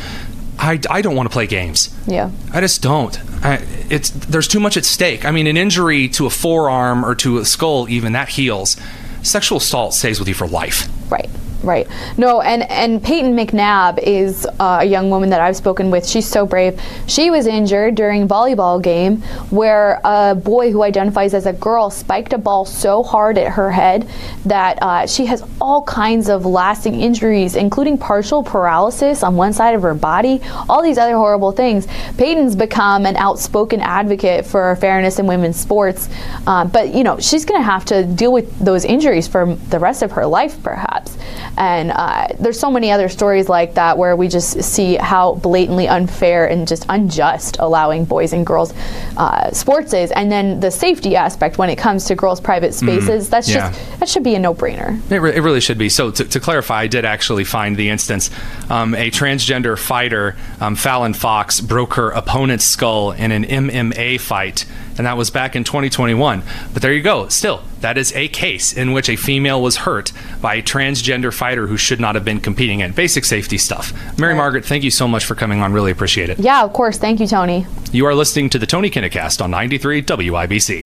I, 0.59 0.81
I 0.89 1.03
don't 1.03 1.15
want 1.15 1.29
to 1.29 1.33
play 1.33 1.47
games. 1.47 1.95
Yeah. 2.07 2.31
I 2.53 2.61
just 2.61 2.83
don't. 2.83 3.19
I, 3.45 3.65
it's 3.91 4.11
there's 4.11 4.49
too 4.49 4.61
much 4.61 4.77
at 4.77 4.85
stake. 4.85 5.25
I 5.25 5.31
mean, 5.31 5.47
an 5.47 5.57
injury 5.57 6.09
to 6.11 6.27
a 6.27 6.31
forearm 6.31 7.05
or 7.05 7.15
to 7.17 7.39
a 7.39 7.45
skull, 7.45 7.89
even 7.89 8.13
that 8.13 8.31
heals. 8.31 8.77
Sexual 9.23 9.59
assault 9.59 9.93
stays 9.93 10.19
with 10.19 10.29
you 10.29 10.35
for 10.35 10.47
life. 10.47 10.89
Right, 11.11 11.29
right. 11.63 11.87
No, 12.17 12.41
and 12.41 12.63
and 12.71 13.03
Peyton 13.03 13.37
McNabb 13.37 13.99
is 14.03 14.47
uh, 14.59 14.79
a 14.81 14.85
young 14.85 15.11
woman 15.11 15.31
that 15.31 15.41
I've 15.41 15.57
spoken 15.57 15.91
with. 15.91 16.07
She's 16.07 16.27
so 16.27 16.47
brave. 16.47 16.81
She 17.07 17.31
was 17.31 17.47
injured 17.47 17.95
during 17.95 18.29
volleyball 18.29 18.83
game 18.83 19.23
where 19.51 20.01
a 20.05 20.35
boy 20.35 20.73
who 20.73 20.83
identifies 20.83 21.35
as 21.35 21.47
a 21.47 21.53
girl 21.53 21.91
spiked 21.91 22.33
a 22.33 22.39
ball 22.39 22.65
so 22.65 23.03
hard 23.03 23.39
at 23.39 23.53
her 23.53 23.71
head 23.71 24.09
that 24.45 24.79
uh, 24.83 25.07
she 25.07 25.27
has 25.27 25.43
all 25.61 25.83
kinds 25.83 26.29
of 26.29 26.47
lasting 26.47 27.01
injuries, 27.01 27.57
including 27.57 27.99
partial 27.99 28.43
paralysis 28.43 29.23
on 29.23 29.37
one 29.37 29.53
side 29.53 29.75
of 29.75 29.83
her 29.83 29.95
body. 29.95 30.41
All 30.69 30.83
these 30.83 30.99
other 30.99 31.17
horrible 31.17 31.53
things. 31.53 31.87
Peyton's 32.17 32.57
become 32.57 33.07
an 33.07 33.17
outspoken 33.17 33.81
advocate 33.81 34.47
for 34.47 34.77
fairness 34.77 35.19
in 35.19 35.27
women's 35.27 35.57
sports, 35.57 36.09
uh, 36.47 36.65
but 36.65 36.95
you 36.95 37.05
know 37.05 37.19
she's 37.19 37.45
going 37.45 37.61
to 37.61 37.65
have 37.65 37.85
to 37.87 38.05
deal 38.05 38.33
with 38.33 38.59
those 38.59 38.85
injuries 38.85 39.27
for 39.27 39.55
the 39.71 39.79
rest 39.79 40.03
of 40.03 40.13
her 40.13 40.27
life, 40.27 40.63
perhaps. 40.63 41.17
And 41.57 41.91
uh, 41.93 42.29
there's 42.39 42.59
so 42.59 42.71
many 42.71 42.91
other 42.91 43.09
stories 43.09 43.49
like 43.49 43.75
that 43.75 43.97
where 43.99 44.15
we 44.17 44.29
just 44.29 44.63
see 44.63 44.97
how 44.97 45.35
blatantly 45.37 45.89
unfair 45.89 46.47
and 46.47 46.69
just 46.69 46.85
unjust 46.89 47.57
allowing 47.59 48.05
boys 48.05 48.33
and 48.33 48.47
girls 48.47 48.75
uh, 49.17 49.51
sports 49.53 49.93
is. 49.93 50.13
And 50.13 50.31
then 50.31 50.61
the 50.61 50.71
safety 50.71 51.17
aspect 51.17 51.59
when 51.59 51.71
it 51.71 51.77
comes 51.77 52.05
to 52.07 52.15
girls' 52.15 52.41
private 52.41 52.75
spaces, 52.75 53.31
that's 53.31 53.49
yeah. 53.49 53.71
just 53.71 54.01
that 54.01 54.09
should 54.09 54.25
be 54.25 54.35
a 54.35 54.39
no-brainer. 54.39 55.01
It, 55.11 55.19
re- 55.19 55.35
it 55.35 55.41
really 55.41 55.61
should 55.61 55.79
be. 55.79 55.89
So, 55.89 56.11
to, 56.11 56.25
to 56.25 56.41
clarify, 56.41 56.83
I 56.83 56.87
did 56.87 57.05
actually 57.05 57.45
find 57.45 57.77
the 57.77 57.89
instance. 57.89 58.31
Um, 58.69 58.95
a 58.95 59.11
transgender 59.11 59.79
fighter, 59.79 60.37
um, 60.61 60.77
Fallon 60.77 61.15
Fox, 61.15 61.61
broke 61.61 61.95
her 61.95 62.11
opponent's 62.11 62.65
skull 62.65 63.13
in 63.13 63.33
an 63.33 63.45
MMA 63.45 64.21
fight, 64.21 64.65
and 64.99 65.07
that 65.07 65.17
was 65.17 65.31
back 65.31 65.57
in 65.57 65.65
2021. 65.65 66.43
But 66.73 66.83
there 66.83 66.93
you 66.93 67.03
go. 67.03 67.29
Still, 67.29 67.63
that 67.87 67.97
is 67.97 68.13
a 68.17 68.27
case 68.27 68.73
in 68.73 68.91
which 68.91 69.09
a 69.09 69.15
female 69.15 69.63
was 69.63 69.77
hurt 69.77 70.11
by 70.43 70.57
a 70.57 70.63
transgender 70.63 71.33
fighter 71.33 71.69
who 71.69 71.77
should 71.77 72.01
not 72.01 72.17
have 72.17 72.25
been 72.25 72.41
competing 72.41 72.81
in. 72.81 72.91
Basic 72.91 73.25
safety 73.25 73.57
stuff. 73.57 73.93
Mary 74.19 74.35
Margaret, 74.35 74.65
thank 74.65 74.83
you 74.83 74.91
so 74.91 75.07
much 75.07 75.25
for 75.25 75.37
coming 75.37 75.61
on. 75.61 75.73
Really 75.73 75.93
appreciate 75.93 76.29
it. 76.29 76.41
Yeah, 76.41 76.65
of 76.65 76.73
course. 76.73 76.99
Thank 76.99 77.21
you, 77.21 77.29
Tony. 77.29 77.65
You 77.93 78.05
are 78.07 78.15
listening 78.17 78.51
to 78.51 78.59
the 78.59 78.67
Tony 78.67 78.91
Kinnecast 78.91 79.41
on 79.41 79.53
93 79.53 80.03
WIBC. 80.03 80.81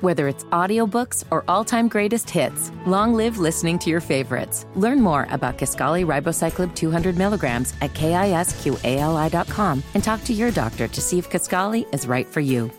Whether 0.00 0.28
it's 0.28 0.44
audiobooks 0.44 1.24
or 1.32 1.42
all-time 1.48 1.88
greatest 1.88 2.30
hits, 2.30 2.70
long 2.86 3.14
live 3.14 3.38
listening 3.38 3.80
to 3.80 3.90
your 3.90 4.00
favorites. 4.00 4.66
Learn 4.76 5.00
more 5.00 5.26
about 5.32 5.58
Kisqali 5.58 6.06
Ribociclib 6.06 6.76
200 6.76 7.18
milligrams 7.18 7.74
at 7.80 7.92
kisqali.com 7.94 9.82
and 9.94 10.04
talk 10.04 10.22
to 10.22 10.32
your 10.32 10.52
doctor 10.52 10.86
to 10.86 11.00
see 11.00 11.18
if 11.18 11.28
Kisqali 11.28 11.92
is 11.92 12.06
right 12.06 12.28
for 12.28 12.38
you. 12.38 12.70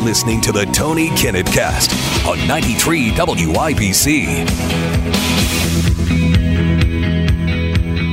Listening 0.00 0.40
to 0.40 0.52
the 0.52 0.64
Tony 0.66 1.08
Kinnett 1.10 1.46
Cast 1.52 1.92
on 2.26 2.38
93 2.48 3.10
WIBC. 3.10 4.48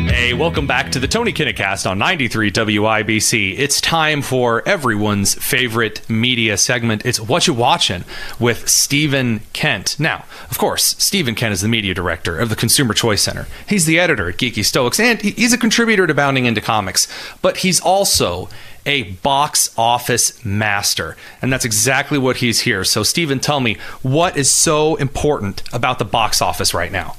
Hey, 0.10 0.34
welcome 0.34 0.68
back 0.68 0.92
to 0.92 1.00
the 1.00 1.08
Tony 1.08 1.32
Kinnecast 1.32 1.90
on 1.90 2.00
93 2.00 2.52
WIBC. 2.52 3.58
It's 3.58 3.80
time 3.80 4.22
for 4.22 4.68
everyone's 4.68 5.36
favorite 5.36 6.02
media 6.10 6.58
segment. 6.58 7.06
It's 7.06 7.22
What 7.22 7.48
You 7.48 7.54
Watching 7.54 8.04
with 8.38 8.68
Stephen 8.68 9.40
Kent. 9.54 9.98
Now, 9.98 10.26
of 10.52 10.58
course, 10.58 10.98
Stephen 10.98 11.34
Kent 11.34 11.54
is 11.54 11.62
the 11.62 11.70
media 11.70 11.94
director 11.94 12.38
of 12.38 12.50
the 12.50 12.58
Consumer 12.58 12.94
Choice 12.94 13.22
Center. 13.22 13.48
He's 13.70 13.86
the 13.86 14.00
editor 14.00 14.28
at 14.28 14.36
Geeky 14.36 14.66
Stoics, 14.66 15.00
and 15.00 15.22
he's 15.22 15.54
a 15.54 15.58
contributor 15.58 16.06
to 16.06 16.14
Bounding 16.14 16.46
into 16.46 16.60
Comics. 16.60 17.08
But 17.42 17.58
he's 17.58 17.80
also 17.80 18.50
a 18.88 19.04
box 19.04 19.72
office 19.78 20.44
master. 20.44 21.16
And 21.42 21.54
that's 21.54 21.66
exactly 21.66 22.18
what 22.18 22.38
he's 22.38 22.62
here. 22.62 22.84
So, 22.84 23.04
Stephen, 23.04 23.40
tell 23.40 23.60
me, 23.60 23.78
what 24.02 24.36
is 24.36 24.50
so 24.50 24.96
important 24.96 25.62
about 25.72 26.00
the 26.00 26.06
box 26.06 26.42
office 26.42 26.74
right 26.74 26.92
now? 26.92 27.16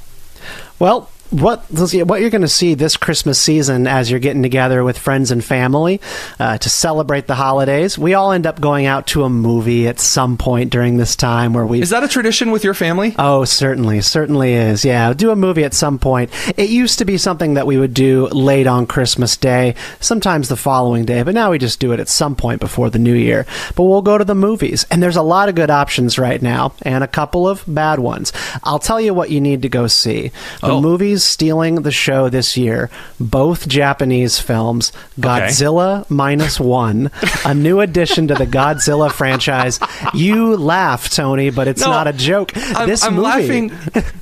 Well, 0.79 1.09
what 1.31 1.63
what 1.69 2.21
you're 2.21 2.29
going 2.29 2.41
to 2.41 2.47
see 2.47 2.73
this 2.73 2.97
Christmas 2.97 3.39
season 3.39 3.85
as 3.87 4.09
you're 4.09 4.19
getting 4.19 4.41
together 4.41 4.83
with 4.83 4.97
friends 4.97 5.31
and 5.31 5.43
family 5.43 6.01
uh, 6.39 6.57
to 6.57 6.69
celebrate 6.69 7.27
the 7.27 7.35
holidays, 7.35 7.97
we 7.97 8.13
all 8.13 8.31
end 8.31 8.47
up 8.47 8.59
going 8.59 8.85
out 8.85 9.07
to 9.07 9.23
a 9.23 9.29
movie 9.29 9.87
at 9.87 9.99
some 9.99 10.37
point 10.37 10.71
during 10.71 10.97
this 10.97 11.15
time 11.15 11.53
where 11.53 11.65
we 11.65 11.81
Is 11.81 11.91
that 11.91 12.03
a 12.03 12.07
tradition 12.07 12.51
with 12.51 12.63
your 12.63 12.73
family? 12.73 13.15
Oh, 13.19 13.45
certainly, 13.45 14.01
certainly 14.01 14.53
is. 14.53 14.83
Yeah, 14.83 15.13
do 15.13 15.31
a 15.31 15.35
movie 15.35 15.63
at 15.63 15.73
some 15.73 15.99
point. 15.99 16.31
It 16.57 16.69
used 16.69 16.97
to 16.99 17.05
be 17.05 17.17
something 17.17 17.53
that 17.53 17.67
we 17.67 17.77
would 17.77 17.93
do 17.93 18.27
late 18.27 18.67
on 18.67 18.87
Christmas 18.87 19.37
Day, 19.37 19.75
sometimes 19.99 20.49
the 20.49 20.55
following 20.57 21.05
day, 21.05 21.21
but 21.23 21.35
now 21.35 21.51
we 21.51 21.59
just 21.59 21.79
do 21.79 21.91
it 21.91 21.99
at 21.99 22.09
some 22.09 22.35
point 22.35 22.59
before 22.59 22.89
the 22.89 22.99
new 22.99 23.13
year. 23.13 23.45
But 23.75 23.83
we'll 23.83 24.01
go 24.01 24.17
to 24.17 24.25
the 24.25 24.35
movies, 24.35 24.85
and 24.89 25.01
there's 25.03 25.15
a 25.15 25.21
lot 25.21 25.49
of 25.49 25.55
good 25.55 25.69
options 25.69 26.17
right 26.17 26.41
now, 26.41 26.73
and 26.81 27.03
a 27.03 27.07
couple 27.07 27.47
of 27.47 27.63
bad 27.67 27.99
ones. 27.99 28.33
I'll 28.63 28.79
tell 28.79 28.99
you 28.99 29.13
what 29.13 29.29
you 29.29 29.39
need 29.41 29.61
to 29.61 29.69
go 29.69 29.87
see. 29.87 30.31
The 30.61 30.69
Oh. 30.69 30.81
movies 30.81 31.18
stealing 31.23 31.75
the 31.75 31.91
show 31.91 32.29
this 32.29 32.57
year, 32.57 32.89
both 33.19 33.67
Japanese 33.67 34.39
films, 34.39 34.91
Godzilla 35.19 36.09
minus 36.09 36.59
one, 36.59 37.11
a 37.45 37.53
new 37.53 37.79
addition 37.79 38.27
to 38.27 38.33
the 38.33 38.45
Godzilla 38.45 39.11
franchise. 39.11 39.79
You 40.13 40.55
laugh, 40.57 41.09
Tony, 41.09 41.49
but 41.49 41.67
it's 41.67 41.81
No, 41.81 41.91
not 41.91 42.07
a 42.07 42.13
joke. 42.13 42.51
I'm, 42.55 42.87
this 42.87 43.03
I'm 43.03 43.15
movie, 43.15 43.69
laughing. 43.69 43.71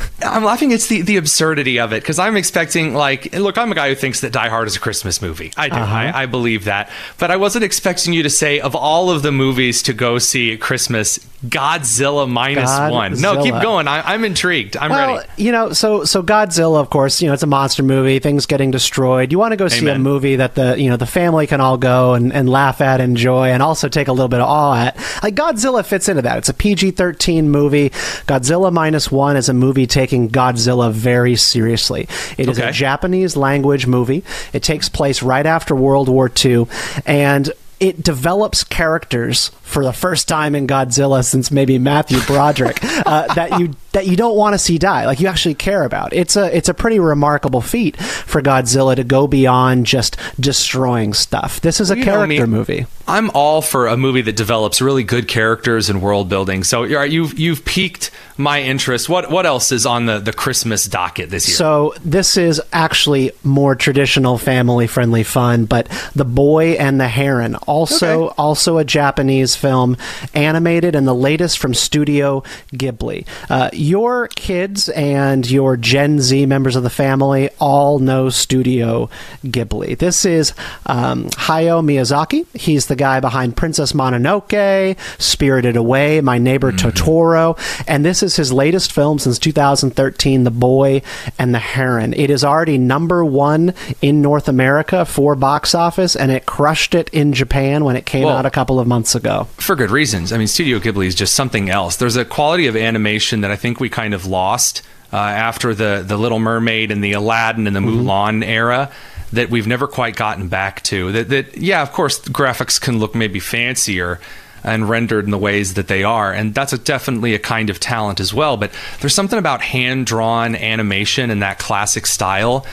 I'm 0.21 0.43
laughing. 0.43 0.71
It's 0.71 0.87
the, 0.87 1.01
the 1.01 1.17
absurdity 1.17 1.79
of 1.79 1.93
it 1.93 2.01
because 2.01 2.19
I'm 2.19 2.35
expecting 2.37 2.93
like 2.93 3.33
look. 3.33 3.57
I'm 3.57 3.71
a 3.71 3.75
guy 3.75 3.89
who 3.89 3.95
thinks 3.95 4.21
that 4.21 4.31
Die 4.31 4.49
Hard 4.49 4.67
is 4.67 4.75
a 4.75 4.79
Christmas 4.79 5.21
movie. 5.21 5.51
I 5.57 5.69
do. 5.69 5.75
Uh-huh. 5.75 5.95
I, 5.95 6.23
I 6.23 6.25
believe 6.25 6.65
that. 6.65 6.89
But 7.17 7.31
I 7.31 7.37
wasn't 7.37 7.63
expecting 7.63 8.13
you 8.13 8.23
to 8.23 8.29
say 8.29 8.59
of 8.59 8.75
all 8.75 9.09
of 9.09 9.21
the 9.21 9.31
movies 9.31 9.81
to 9.83 9.93
go 9.93 10.17
see 10.17 10.53
at 10.53 10.59
Christmas, 10.59 11.19
Godzilla 11.45 12.29
minus 12.29 12.69
one. 12.91 13.19
No, 13.21 13.43
keep 13.43 13.53
going. 13.61 13.87
I, 13.87 14.13
I'm 14.13 14.23
intrigued. 14.23 14.75
I'm 14.77 14.89
well, 14.91 15.17
ready. 15.17 15.29
you 15.37 15.51
know, 15.51 15.73
so 15.73 16.03
so 16.03 16.23
Godzilla, 16.23 16.86
of 16.87 16.91
course, 16.91 17.21
you 17.21 17.27
know, 17.27 17.33
it's 17.33 17.43
a 17.43 17.47
monster 17.47 17.83
movie. 17.83 18.19
Things 18.19 18.45
getting 18.45 18.71
destroyed. 18.71 19.33
You 19.33 19.39
want 19.39 19.51
to 19.51 19.57
go 19.57 19.67
see 19.67 19.85
a 19.89 19.99
movie 19.99 20.37
that 20.37 20.55
the 20.55 20.79
you 20.81 20.89
know 20.89 20.95
the 20.95 21.05
family 21.05 21.45
can 21.45 21.59
all 21.59 21.75
go 21.77 22.13
and, 22.13 22.31
and 22.31 22.49
laugh 22.49 22.79
at, 22.79 23.01
enjoy, 23.01 23.49
and 23.49 23.61
also 23.61 23.89
take 23.89 24.07
a 24.07 24.13
little 24.13 24.29
bit 24.29 24.39
of 24.39 24.47
awe 24.47 24.85
at. 24.85 24.95
Like 25.21 25.35
Godzilla 25.35 25.85
fits 25.85 26.07
into 26.07 26.21
that. 26.21 26.37
It's 26.37 26.47
a 26.47 26.53
PG-13 26.53 27.43
movie. 27.43 27.89
Godzilla 28.25 28.71
minus 28.71 29.11
one 29.11 29.35
is 29.35 29.49
a 29.49 29.53
movie 29.53 29.85
taking 29.85 30.29
Godzilla 30.29 30.89
very 30.89 31.35
seriously. 31.35 32.07
It 32.37 32.47
is 32.47 32.57
Okay. 32.57 32.69
a 32.69 32.71
Japanese 32.71 33.35
language 33.35 33.85
movie. 33.85 34.23
It 34.53 34.63
takes 34.63 34.87
place 34.87 35.21
right 35.21 35.45
after 35.45 35.75
World 35.75 36.07
War 36.07 36.31
II, 36.33 36.67
and 37.05 37.51
it 37.81 38.01
develops 38.01 38.63
characters 38.63 39.49
for 39.61 39.83
the 39.83 39.93
first 39.93 40.27
time 40.27 40.55
in 40.55 40.65
Godzilla 40.67 41.23
since 41.23 41.51
maybe 41.51 41.77
Matthew 41.77 42.19
Broderick 42.21 42.79
uh, 43.05 43.31
that 43.35 43.59
you 43.59 43.75
that 43.97 44.05
you 44.05 44.15
don't 44.15 44.35
want 44.35 44.53
to 44.53 44.59
see 44.59 44.77
die, 44.77 45.07
like 45.07 45.19
you 45.19 45.27
actually 45.27 45.55
care 45.55 45.83
about. 45.83 46.13
It's 46.13 46.35
a 46.35 46.55
it's 46.55 46.69
a 46.69 46.73
pretty 46.75 46.99
remarkable 46.99 47.61
feat 47.61 47.97
for 47.97 48.43
Godzilla 48.43 48.95
to 48.95 49.03
go 49.03 49.25
beyond 49.25 49.87
just 49.87 50.17
destroying 50.39 51.15
stuff. 51.15 51.61
This 51.61 51.81
is 51.81 51.89
a 51.89 51.97
You 51.97 52.05
know 52.05 52.11
character 52.11 52.45
me. 52.47 52.57
movie. 52.57 52.85
I'm 53.07 53.31
all 53.33 53.61
for 53.63 53.87
a 53.87 53.97
movie 53.97 54.21
that 54.21 54.35
develops 54.35 54.81
really 54.81 55.03
good 55.03 55.27
characters 55.27 55.89
and 55.89 56.01
world 56.01 56.29
building. 56.29 56.63
So 56.63 56.83
you're- 56.83 57.09
you've 57.09 57.39
you've 57.39 57.65
piqued 57.65 58.11
my 58.37 58.61
interest. 58.61 59.09
What 59.09 59.31
what 59.31 59.45
else 59.47 59.71
is 59.71 59.85
on 59.87 60.05
the, 60.05 60.19
the 60.19 60.33
Christmas 60.33 60.85
docket 60.85 61.31
this 61.31 61.47
year? 61.47 61.55
So 61.57 61.93
this 62.05 62.37
is 62.37 62.61
actually 62.71 63.31
more 63.43 63.73
traditional 63.75 64.37
family 64.37 64.85
friendly 64.85 65.23
fun, 65.23 65.65
but 65.65 65.87
The 66.15 66.25
Boy 66.25 66.73
and 66.73 66.99
the 67.01 67.07
Heron, 67.07 67.55
also 67.55 68.25
Okay. 68.27 68.35
also 68.37 68.77
a 68.77 68.83
Japanese 68.85 69.55
film, 69.55 69.97
animated 70.35 70.93
and 70.95 71.07
the 71.07 71.15
latest 71.15 71.57
from 71.57 71.73
Studio 71.73 72.43
Ghibli. 72.75 73.25
Uh, 73.49 73.69
your 73.87 74.27
kids 74.27 74.89
and 74.89 75.49
your 75.49 75.77
Gen 75.77 76.19
Z 76.19 76.45
members 76.45 76.75
of 76.75 76.83
the 76.83 76.89
family 76.89 77.49
all 77.57 77.99
know 77.99 78.29
Studio 78.29 79.09
Ghibli. 79.45 79.97
This 79.97 80.25
is 80.25 80.53
um, 80.85 81.29
Hayao 81.29 81.81
Miyazaki. 81.83 82.45
He's 82.53 82.87
the 82.87 82.97
guy 82.97 83.21
behind 83.21 83.55
Princess 83.55 83.93
Mononoke, 83.93 84.97
Spirited 85.19 85.77
Away, 85.77 86.19
My 86.19 86.37
Neighbor 86.37 86.73
Totoro, 86.73 87.57
and 87.87 88.03
this 88.03 88.21
is 88.21 88.35
his 88.35 88.51
latest 88.51 88.91
film 88.91 89.19
since 89.19 89.39
2013, 89.39 90.43
The 90.43 90.51
Boy 90.51 91.01
and 91.39 91.53
the 91.53 91.59
Heron. 91.59 92.13
It 92.13 92.29
is 92.29 92.43
already 92.43 92.77
number 92.77 93.23
one 93.23 93.73
in 94.01 94.21
North 94.21 94.49
America 94.49 95.05
for 95.05 95.35
box 95.35 95.73
office, 95.73 96.15
and 96.15 96.29
it 96.29 96.45
crushed 96.45 96.93
it 96.93 97.09
in 97.13 97.31
Japan 97.31 97.85
when 97.85 97.95
it 97.95 98.05
came 98.05 98.23
Whoa. 98.25 98.31
out 98.31 98.45
a 98.45 98.51
couple 98.51 98.81
of 98.81 98.87
months 98.87 99.15
ago. 99.15 99.47
for 99.57 99.77
good 99.77 99.91
reasons. 99.91 100.33
I 100.33 100.37
mean, 100.37 100.47
Studio 100.47 100.79
Ghibli 100.79 101.05
is 101.05 101.15
just 101.15 101.33
something 101.33 101.69
else. 101.69 101.95
There's 101.95 102.17
a 102.17 102.25
quality 102.25 102.67
of 102.67 102.75
animation 102.75 103.41
that 103.41 103.51
I 103.51 103.55
think 103.55 103.76
we 103.79 103.89
kind 103.89 104.13
of 104.13 104.25
lost 104.25 104.81
uh, 105.11 105.17
after 105.17 105.73
the 105.73 106.03
the 106.05 106.17
Little 106.17 106.39
Mermaid 106.39 106.91
and 106.91 107.03
the 107.03 107.13
Aladdin 107.13 107.67
and 107.67 107.75
the 107.75 107.79
Mulan 107.79 108.45
era 108.45 108.91
that 109.33 109.49
we've 109.49 109.67
never 109.67 109.87
quite 109.87 110.15
gotten 110.15 110.47
back 110.47 110.83
to. 110.83 111.11
That 111.11 111.29
that 111.29 111.57
yeah, 111.57 111.81
of 111.81 111.91
course, 111.91 112.19
graphics 112.19 112.79
can 112.79 112.99
look 112.99 113.15
maybe 113.15 113.39
fancier 113.39 114.19
and 114.63 114.89
rendered 114.89 115.25
in 115.25 115.31
the 115.31 115.37
ways 115.37 115.75
that 115.75 115.87
they 115.87 116.03
are, 116.03 116.33
and 116.33 116.53
that's 116.53 116.73
a, 116.73 116.77
definitely 116.77 117.33
a 117.35 117.39
kind 117.39 117.69
of 117.69 117.79
talent 117.79 118.19
as 118.19 118.33
well. 118.33 118.57
But 118.57 118.71
there's 118.99 119.13
something 119.15 119.39
about 119.39 119.61
hand 119.61 120.05
drawn 120.05 120.55
animation 120.55 121.29
and 121.29 121.41
that 121.41 121.59
classic 121.59 122.05
style 122.05 122.65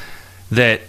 that. 0.51 0.81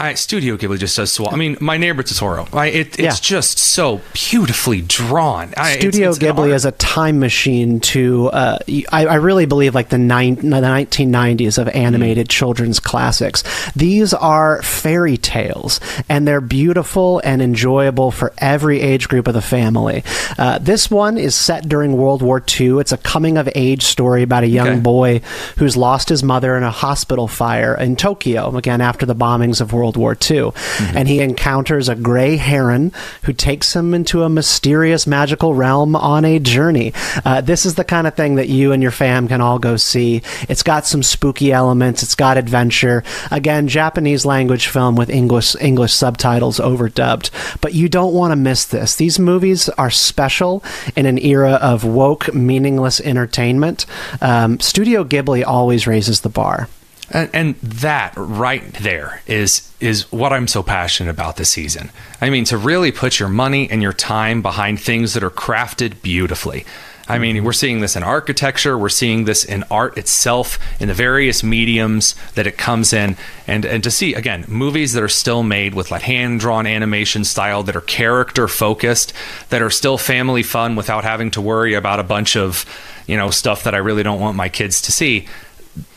I, 0.00 0.14
Studio 0.14 0.56
Ghibli 0.56 0.78
just 0.78 0.96
does 0.96 1.12
so 1.12 1.24
well. 1.24 1.32
I 1.34 1.36
mean, 1.36 1.56
My 1.60 1.76
Neighbor 1.76 2.02
Totoro. 2.02 2.52
I, 2.54 2.66
it, 2.66 2.86
it's 2.88 2.98
Yeah. 2.98 3.14
just 3.20 3.58
so 3.58 4.00
beautifully 4.14 4.80
drawn. 4.82 5.52
I, 5.56 5.76
Studio 5.78 6.10
it's 6.10 6.18
an 6.18 6.24
Ghibli 6.36 6.52
is 6.54 6.64
a 6.64 6.72
time 6.72 7.18
machine 7.18 7.80
to. 7.80 8.28
Uh, 8.30 8.58
I, 8.92 9.06
I 9.06 9.14
really 9.16 9.46
believe 9.46 9.74
like 9.74 9.90
the, 9.90 9.98
nine, 9.98 10.36
the 10.36 10.42
1990s 10.42 11.58
of 11.58 11.68
animated 11.68 12.26
Mm. 12.26 12.30
children's 12.30 12.80
classics. 12.80 13.42
These 13.76 14.12
are 14.14 14.62
fairy 14.62 15.16
tales, 15.16 15.80
and 16.08 16.26
they're 16.26 16.40
beautiful 16.40 17.20
and 17.24 17.40
enjoyable 17.42 18.10
for 18.10 18.32
every 18.38 18.80
age 18.80 19.08
group 19.08 19.26
of 19.28 19.34
the 19.34 19.40
family. 19.42 20.02
Uh, 20.38 20.58
this 20.58 20.90
one 20.90 21.18
is 21.18 21.34
set 21.34 21.68
during 21.68 21.96
World 21.96 22.22
War 22.22 22.42
II. 22.60 22.78
It's 22.80 22.92
a 22.92 22.96
coming 22.98 23.36
of 23.36 23.48
age 23.54 23.84
story 23.84 24.22
about 24.22 24.42
a 24.44 24.48
young 24.48 24.68
Okay. 24.68 24.80
boy 24.80 25.20
who's 25.58 25.76
lost 25.76 26.08
his 26.08 26.22
mother 26.22 26.56
in 26.56 26.62
a 26.62 26.70
hospital 26.70 27.28
fire 27.28 27.74
in 27.74 27.96
Tokyo. 27.96 28.56
Again, 28.56 28.80
after 28.80 29.04
the 29.06 29.14
bombings 29.14 29.60
of 29.60 29.72
World 29.72 29.89
World 29.90 29.96
War 29.96 30.16
II. 30.30 30.52
And 30.94 31.08
he 31.08 31.20
encounters 31.20 31.88
a 31.88 31.96
gray 31.96 32.36
heron 32.36 32.92
who 33.24 33.32
takes 33.32 33.74
him 33.74 33.92
into 33.92 34.22
a 34.22 34.28
mysterious 34.28 35.06
magical 35.06 35.54
realm 35.54 35.96
on 35.96 36.24
a 36.24 36.38
journey. 36.38 36.92
Uh, 37.24 37.40
this 37.40 37.66
is 37.66 37.74
the 37.74 37.84
kind 37.84 38.06
of 38.06 38.14
thing 38.14 38.36
that 38.36 38.48
you 38.48 38.72
and 38.72 38.82
your 38.82 38.92
fam 38.92 39.26
can 39.26 39.40
all 39.40 39.58
go 39.58 39.76
see. 39.76 40.22
It's 40.48 40.62
got 40.62 40.86
some 40.86 41.02
spooky 41.02 41.52
elements, 41.52 42.02
it's 42.02 42.14
got 42.14 42.38
adventure. 42.38 43.02
Again, 43.30 43.66
Japanese 43.66 44.24
language 44.24 44.68
film 44.68 44.94
with 44.94 45.10
English 45.10 45.56
English 45.60 45.92
subtitles 45.92 46.60
overdubbed. 46.60 47.30
But 47.60 47.74
you 47.74 47.88
don't 47.88 48.14
want 48.14 48.32
to 48.32 48.36
miss 48.36 48.64
this. 48.64 48.94
These 48.94 49.18
movies 49.18 49.68
are 49.70 49.90
special 49.90 50.62
in 50.94 51.06
an 51.06 51.18
era 51.18 51.52
of 51.54 51.84
woke, 51.84 52.32
meaningless 52.32 53.00
entertainment. 53.00 53.86
Um, 54.20 54.60
Studio 54.60 55.02
Ghibli 55.04 55.44
always 55.44 55.86
raises 55.86 56.20
the 56.20 56.28
bar. 56.28 56.68
And, 57.10 57.30
and 57.32 57.54
that 57.56 58.12
right 58.16 58.72
there 58.74 59.22
is 59.26 59.70
is 59.80 60.10
what 60.12 60.32
I'm 60.32 60.46
so 60.46 60.62
passionate 60.62 61.10
about 61.10 61.36
this 61.36 61.50
season. 61.50 61.90
I 62.20 62.30
mean, 62.30 62.44
to 62.46 62.56
really 62.56 62.92
put 62.92 63.18
your 63.18 63.28
money 63.28 63.70
and 63.70 63.82
your 63.82 63.92
time 63.92 64.42
behind 64.42 64.80
things 64.80 65.14
that 65.14 65.24
are 65.24 65.30
crafted 65.30 66.02
beautifully. 66.02 66.64
I 67.08 67.18
mean, 67.18 67.42
we're 67.42 67.52
seeing 67.52 67.80
this 67.80 67.96
in 67.96 68.04
architecture, 68.04 68.78
we're 68.78 68.88
seeing 68.88 69.24
this 69.24 69.44
in 69.44 69.64
art 69.64 69.98
itself, 69.98 70.60
in 70.80 70.86
the 70.86 70.94
various 70.94 71.42
mediums 71.42 72.14
that 72.36 72.46
it 72.46 72.56
comes 72.56 72.92
in, 72.92 73.16
and 73.48 73.64
and 73.64 73.82
to 73.82 73.90
see 73.90 74.14
again 74.14 74.44
movies 74.46 74.92
that 74.92 75.02
are 75.02 75.08
still 75.08 75.42
made 75.42 75.74
with 75.74 75.90
like 75.90 76.02
hand 76.02 76.38
drawn 76.38 76.68
animation 76.68 77.24
style 77.24 77.64
that 77.64 77.74
are 77.74 77.80
character 77.80 78.46
focused, 78.46 79.12
that 79.48 79.60
are 79.60 79.70
still 79.70 79.98
family 79.98 80.44
fun 80.44 80.76
without 80.76 81.02
having 81.02 81.32
to 81.32 81.40
worry 81.40 81.74
about 81.74 81.98
a 81.98 82.04
bunch 82.04 82.36
of 82.36 82.64
you 83.08 83.16
know 83.16 83.30
stuff 83.30 83.64
that 83.64 83.74
I 83.74 83.78
really 83.78 84.04
don't 84.04 84.20
want 84.20 84.36
my 84.36 84.48
kids 84.48 84.80
to 84.82 84.92
see 84.92 85.26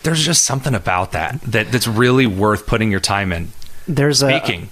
there's 0.03 0.23
just 0.23 0.45
something 0.45 0.75
about 0.75 1.11
that, 1.13 1.41
that 1.41 1.71
that's 1.71 1.87
really 1.87 2.27
worth 2.27 2.65
putting 2.65 2.91
your 2.91 2.99
time 2.99 3.31
in. 3.31 3.49
There's 3.87 4.19
Speaking. 4.19 4.69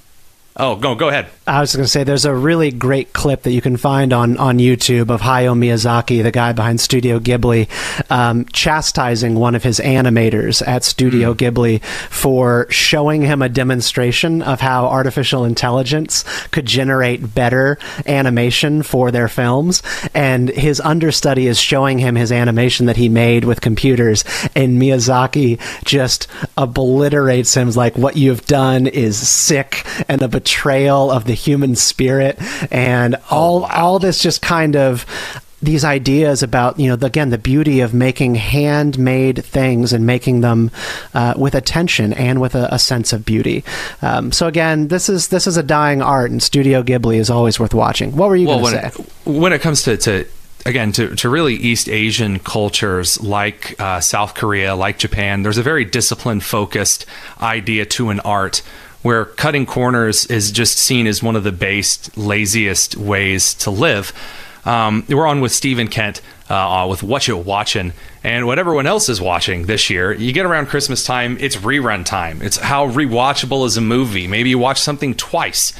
Oh, 0.57 0.75
go 0.75 0.95
go 0.95 1.07
ahead. 1.07 1.27
I 1.47 1.61
was 1.61 1.73
going 1.73 1.83
to 1.83 1.89
say 1.89 2.03
there's 2.03 2.25
a 2.25 2.35
really 2.35 2.71
great 2.71 3.13
clip 3.13 3.43
that 3.43 3.51
you 3.51 3.61
can 3.61 3.77
find 3.77 4.13
on, 4.13 4.37
on 4.37 4.57
YouTube 4.57 5.09
of 5.09 5.21
Hayao 5.21 5.57
Miyazaki, 5.57 6.21
the 6.21 6.31
guy 6.31 6.53
behind 6.53 6.79
Studio 6.79 7.19
Ghibli, 7.19 7.67
um, 8.11 8.45
chastising 8.53 9.35
one 9.35 9.55
of 9.55 9.63
his 9.63 9.79
animators 9.79 10.65
at 10.65 10.83
Studio 10.83 11.33
Ghibli 11.33 11.83
for 12.09 12.67
showing 12.69 13.21
him 13.21 13.41
a 13.41 13.49
demonstration 13.49 14.41
of 14.41 14.61
how 14.61 14.85
artificial 14.85 15.45
intelligence 15.45 16.23
could 16.49 16.65
generate 16.65 17.33
better 17.33 17.79
animation 18.05 18.83
for 18.83 19.09
their 19.09 19.27
films. 19.27 19.81
And 20.13 20.49
his 20.49 20.79
understudy 20.79 21.47
is 21.47 21.59
showing 21.59 21.97
him 21.97 22.15
his 22.15 22.31
animation 22.31 22.85
that 22.85 22.97
he 22.97 23.09
made 23.09 23.45
with 23.45 23.61
computers. 23.61 24.23
And 24.55 24.81
Miyazaki 24.81 25.59
just 25.85 26.27
obliterates 26.57 27.55
him, 27.55 27.71
like, 27.71 27.97
what 27.97 28.17
you've 28.17 28.45
done 28.45 28.85
is 28.87 29.17
sick 29.27 29.85
and 30.07 30.21
a 30.21 30.40
betrayal 30.41 31.11
of 31.11 31.25
the 31.25 31.33
human 31.33 31.75
spirit 31.75 32.35
and 32.71 33.15
all 33.29 33.65
all 33.65 33.99
this 33.99 34.19
just 34.21 34.41
kind 34.41 34.75
of 34.75 35.05
these 35.61 35.85
ideas 35.85 36.41
about 36.41 36.79
you 36.79 36.89
know 36.89 36.95
the, 36.95 37.05
again 37.05 37.29
the 37.29 37.37
beauty 37.37 37.81
of 37.81 37.93
making 37.93 38.33
handmade 38.33 39.45
things 39.45 39.93
and 39.93 40.05
making 40.07 40.41
them 40.41 40.71
uh, 41.13 41.35
with 41.37 41.53
attention 41.53 42.13
and 42.13 42.41
with 42.41 42.55
a, 42.55 42.67
a 42.71 42.79
sense 42.79 43.13
of 43.13 43.23
beauty. 43.23 43.63
Um, 44.01 44.31
so 44.31 44.47
again, 44.47 44.87
this 44.87 45.09
is 45.09 45.27
this 45.27 45.45
is 45.45 45.57
a 45.57 45.63
dying 45.63 46.01
art, 46.01 46.31
and 46.31 46.41
Studio 46.41 46.81
Ghibli 46.81 47.17
is 47.17 47.29
always 47.29 47.59
worth 47.59 47.75
watching. 47.75 48.15
What 48.15 48.29
were 48.29 48.35
you 48.35 48.47
Well, 48.47 48.59
going 48.61 48.73
to 48.73 48.87
it, 48.87 48.93
say? 48.93 49.03
when 49.25 49.53
it 49.53 49.61
comes 49.61 49.83
to, 49.83 49.97
to 49.97 50.25
again 50.65 50.91
to, 50.93 51.15
to 51.15 51.29
really 51.29 51.53
East 51.53 51.87
Asian 51.89 52.39
cultures 52.39 53.21
like 53.21 53.79
uh, 53.79 53.99
South 53.99 54.33
Korea, 54.33 54.73
like 54.75 54.97
Japan, 54.97 55.43
there's 55.43 55.59
a 55.59 55.63
very 55.63 55.85
discipline 55.85 56.39
focused 56.39 57.05
idea 57.39 57.85
to 57.85 58.09
an 58.09 58.19
art 58.21 58.63
where 59.01 59.25
cutting 59.25 59.65
corners 59.65 60.25
is 60.27 60.51
just 60.51 60.77
seen 60.77 61.07
as 61.07 61.23
one 61.23 61.35
of 61.35 61.43
the 61.43 61.51
based, 61.51 62.17
laziest 62.17 62.95
ways 62.95 63.53
to 63.55 63.71
live. 63.71 64.13
Um, 64.65 65.05
we're 65.09 65.25
on 65.25 65.41
with 65.41 65.51
Stephen 65.51 65.87
Kent 65.87 66.21
uh, 66.49 66.85
with 66.89 67.01
What 67.01 67.27
you're 67.27 67.37
Watching, 67.37 67.93
and 68.23 68.45
what 68.45 68.59
everyone 68.59 68.85
else 68.85 69.09
is 69.09 69.19
watching 69.19 69.65
this 69.65 69.89
year. 69.89 70.13
You 70.13 70.31
get 70.33 70.45
around 70.45 70.67
Christmas 70.67 71.05
time, 71.05 71.37
it's 71.39 71.55
rerun 71.55 72.05
time. 72.05 72.41
It's 72.41 72.57
how 72.57 72.87
rewatchable 72.87 73.65
is 73.65 73.77
a 73.77 73.81
movie. 73.81 74.27
Maybe 74.27 74.49
you 74.51 74.59
watch 74.59 74.79
something 74.79 75.15
twice. 75.15 75.73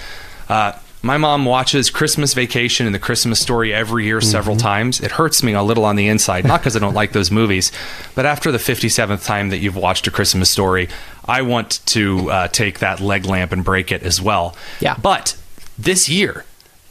Uh, 0.50 0.74
my 1.04 1.18
mom 1.18 1.46
watches 1.46 1.90
Christmas 1.90 2.36
Vacation 2.36 2.86
and 2.86 2.94
The 2.94 3.00
Christmas 3.00 3.40
Story 3.40 3.74
every 3.74 4.06
year 4.06 4.22
several 4.22 4.56
times. 4.56 5.02
It 5.02 5.10
hurts 5.12 5.42
me 5.42 5.54
a 5.54 5.64
little 5.64 5.84
on 5.84 5.96
the 5.96 6.08
inside, 6.08 6.46
not 6.46 6.60
because 6.60 6.76
I 6.76 6.80
don't 6.80 6.94
like 6.94 7.12
those 7.12 7.32
movies, 7.32 7.72
but 8.14 8.28
after 8.28 8.52
the 8.52 8.60
57th 8.60 9.26
time 9.26 9.50
that 9.50 9.58
you've 9.58 9.76
watched 9.76 10.06
A 10.06 10.12
Christmas 10.12 10.52
Story, 10.52 10.90
I 11.32 11.44
want 11.44 11.80
to 11.88 12.30
uh, 12.30 12.48
take 12.50 12.80
that 12.80 13.00
leg 13.00 13.26
lamp 13.26 13.54
and 13.54 13.64
break 13.64 13.90
it 13.90 14.04
as 14.04 14.22
well. 14.22 14.54
Yeah. 14.82 14.98
But 15.02 15.38
this 15.80 16.10
year, 16.10 16.44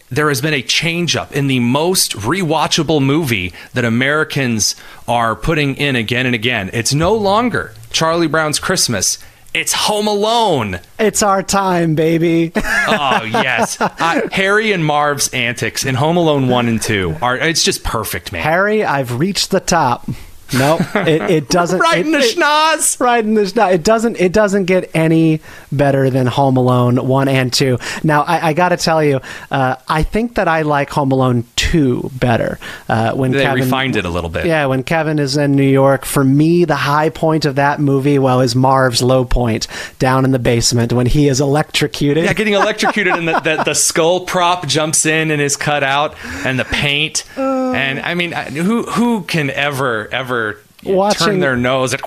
there 0.09 0.31
has 0.31 0.41
been 0.41 0.55
a 0.55 0.63
change 0.63 1.15
up 1.15 1.37
in 1.37 1.47
the 1.47 1.61
most 1.61 2.13
rewatchable 2.13 3.03
movie 3.05 3.53
that 3.75 3.85
Americans 3.85 4.77
are 5.07 5.37
putting 5.37 5.77
in 5.77 5.95
again 5.95 6.25
and 6.25 6.35
again. 6.35 6.71
It's 6.73 6.95
no 6.95 7.15
longer 7.15 7.75
Charlie 7.91 8.29
Brown's 8.29 8.59
Christmas. 8.59 9.19
It's 9.53 9.75
Home 9.75 10.07
Alone. 10.07 10.81
It's 10.99 11.23
our 11.23 11.43
time, 11.43 11.95
baby. 11.95 12.53
Oh 12.57 13.25
yes, 13.25 13.79
uh, 13.81 14.29
Harry 14.33 14.73
and 14.73 14.83
Marv's 14.83 15.29
antics 15.35 15.85
in 15.85 15.97
Home 15.97 16.17
Alone 16.17 16.49
one 16.49 16.67
and 16.67 16.81
two 16.81 17.15
are 17.21 17.37
it's 17.37 17.63
just 17.63 17.85
perfect, 17.85 18.33
man. 18.33 18.43
Harry, 18.43 18.85
I've 18.85 19.19
reached 19.19 19.51
the 19.51 19.61
top. 19.61 20.09
No, 20.53 20.79
it, 20.95 21.31
it 21.31 21.49
doesn't. 21.49 21.79
right 21.81 22.05
in 22.05 22.13
the 22.13 22.19
it- 22.19 22.37
schnoz. 22.37 23.01
Right 23.01 23.25
in 23.25 23.35
the 23.35 23.43
schnoz. 23.43 23.75
It 23.75 23.85
doesn't. 23.85 24.17
It 24.21 24.33
doesn't 24.33 24.65
get 24.65 24.91
any 24.95 25.41
better 25.73 26.11
than 26.11 26.27
Home 26.27 26.57
Alone 26.57 26.97
one 27.07 27.29
and 27.29 27.53
two. 27.53 27.79
Now, 28.03 28.23
I, 28.23 28.49
I 28.49 28.53
got 28.53 28.71
to 28.71 28.77
tell 28.77 29.03
you, 29.03 29.21
uh, 29.51 29.77
I 29.89 30.03
think 30.03 30.35
that 30.35 30.49
I 30.49 30.63
like 30.63 30.91
Home 30.91 31.13
Alone 31.13 31.45
two 31.57 32.11
better. 32.15 32.59
Uh, 32.89 33.13
when 33.15 33.31
They 33.33 33.43
Kevin, 33.43 33.65
refined 33.65 33.97
it 33.97 34.05
a 34.05 34.09
little 34.11 34.31
bit. 34.31 34.47
Yeah, 34.47 34.67
when 34.67 34.83
Kevin 34.83 35.19
is 35.19 35.37
in 35.37 35.53
New 35.55 35.63
York, 35.69 36.05
for 36.05 36.25
me, 36.25 36.65
the 36.65 36.77
high 36.77 37.11
point 37.11 37.45
of 37.45 37.57
that 37.57 37.81
movie, 37.81 38.19
well, 38.19 38.41
is 38.41 38.57
Marv's 38.57 39.03
low 39.03 39.25
point 39.25 39.67
down 39.99 40.25
in 40.25 40.33
the 40.33 40.39
basement 40.39 40.93
when 40.93 41.07
he 41.07 41.29
is 41.29 41.41
electrocuted. 41.41 42.25
Yeah, 42.25 42.33
getting 42.33 42.55
electrocuted 42.55 43.15
and 43.15 43.29
the, 43.29 43.41
the, 43.41 43.63
the 43.65 43.75
skull 43.75 44.27
prop 44.27 44.67
jumps 44.67 45.07
in 45.07 45.31
and 45.31 45.41
is 45.41 45.57
cut 45.57 45.83
out, 45.85 46.17
and 46.45 46.59
the 46.59 46.65
paint. 46.65 47.25
And 47.37 48.01
I 48.01 48.15
mean, 48.15 48.33
who 48.33 48.83
who 48.83 49.23
can 49.23 49.51
ever 49.51 50.09
ever 50.13 50.40
Watching- 50.85 51.27
turn 51.27 51.41
their 51.41 51.57
nose 51.57 51.93
at 51.95 52.01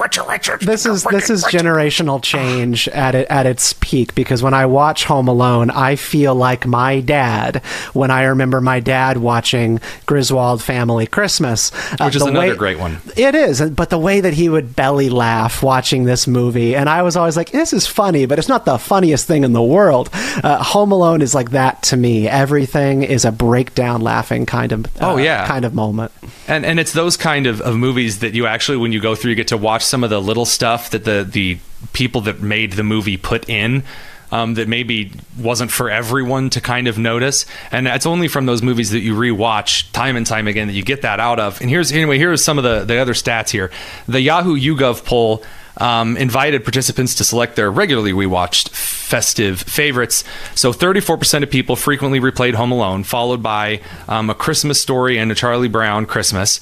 this 0.62 0.86
is 0.86 1.04
this 1.04 1.30
is 1.30 1.44
generational 1.46 2.22
change 2.22 2.88
at 2.90 3.14
it 3.16 3.28
at 3.30 3.46
its 3.46 3.74
peak 3.74 4.16
because 4.16 4.42
when 4.42 4.54
I 4.54 4.66
watch 4.66 5.06
Home 5.06 5.28
Alone, 5.28 5.70
I 5.70 5.96
feel 5.96 6.34
like 6.36 6.66
my 6.66 7.00
dad 7.00 7.62
when 7.94 8.10
I 8.12 8.24
remember 8.24 8.62
my 8.62 8.80
dad 8.80 9.18
watching 9.18 9.80
Griswold 10.06 10.62
Family 10.64 11.06
Christmas, 11.06 11.72
Uh, 12.00 12.06
Which 12.06 12.16
is 12.16 12.22
another 12.24 12.48
way- 12.50 12.56
great 12.56 12.80
one. 12.80 12.98
It 13.16 13.36
is, 13.36 13.62
but 13.62 13.90
the 13.90 13.98
way 14.00 14.22
that 14.22 14.34
he 14.34 14.50
would 14.50 14.76
belly 14.76 15.10
laugh 15.10 15.62
watching 15.62 16.06
this 16.06 16.26
movie, 16.28 16.76
and 16.76 16.90
I 16.90 17.04
was 17.04 17.16
always 17.16 17.38
like, 17.38 17.52
"This 17.52 17.74
is 17.74 17.86
funny," 17.86 18.26
but 18.26 18.40
it's 18.40 18.50
not 18.50 18.66
the 18.66 18.78
funniest 18.80 19.28
thing 19.28 19.44
in 19.44 19.54
the 19.54 19.62
world. 19.62 20.10
Uh, 20.44 20.58
Home 20.64 20.92
Alone 20.92 21.22
is 21.22 21.36
like 21.36 21.52
that 21.52 21.84
to 21.84 21.98
me. 21.98 22.28
Everything 22.28 23.04
is 23.04 23.24
a 23.26 23.32
breakdown 23.32 24.02
laughing 24.02 24.46
kind 24.46 24.72
of 24.72 24.86
Oh, 25.00 25.14
uh, 25.14 25.18
yeah. 25.18 25.46
kind 25.48 25.64
of 25.66 25.74
moment. 25.76 26.12
And 26.48 26.66
and 26.66 26.80
it's 26.80 26.92
those 26.94 27.16
kind 27.18 27.46
of, 27.48 27.62
of 27.62 27.76
movies 27.76 28.20
that 28.20 28.34
you 28.34 28.46
actually, 28.48 28.63
when 28.70 28.92
you 28.92 29.00
go 29.00 29.16
through, 29.16 29.32
you 29.32 29.36
get 29.36 29.50
to 29.50 29.58
watch 29.58 29.84
some 29.84 30.04
of 30.04 30.10
the 30.10 30.22
little 30.22 30.46
stuff 30.46 30.92
that 30.92 31.06
the 31.06 31.28
the 31.30 31.58
people 31.94 32.22
that 32.22 32.42
made 32.42 32.74
the 32.74 32.84
movie 32.84 33.18
put 33.18 33.48
in. 33.50 33.84
Um, 34.32 34.56
that 34.56 34.68
maybe 34.68 35.12
wasn't 35.38 35.70
for 35.70 35.92
everyone 35.92 36.50
to 36.52 36.62
kind 36.62 36.88
of 36.88 36.98
notice, 36.98 37.46
and 37.72 37.88
it's 37.88 38.08
only 38.08 38.28
from 38.28 38.48
those 38.48 38.64
movies 38.64 38.90
that 38.90 39.02
you 39.02 39.14
rewatch 39.14 39.92
time 39.92 40.16
and 40.16 40.26
time 40.26 40.48
again 40.48 40.66
that 40.66 40.74
you 40.74 40.82
get 40.82 41.04
that 41.04 41.20
out 41.20 41.40
of. 41.40 41.62
And 41.62 41.70
here's 41.70 41.92
anyway, 41.92 42.18
here's 42.18 42.44
some 42.44 42.58
of 42.58 42.64
the 42.64 42.84
the 42.84 42.98
other 42.98 43.14
stats 43.14 43.52
here. 43.52 43.70
The 44.08 44.20
Yahoo 44.20 44.58
YouGov 44.58 45.06
poll 45.06 45.44
um, 45.78 46.18
invited 46.18 46.64
participants 46.64 47.16
to 47.16 47.24
select 47.24 47.56
their 47.56 47.72
regularly 47.72 48.12
rewatched 48.12 48.70
festive 48.70 49.62
favorites. 49.62 50.24
So 50.56 50.72
34% 50.72 51.44
of 51.44 51.50
people 51.50 51.76
frequently 51.76 52.20
replayed 52.20 52.54
Home 52.54 52.72
Alone, 52.72 53.04
followed 53.04 53.42
by 53.42 53.82
um, 54.08 54.30
A 54.30 54.36
Christmas 54.36 54.82
Story 54.82 55.18
and 55.18 55.32
A 55.32 55.36
Charlie 55.36 55.68
Brown 55.68 56.06
Christmas. 56.06 56.60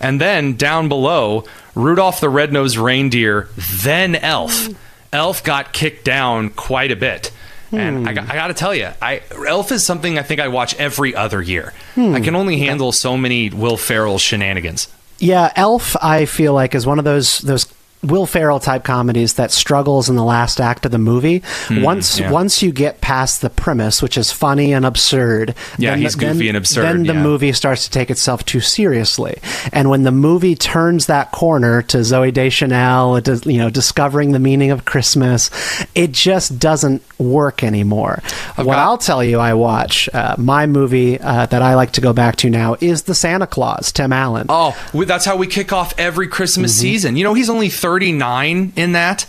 And 0.00 0.20
then 0.20 0.56
down 0.56 0.88
below, 0.88 1.44
Rudolph 1.74 2.20
the 2.20 2.28
Red-Nosed 2.28 2.76
Reindeer, 2.76 3.48
then 3.56 4.16
Elf. 4.16 4.66
Hmm. 4.66 4.72
Elf 5.12 5.44
got 5.44 5.72
kicked 5.72 6.04
down 6.04 6.50
quite 6.50 6.90
a 6.90 6.96
bit. 6.96 7.30
And 7.72 8.06
I, 8.06 8.10
hmm. 8.10 8.14
got- 8.16 8.30
I 8.30 8.34
got 8.34 8.46
to 8.48 8.54
tell 8.54 8.74
you, 8.74 8.90
I, 9.00 9.22
Elf 9.46 9.72
is 9.72 9.84
something 9.84 10.18
I 10.18 10.22
think 10.22 10.40
I 10.40 10.48
watch 10.48 10.74
every 10.76 11.14
other 11.14 11.42
year. 11.42 11.72
I 11.96 12.00
hmm. 12.00 12.22
can 12.22 12.36
only 12.36 12.58
handle 12.58 12.92
so 12.92 13.16
many 13.16 13.50
Will 13.50 13.76
Ferrell 13.76 14.18
shenanigans. 14.18 14.88
Yeah, 15.18 15.52
Elf, 15.56 15.96
I 16.02 16.26
feel 16.26 16.54
like 16.54 16.74
is 16.74 16.86
one 16.86 16.98
of 16.98 17.04
those 17.04 17.38
those 17.38 17.66
Will 18.04 18.26
Ferrell 18.26 18.60
type 18.60 18.84
comedies 18.84 19.34
that 19.34 19.50
struggles 19.50 20.08
in 20.08 20.16
the 20.16 20.24
last 20.24 20.60
act 20.60 20.84
of 20.84 20.92
the 20.92 20.98
movie. 20.98 21.42
once 21.70 22.16
Hmm, 22.18 22.22
yeah. 22.24 22.30
once 22.30 22.62
you 22.62 22.72
get 22.72 23.00
past 23.00 23.40
the 23.40 23.50
premise, 23.50 24.02
which 24.02 24.16
is 24.18 24.30
funny 24.30 24.72
and 24.72 24.84
absurd, 24.86 25.54
Yeah, 25.78 25.90
then 25.90 26.00
he's 26.00 26.14
the- 26.14 26.26
then- 26.26 26.32
goofy 26.34 26.48
and 26.48 26.56
absurd, 26.56 26.82
Then 26.84 27.02
the 27.04 27.14
yeah. 27.14 27.22
movie 27.22 27.52
starts 27.52 27.84
to 27.84 27.90
take 27.90 28.10
itself 28.10 28.44
too 28.44 28.60
seriously, 28.60 29.36
and 29.72 29.90
when 29.90 30.02
the 30.02 30.12
movie 30.12 30.54
turns 30.54 31.06
that 31.06 31.32
corner 31.32 31.82
to 31.82 31.98
Zooey 31.98 32.32
Deschanel, 32.32 33.20
does- 33.20 33.46
you 33.46 33.58
know, 33.58 33.70
discovering 33.70 34.32
the 34.32 34.38
meaning 34.38 34.70
of 34.70 34.84
Christmas, 34.84 35.50
it 35.94 36.12
just 36.12 36.58
doesn't 36.58 37.02
work 37.18 37.62
anymore. 37.64 38.22
what 38.56 38.78
I'll 38.78 38.98
tell 38.98 39.22
you, 39.24 39.38
I 39.38 39.54
watch 39.54 40.08
uh, 40.12 40.34
my 40.38 40.66
movie 40.66 41.20
uh, 41.20 41.46
that 41.46 41.62
I 41.62 41.74
like 41.74 41.92
to 41.92 42.00
go 42.00 42.12
back 42.12 42.36
to 42.36 42.50
now 42.50 42.76
is 42.80 43.02
the 43.02 43.14
Santa 43.14 43.46
Claus, 43.46 43.92
Tim 43.92 44.12
Allen. 44.12 44.46
Oh, 44.48 44.76
that's 44.94 45.24
how 45.24 45.36
we 45.36 45.46
kick 45.46 45.72
off 45.72 45.94
every 45.98 46.28
Christmas 46.28 46.72
Mm-hmm. 46.74 46.80
season. 46.80 47.16
You 47.16 47.24
know, 47.24 47.34
he's 47.34 47.50
only 47.50 47.68
39 47.94 48.72
in 48.74 48.92
that. 48.92 49.26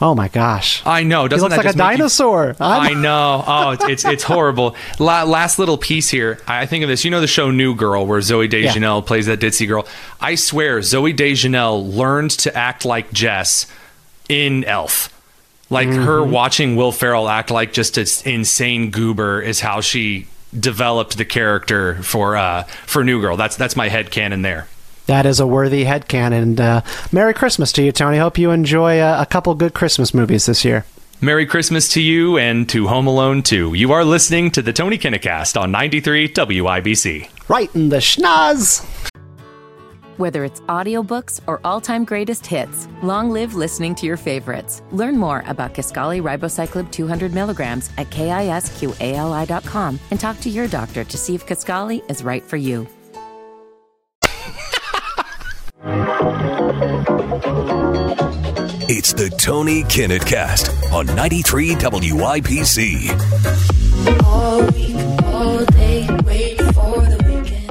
Oh 0.00 0.14
my 0.14 0.26
gosh. 0.28 0.82
I 0.86 1.02
know. 1.04 1.22
He 1.24 1.28
Doesn't 1.28 1.50
looks 1.50 1.56
that 1.56 1.64
like 1.66 1.74
a 1.74 1.76
you- 1.76 1.96
dinosaur. 1.98 2.56
I'm- 2.60 2.80
I 2.98 3.00
know. 3.00 3.44
Oh, 3.46 3.70
it's 3.70 3.84
it's, 3.84 4.04
it's 4.04 4.22
horrible. 4.24 4.74
La- 4.98 5.22
last 5.24 5.58
little 5.58 5.78
piece 5.78 6.08
here. 6.08 6.38
I 6.48 6.66
think 6.66 6.82
of 6.82 6.88
this. 6.88 7.04
You 7.04 7.10
know 7.12 7.20
the 7.20 7.26
show 7.28 7.50
New 7.52 7.74
Girl, 7.76 8.06
where 8.06 8.20
Zooey 8.20 8.48
Deschanel 8.50 9.02
plays 9.02 9.26
that 9.26 9.38
ditzy 9.40 9.66
girl. 9.68 9.86
I 10.20 10.34
swear, 10.36 10.80
Zooey 10.80 11.14
Deschanel 11.14 11.86
learned 11.88 12.30
to 12.32 12.56
act 12.56 12.84
like 12.84 13.12
Jess 13.12 13.66
in 14.28 14.64
Elf. 14.64 15.14
Like 15.70 15.88
her 15.88 16.20
Mm-hmm. 16.20 16.30
watching 16.32 16.76
Will 16.76 16.92
Ferrell 16.92 17.28
act 17.28 17.50
like 17.52 17.72
just 17.72 17.98
an 17.98 18.06
insane 18.24 18.90
goober 18.90 19.40
is 19.42 19.60
how 19.60 19.80
she 19.80 20.26
developed 20.58 21.18
the 21.18 21.24
character 21.24 22.02
for 22.02 22.36
uh 22.36 22.62
for 22.86 23.04
New 23.04 23.20
Girl. 23.20 23.36
That's 23.36 23.56
that's 23.56 23.76
my 23.76 23.88
head 23.88 24.10
canon 24.10 24.42
there. 24.42 24.66
That 25.08 25.24
is 25.24 25.40
a 25.40 25.46
worthy 25.46 25.84
headcanon. 25.86 26.32
And 26.32 26.60
uh, 26.60 26.82
Merry 27.12 27.32
Christmas 27.32 27.72
to 27.72 27.82
you, 27.82 27.92
Tony. 27.92 28.18
Hope 28.18 28.36
you 28.36 28.50
enjoy 28.50 29.00
uh, 29.00 29.16
a 29.18 29.26
couple 29.26 29.54
good 29.54 29.72
Christmas 29.72 30.12
movies 30.12 30.44
this 30.46 30.64
year. 30.66 30.84
Merry 31.22 31.46
Christmas 31.46 31.88
to 31.94 32.02
you 32.02 32.36
and 32.38 32.68
to 32.68 32.86
Home 32.86 33.06
Alone 33.06 33.42
2. 33.42 33.72
You 33.72 33.90
are 33.92 34.04
listening 34.04 34.50
to 34.52 34.62
the 34.62 34.72
Tony 34.72 34.98
Kinnecast 34.98 35.58
on 35.60 35.72
93 35.72 36.28
WIBC. 36.28 37.28
Right 37.48 37.74
in 37.74 37.88
the 37.88 37.96
schnoz. 37.96 38.84
Whether 40.18 40.44
it's 40.44 40.60
audiobooks 40.62 41.40
or 41.46 41.60
all-time 41.64 42.04
greatest 42.04 42.46
hits, 42.46 42.86
long 43.02 43.30
live 43.30 43.54
listening 43.54 43.94
to 43.96 44.06
your 44.06 44.18
favorites. 44.18 44.82
Learn 44.92 45.16
more 45.16 45.42
about 45.46 45.72
Kisqali 45.72 46.20
Ribociclib 46.20 46.92
200 46.92 47.32
milligrams 47.32 47.90
at 47.96 48.10
kisqali.com 48.10 49.98
and 50.10 50.20
talk 50.20 50.38
to 50.40 50.50
your 50.50 50.68
doctor 50.68 51.02
to 51.02 51.16
see 51.16 51.34
if 51.34 51.46
Kisqali 51.46 52.08
is 52.10 52.22
right 52.22 52.44
for 52.44 52.58
you. 52.58 52.86
It's 58.90 59.12
the 59.12 59.32
Tony 59.38 59.84
Kinnett 59.84 60.26
Cast 60.26 60.72
on 60.92 61.06
93 61.06 61.76
WIBC. 61.76 63.10
all 64.24 64.66
week, 64.72 64.96
all 65.24 65.64
day. 65.66 66.02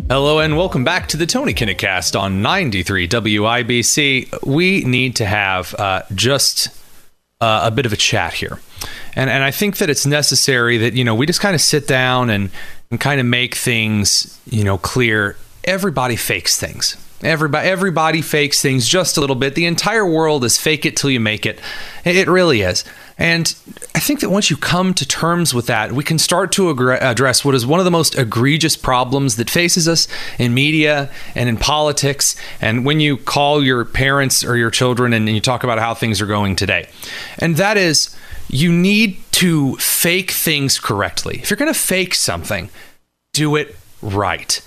Hello 0.10 0.40
and 0.40 0.56
welcome 0.56 0.86
back 0.86 1.10
to 1.10 1.18
the 1.18 1.26
Tony 1.26 1.54
Kinnecast 1.54 2.18
on 2.18 2.42
93 2.42 3.10
WIBC. 3.10 4.46
We 4.46 4.86
need 4.86 5.18
to 5.18 5.26
have 5.26 5.76
uh, 5.76 6.04
just 6.16 6.70
uh, 7.42 7.64
a 7.66 7.72
bit 7.72 7.86
of 7.86 7.92
a 7.92 7.98
chat 7.98 8.36
here. 8.36 8.62
And, 9.18 9.30
and 9.30 9.44
I 9.44 9.52
think 9.52 9.80
that 9.80 9.90
it's 9.90 10.06
necessary 10.06 10.78
that, 10.78 10.94
you 10.94 11.04
know, 11.04 11.14
we 11.14 11.26
just 11.26 11.42
kind 11.42 11.56
of 11.56 11.62
sit 11.62 11.88
down 11.88 12.30
and, 12.30 12.52
and 12.90 13.02
kind 13.02 13.20
of 13.20 13.26
make 13.26 13.56
things, 13.56 14.40
you 14.46 14.64
know, 14.64 14.78
clear. 14.78 15.36
Everybody 15.66 16.16
fakes 16.16 16.58
things. 16.58 16.96
Everybody, 17.24 17.68
everybody 17.68 18.22
fakes 18.22 18.62
things 18.62 18.88
just 18.88 19.18
a 19.18 19.22
little 19.22 19.36
bit. 19.36 19.56
The 19.56 19.66
entire 19.66 20.06
world 20.06 20.44
is 20.44 20.60
fake 20.60 20.86
it 20.86 20.96
till 20.96 21.10
you 21.10 21.20
make 21.20 21.48
it. 21.48 21.60
It 22.06 22.28
really 22.28 22.62
is. 22.62 22.86
And 23.18 23.56
I 23.96 24.00
think 24.00 24.20
that 24.20 24.30
once 24.30 24.52
you 24.52 24.58
come 24.58 24.94
to 24.94 25.08
terms 25.08 25.52
with 25.52 25.66
that, 25.66 25.92
we 25.94 26.04
can 26.04 26.20
start 26.20 26.52
to 26.54 26.70
address 26.70 27.44
what 27.44 27.56
is 27.56 27.66
one 27.66 27.80
of 27.80 27.86
the 27.86 27.92
most 27.92 28.16
egregious 28.20 28.76
problems 28.76 29.38
that 29.38 29.50
faces 29.50 29.88
us 29.88 30.08
in 30.38 30.54
media 30.54 31.10
and 31.34 31.50
in 31.50 31.58
politics. 31.58 32.36
And 32.62 32.86
when 32.86 33.00
you 33.00 33.18
call 33.18 33.64
your 33.64 33.84
parents 33.84 34.44
or 34.44 34.56
your 34.56 34.70
children 34.70 35.12
and 35.14 35.28
you 35.28 35.42
talk 35.42 35.64
about 35.64 35.80
how 35.80 35.96
things 35.96 36.22
are 36.22 36.28
going 36.28 36.56
today, 36.56 36.88
and 37.40 37.56
that 37.56 37.78
is 37.78 38.16
you 38.48 38.72
need 38.72 39.18
to 39.32 39.76
fake 39.78 40.30
things 40.30 40.80
correctly. 40.80 41.40
If 41.42 41.50
you're 41.50 41.58
going 41.58 41.74
to 41.74 41.80
fake 41.80 42.14
something, 42.14 42.70
do 43.34 43.56
it 43.56 43.76
right. 44.04 44.62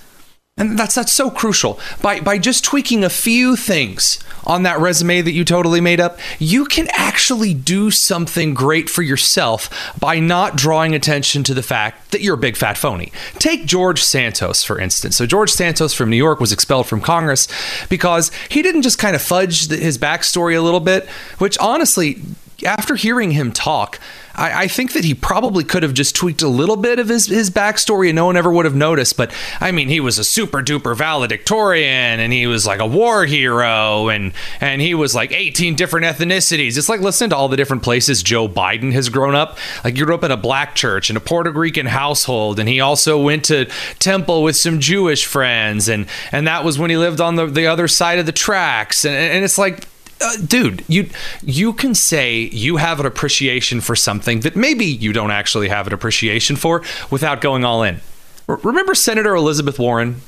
And 0.61 0.79
that's 0.79 0.95
that's 0.95 1.13
so 1.13 1.31
crucial. 1.31 1.81
By 2.03 2.21
by 2.21 2.39
just 2.39 2.63
tweaking 2.63 3.03
a 3.03 3.11
few 3.11 3.57
things 3.57 4.19
on 4.45 4.63
that 4.65 4.79
resume 4.79 5.23
that 5.23 5.33
you 5.33 5.45
totally 5.45 5.81
made 5.81 6.01
up, 6.01 6.19
you 6.39 6.67
can 6.67 6.89
actually 6.93 7.55
do 7.55 7.91
something 7.91 8.53
great 8.53 8.91
for 8.91 9.03
yourself 9.03 9.71
by 9.99 10.21
not 10.21 10.57
drawing 10.57 10.95
attention 10.95 11.43
to 11.45 11.55
the 11.55 11.63
fact 11.63 12.11
that 12.11 12.21
you're 12.21 12.35
a 12.35 12.39
big 12.39 12.57
fat 12.57 12.77
phony. 12.77 13.11
Take 13.39 13.65
George 13.65 14.03
Santos 14.03 14.63
for 14.63 14.79
instance. 14.79 15.17
So 15.17 15.25
George 15.25 15.51
Santos 15.51 15.95
from 15.95 16.11
New 16.11 16.17
York 16.17 16.41
was 16.41 16.53
expelled 16.53 16.87
from 16.87 17.01
Congress 17.01 17.49
because 17.89 18.31
he 18.51 18.61
didn't 18.61 18.83
just 18.83 18.99
kind 18.99 19.17
of 19.17 19.23
fudge 19.23 19.69
his 19.69 19.97
backstory 19.97 20.57
a 20.57 20.61
little 20.61 20.81
bit, 20.81 21.09
which 21.39 21.59
honestly 21.59 22.21
after 22.65 22.95
hearing 22.97 23.31
him 23.31 23.53
talk, 23.53 23.99
I, 24.41 24.63
I, 24.63 24.69
think 24.69 24.95
that 24.95 25.05
he 25.05 25.13
probably 25.15 25.65
could 25.65 25.83
have 25.83 25.93
just 25.93 26.17
tweaked 26.17 26.41
a 26.41 26.49
little 26.49 26.77
bit 26.77 26.99
of 26.99 27.09
his, 27.09 27.27
his 27.27 27.51
backstory 27.51 28.09
and 28.09 28.17
no 28.17 28.25
one 28.25 28.39
ever 28.39 28.51
would 28.51 28.65
have 28.65 28.75
noticed. 28.75 29.17
But 29.17 29.33
I 29.61 29.71
mean, 29.71 29.89
he 29.89 30.01
was 30.01 30.19
a 30.19 30.25
super 30.25 30.63
duper 30.63 30.97
valedictorian 30.97 32.19
and 32.19 32.33
he 32.33 32.47
was 32.47 32.67
like 32.67 32.81
a 32.81 32.87
war 32.87 33.27
hero 33.27 34.09
and, 34.09 34.33
and 34.61 34.81
he 34.81 34.95
was 34.95 35.15
like 35.15 35.31
18 35.31 35.75
different 35.75 36.07
ethnicities. 36.07 36.79
It's 36.79 36.89
like 36.89 37.01
listen 37.01 37.31
to 37.31 37.37
all 37.37 37.49
the 37.49 37.57
different 37.57 37.83
places 37.83 38.23
Joe 38.23 38.49
Biden 38.49 38.93
has 38.93 39.11
grown 39.11 39.35
up. 39.35 39.59
Like 39.85 39.97
he 39.97 40.03
grew 40.03 40.15
up 40.15 40.25
in 40.25 40.31
a 40.31 40.39
black 40.39 40.75
church 40.75 41.11
in 41.11 41.17
a 41.17 41.21
Puerto 41.21 41.51
Rican 41.53 41.87
household 41.87 42.59
and 42.59 42.69
he 42.69 42.81
also 42.81 43.23
went 43.23 43.45
to 43.47 43.67
temple 43.99 44.43
with 44.43 44.57
some 44.57 44.81
Jewish 44.81 45.27
friends 45.27 45.89
and, 45.89 46.07
and 46.33 46.47
that 46.47 46.65
was 46.65 46.79
when 46.79 46.89
he 46.89 46.97
lived 46.97 47.21
on 47.21 47.37
the, 47.37 47.45
the 47.45 47.67
other 47.67 47.87
side 47.87 48.19
of 48.19 48.25
the 48.25 48.33
tracks. 48.33 49.05
And, 49.05 49.15
and 49.15 49.45
it's 49.45 49.59
like, 49.59 49.87
uh, 50.23 50.37
dude, 50.47 50.85
you 50.89 51.09
you 51.43 51.73
can 51.73 51.95
say 51.95 52.41
you 52.53 52.77
have 52.77 53.01
an 53.01 53.07
appreciation 53.07 53.81
for 53.81 53.97
something 53.97 54.41
that 54.41 54.57
maybe 54.57 54.85
you 54.85 55.13
don't 55.13 55.31
actually 55.31 55.69
have 55.69 55.87
an 55.87 55.93
appreciation 55.93 56.57
for 56.57 56.83
without 57.11 57.41
going 57.41 57.65
all 57.65 57.83
in. 57.83 58.01
R- 58.49 58.57
remember 58.63 58.95
Senator 58.95 59.35
Elizabeth 59.35 59.79
Warren? 59.79 60.21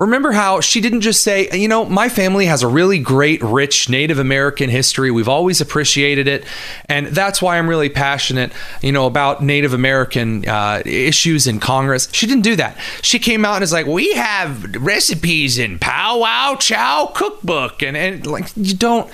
Remember 0.00 0.32
how 0.32 0.62
she 0.62 0.80
didn't 0.80 1.02
just 1.02 1.22
say, 1.22 1.50
you 1.52 1.68
know, 1.68 1.84
my 1.84 2.08
family 2.08 2.46
has 2.46 2.62
a 2.62 2.68
really 2.68 2.98
great, 2.98 3.42
rich 3.42 3.90
Native 3.90 4.18
American 4.18 4.70
history. 4.70 5.10
We've 5.10 5.28
always 5.28 5.60
appreciated 5.60 6.26
it. 6.26 6.46
And 6.88 7.08
that's 7.08 7.42
why 7.42 7.58
I'm 7.58 7.68
really 7.68 7.90
passionate, 7.90 8.50
you 8.80 8.92
know, 8.92 9.04
about 9.04 9.42
Native 9.42 9.74
American 9.74 10.48
uh, 10.48 10.80
issues 10.86 11.46
in 11.46 11.60
Congress. 11.60 12.08
She 12.12 12.26
didn't 12.26 12.44
do 12.44 12.56
that. 12.56 12.78
She 13.02 13.18
came 13.18 13.44
out 13.44 13.56
and 13.56 13.62
is 13.62 13.74
like, 13.74 13.84
we 13.84 14.14
have 14.14 14.74
recipes 14.82 15.58
in 15.58 15.78
Pow 15.78 16.20
Wow 16.20 16.56
Chow 16.58 17.12
cookbook. 17.14 17.82
And, 17.82 17.94
and 17.94 18.26
like, 18.26 18.50
you 18.56 18.74
don't, 18.74 19.10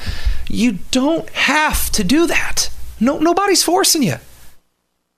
you 0.49 0.79
don't 0.93 1.29
have 1.31 1.91
to 1.93 2.05
do 2.05 2.29
that. 2.29 2.71
No, 3.01 3.19
nobody's 3.19 3.65
forcing 3.65 4.05
you. 4.05 4.17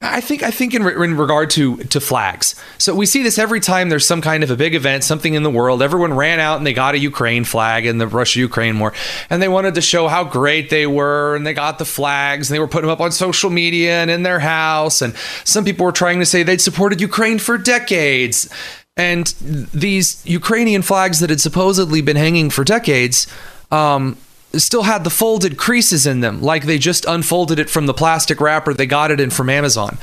I 0.01 0.21
think 0.21 0.45
I 0.45 0.53
think 0.53 0.75
in, 0.75 0.85
re- 0.85 1.05
in 1.05 1.17
regard 1.17 1.51
to 1.51 1.79
to 1.79 2.01
flags. 2.01 2.55
So 2.79 2.95
we 2.95 3.05
see 3.05 3.25
this 3.25 3.37
every 3.37 3.59
time 3.59 3.89
there's 3.89 4.07
some 4.07 4.21
kind 4.21 4.45
of 4.45 4.51
a 4.51 4.57
big 4.57 4.77
event, 4.77 5.03
something 5.03 5.35
in 5.35 5.43
the 5.43 5.51
world. 5.51 5.83
Everyone 5.83 6.15
ran 6.15 6.39
out 6.39 6.57
and 6.57 6.67
they 6.67 6.73
got 6.73 6.95
a 6.95 6.99
Ukraine 6.99 7.43
flag 7.43 7.85
in 7.85 7.99
the 7.99 8.07
Russia-Ukraine 8.07 8.79
war, 8.79 8.93
and 9.29 9.43
they 9.43 9.49
wanted 9.49 9.75
to 9.75 9.81
show 9.81 10.07
how 10.07 10.23
great 10.23 10.71
they 10.71 10.87
were, 10.87 11.35
and 11.35 11.45
they 11.45 11.53
got 11.53 11.79
the 11.79 11.85
flags 11.85 12.49
and 12.49 12.55
they 12.55 12.61
were 12.61 12.69
putting 12.69 12.87
them 12.87 12.95
up 12.95 13.01
on 13.01 13.11
social 13.11 13.51
media 13.51 14.01
and 14.01 14.09
in 14.09 14.23
their 14.23 14.39
house. 14.39 15.03
And 15.03 15.17
some 15.43 15.65
people 15.65 15.85
were 15.85 15.93
trying 15.93 16.21
to 16.21 16.27
say 16.27 16.45
they'd 16.45 16.61
supported 16.61 17.01
Ukraine 17.01 17.41
for 17.41 17.59
decades. 17.59 18.49
And 18.97 19.27
these 19.75 20.25
Ukrainian 20.27 20.83
flags 20.83 21.19
that 21.21 21.31
had 21.31 21.41
supposedly 21.41 22.03
been 22.03 22.17
hanging 22.17 22.51
for 22.51 22.63
decades, 22.63 23.27
um, 23.73 24.17
still 24.55 24.85
had 24.85 25.05
the 25.05 25.11
folded 25.11 25.57
creases 25.57 26.07
in 26.07 26.21
them, 26.21 26.41
like 26.41 26.65
they 26.65 26.79
just 26.79 27.05
unfolded 27.05 27.59
it 27.59 27.69
from 27.69 27.87
the 27.87 27.95
plastic 27.95 28.41
wrapper 28.41 28.73
they 28.73 28.87
got 28.87 29.11
it 29.11 29.21
in 29.21 29.31
from 29.31 29.51
Amazon. 29.51 29.99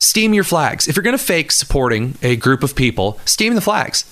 Steam 0.00 0.34
your 0.34 0.44
flags. 0.44 0.88
If 0.88 0.96
you're 0.96 1.02
going 1.02 1.16
to 1.16 1.22
fake 1.22 1.52
supporting 1.52 2.16
a 2.22 2.36
group 2.36 2.62
of 2.62 2.74
people, 2.74 3.20
steam 3.24 3.54
the 3.54 3.60
flags. 3.60 4.04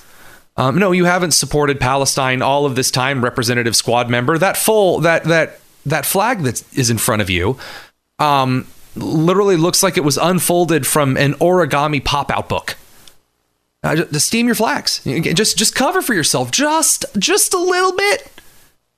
Um, 0.57 0.79
no, 0.79 0.93
you 0.93 1.05
haven't 1.05 1.33
supported 1.33 1.81
Palestine 1.81 2.43
all 2.43 2.67
of 2.67 2.77
this 2.77 2.91
time, 2.91 3.25
Representative 3.25 3.75
Squad 3.75 4.11
member. 4.11 4.37
That 4.39 4.57
full 4.57 5.01
that 5.01 5.25
that 5.25 5.61
that 5.87 6.05
flag 6.05 6.41
that 6.41 6.63
is 6.77 6.91
in 6.91 6.99
front 6.99 7.23
of 7.23 7.31
you, 7.31 7.57
um, 8.19 8.67
literally 8.95 9.57
looks 9.57 9.83
like 9.83 9.97
it 9.97 10.05
was 10.05 10.19
unfolded 10.19 10.87
from 10.87 11.17
an 11.17 11.35
origami 11.35 12.05
pop-out 12.05 12.49
book. 12.49 12.77
Uh, 13.83 13.97
just 13.97 14.27
steam 14.27 14.47
your 14.47 14.55
flags. 14.55 15.03
Just 15.05 15.57
just 15.57 15.75
cover 15.75 16.03
for 16.03 16.13
yourself, 16.13 16.51
just 16.51 17.05
just 17.19 17.55
a 17.55 17.59
little 17.59 17.97
bit 17.97 18.31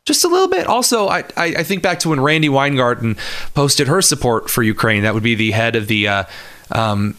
just 0.04 0.24
a 0.24 0.28
little 0.28 0.48
bit. 0.48 0.66
Also, 0.66 1.08
I, 1.08 1.24
I, 1.36 1.62
think 1.62 1.82
back 1.82 2.00
to 2.00 2.08
when 2.08 2.20
Randi 2.20 2.48
Weingarten 2.48 3.16
posted 3.54 3.86
her 3.86 4.02
support 4.02 4.50
for 4.50 4.62
Ukraine. 4.62 5.04
That 5.04 5.14
would 5.14 5.22
be 5.22 5.36
the 5.36 5.52
head 5.52 5.76
of 5.76 5.86
the 5.86 6.08
uh, 6.08 6.24
um, 6.72 7.16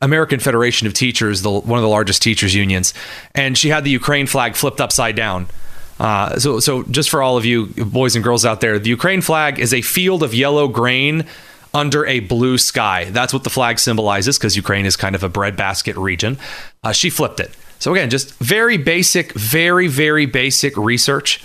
American 0.00 0.38
Federation 0.38 0.86
of 0.86 0.92
Teachers, 0.92 1.42
the, 1.42 1.50
one 1.50 1.78
of 1.78 1.82
the 1.82 1.88
largest 1.88 2.22
teachers 2.22 2.54
unions, 2.54 2.92
and 3.34 3.56
she 3.56 3.70
had 3.70 3.84
the 3.84 3.90
Ukraine 3.90 4.26
flag 4.26 4.56
flipped 4.56 4.80
upside 4.80 5.16
down. 5.16 5.46
Uh, 5.98 6.38
so, 6.38 6.60
so 6.60 6.84
just 6.84 7.10
for 7.10 7.22
all 7.22 7.36
of 7.36 7.44
you 7.44 7.66
boys 7.66 8.14
and 8.14 8.22
girls 8.22 8.44
out 8.44 8.60
there, 8.60 8.78
the 8.78 8.90
Ukraine 8.90 9.20
flag 9.20 9.58
is 9.58 9.74
a 9.74 9.82
field 9.82 10.22
of 10.22 10.34
yellow 10.34 10.68
grain 10.68 11.24
under 11.74 12.06
a 12.06 12.20
blue 12.20 12.58
sky. 12.58 13.04
That's 13.04 13.32
what 13.32 13.44
the 13.44 13.50
flag 13.50 13.78
symbolizes 13.78 14.38
because 14.38 14.54
Ukraine 14.54 14.86
is 14.86 14.96
kind 14.96 15.14
of 15.14 15.22
a 15.22 15.28
breadbasket 15.28 15.96
region. 15.96 16.38
Uh, 16.84 16.92
she 16.92 17.10
flipped 17.10 17.40
it. 17.40 17.50
So, 17.80 17.92
again, 17.92 18.10
just 18.10 18.34
very 18.38 18.76
basic, 18.76 19.32
very, 19.32 19.86
very 19.86 20.26
basic 20.26 20.76
research. 20.76 21.42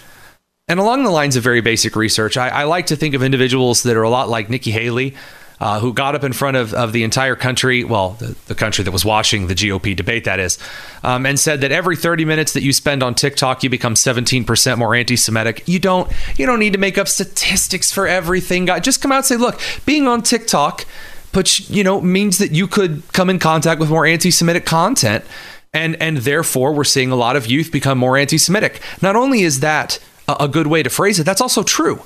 And 0.69 0.79
along 0.79 1.03
the 1.03 1.09
lines 1.09 1.35
of 1.35 1.43
very 1.43 1.59
basic 1.59 1.93
research, 1.95 2.37
I, 2.37 2.47
I 2.47 2.63
like 2.63 2.85
to 2.87 2.95
think 2.95 3.15
of 3.15 3.21
individuals 3.21 3.83
that 3.83 3.97
are 3.97 4.03
a 4.03 4.09
lot 4.09 4.29
like 4.29 4.49
Nikki 4.49 4.71
Haley, 4.71 5.13
uh, 5.59 5.81
who 5.81 5.91
got 5.91 6.15
up 6.15 6.23
in 6.23 6.31
front 6.31 6.55
of, 6.55 6.73
of 6.73 6.93
the 6.93 7.03
entire 7.03 7.35
country, 7.35 7.83
well, 7.83 8.11
the, 8.11 8.37
the 8.47 8.55
country 8.55 8.81
that 8.85 8.91
was 8.91 9.03
watching 9.03 9.47
the 9.47 9.55
GOP 9.55 9.93
debate, 9.93 10.23
that 10.23 10.39
is, 10.39 10.57
um, 11.03 11.25
and 11.25 11.37
said 11.37 11.59
that 11.61 11.73
every 11.73 11.97
30 11.97 12.23
minutes 12.23 12.53
that 12.53 12.63
you 12.63 12.71
spend 12.71 13.03
on 13.03 13.13
TikTok, 13.13 13.61
you 13.61 13.69
become 13.69 13.95
17% 13.95 14.77
more 14.77 14.95
anti-Semitic. 14.95 15.67
You 15.67 15.79
don't 15.79 16.09
you 16.37 16.45
don't 16.45 16.59
need 16.59 16.73
to 16.73 16.79
make 16.79 16.97
up 16.97 17.09
statistics 17.09 17.91
for 17.91 18.07
everything. 18.07 18.67
Just 18.81 19.01
come 19.01 19.11
out 19.11 19.17
and 19.17 19.25
say, 19.25 19.35
look, 19.35 19.59
being 19.85 20.07
on 20.07 20.21
TikTok, 20.21 20.85
but 21.33 21.69
you 21.69 21.83
know, 21.83 21.99
means 21.99 22.37
that 22.37 22.51
you 22.51 22.67
could 22.67 23.03
come 23.11 23.29
in 23.29 23.37
contact 23.37 23.81
with 23.81 23.89
more 23.89 24.05
anti-Semitic 24.05 24.65
content, 24.65 25.25
and 25.73 25.97
and 26.01 26.19
therefore 26.19 26.71
we're 26.73 26.85
seeing 26.85 27.11
a 27.11 27.17
lot 27.17 27.35
of 27.35 27.47
youth 27.47 27.69
become 27.69 27.97
more 27.97 28.17
anti-Semitic. 28.17 28.81
Not 29.01 29.17
only 29.17 29.41
is 29.41 29.59
that 29.59 29.99
a, 30.27 30.47
good 30.47 30.67
way 30.67 30.83
to 30.83 30.89
phrase 30.89 31.19
it, 31.19 31.23
that's 31.23 31.41
also 31.41 31.63
true. 31.63 32.01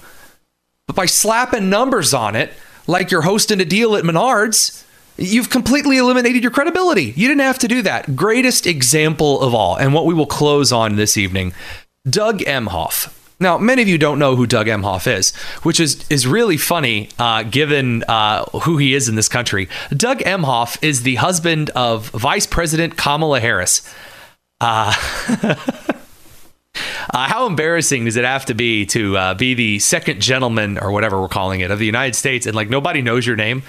But 0.85 0.95
by 0.95 1.05
slapping 1.05 1.69
numbers 1.69 2.13
on 2.13 2.35
it, 2.35 2.53
like 2.87 3.11
you're 3.11 3.21
hosting 3.23 3.59
a 3.59 3.65
deal 3.65 3.95
at 3.95 4.03
Menards, 4.03 4.83
you've 5.17 5.49
completely 5.49 5.97
eliminated 5.97 6.41
your 6.41 6.51
credibility. 6.51 7.13
You 7.15 7.27
didn't 7.27 7.41
have 7.41 7.59
to 7.59 7.67
do 7.67 7.81
that. 7.81 8.15
Greatest 8.15 8.65
example 8.65 9.41
of 9.41 9.53
all, 9.53 9.75
and 9.75 9.93
what 9.93 10.05
we 10.05 10.13
will 10.13 10.25
close 10.25 10.71
on 10.71 10.95
this 10.95 11.17
evening 11.17 11.53
Doug 12.09 12.39
Emhoff. 12.39 13.13
Now, 13.39 13.59
many 13.59 13.83
of 13.83 13.87
you 13.87 13.99
don't 13.99 14.17
know 14.17 14.35
who 14.35 14.47
Doug 14.47 14.65
Emhoff 14.65 15.05
is, 15.05 15.35
which 15.61 15.79
is, 15.79 16.03
is 16.09 16.25
really 16.25 16.57
funny 16.57 17.09
uh, 17.19 17.43
given 17.43 18.03
uh, 18.07 18.45
who 18.61 18.77
he 18.77 18.95
is 18.95 19.07
in 19.07 19.15
this 19.15 19.29
country. 19.29 19.69
Doug 19.91 20.19
Emhoff 20.19 20.77
is 20.81 21.03
the 21.03 21.15
husband 21.15 21.69
of 21.71 22.09
Vice 22.09 22.47
President 22.47 22.97
Kamala 22.97 23.39
Harris. 23.39 23.87
Uh, 24.59 24.91
Uh, 27.13 27.27
how 27.27 27.45
embarrassing 27.45 28.05
does 28.05 28.15
it 28.15 28.25
have 28.25 28.45
to 28.45 28.53
be 28.53 28.85
to 28.87 29.17
uh, 29.17 29.33
be 29.33 29.53
the 29.53 29.79
second 29.79 30.21
gentleman 30.21 30.77
or 30.77 30.91
whatever 30.91 31.19
we're 31.19 31.27
calling 31.27 31.61
it 31.61 31.71
of 31.71 31.79
the 31.79 31.85
United 31.85 32.15
States 32.15 32.45
and 32.45 32.55
like 32.55 32.69
nobody 32.69 33.01
knows 33.01 33.25
your 33.25 33.35
name? 33.35 33.63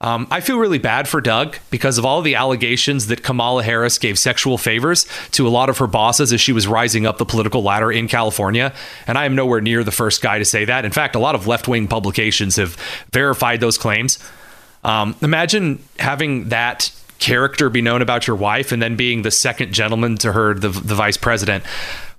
Um, 0.00 0.26
I 0.30 0.40
feel 0.40 0.58
really 0.58 0.78
bad 0.78 1.08
for 1.08 1.20
Doug 1.20 1.56
because 1.70 1.96
of 1.96 2.04
all 2.04 2.20
the 2.20 2.34
allegations 2.34 3.06
that 3.06 3.22
Kamala 3.22 3.62
Harris 3.62 3.96
gave 3.96 4.18
sexual 4.18 4.58
favors 4.58 5.06
to 5.30 5.46
a 5.46 5.48
lot 5.48 5.70
of 5.70 5.78
her 5.78 5.86
bosses 5.86 6.30
as 6.32 6.42
she 6.42 6.52
was 6.52 6.66
rising 6.66 7.06
up 7.06 7.16
the 7.16 7.24
political 7.24 7.62
ladder 7.62 7.90
in 7.90 8.06
California. 8.06 8.74
And 9.06 9.16
I 9.16 9.24
am 9.24 9.34
nowhere 9.34 9.62
near 9.62 9.82
the 9.82 9.92
first 9.92 10.20
guy 10.20 10.38
to 10.38 10.44
say 10.44 10.66
that. 10.66 10.84
In 10.84 10.92
fact, 10.92 11.14
a 11.14 11.18
lot 11.18 11.34
of 11.34 11.46
left 11.46 11.68
wing 11.68 11.88
publications 11.88 12.56
have 12.56 12.76
verified 13.12 13.60
those 13.60 13.78
claims. 13.78 14.18
Um, 14.82 15.16
imagine 15.22 15.82
having 15.98 16.50
that 16.50 16.90
character 17.18 17.70
be 17.70 17.80
known 17.80 18.02
about 18.02 18.26
your 18.26 18.36
wife 18.36 18.72
and 18.72 18.82
then 18.82 18.96
being 18.96 19.22
the 19.22 19.30
second 19.30 19.72
gentleman 19.72 20.16
to 20.18 20.32
her, 20.32 20.52
the, 20.52 20.68
the 20.68 20.94
vice 20.94 21.16
president. 21.16 21.64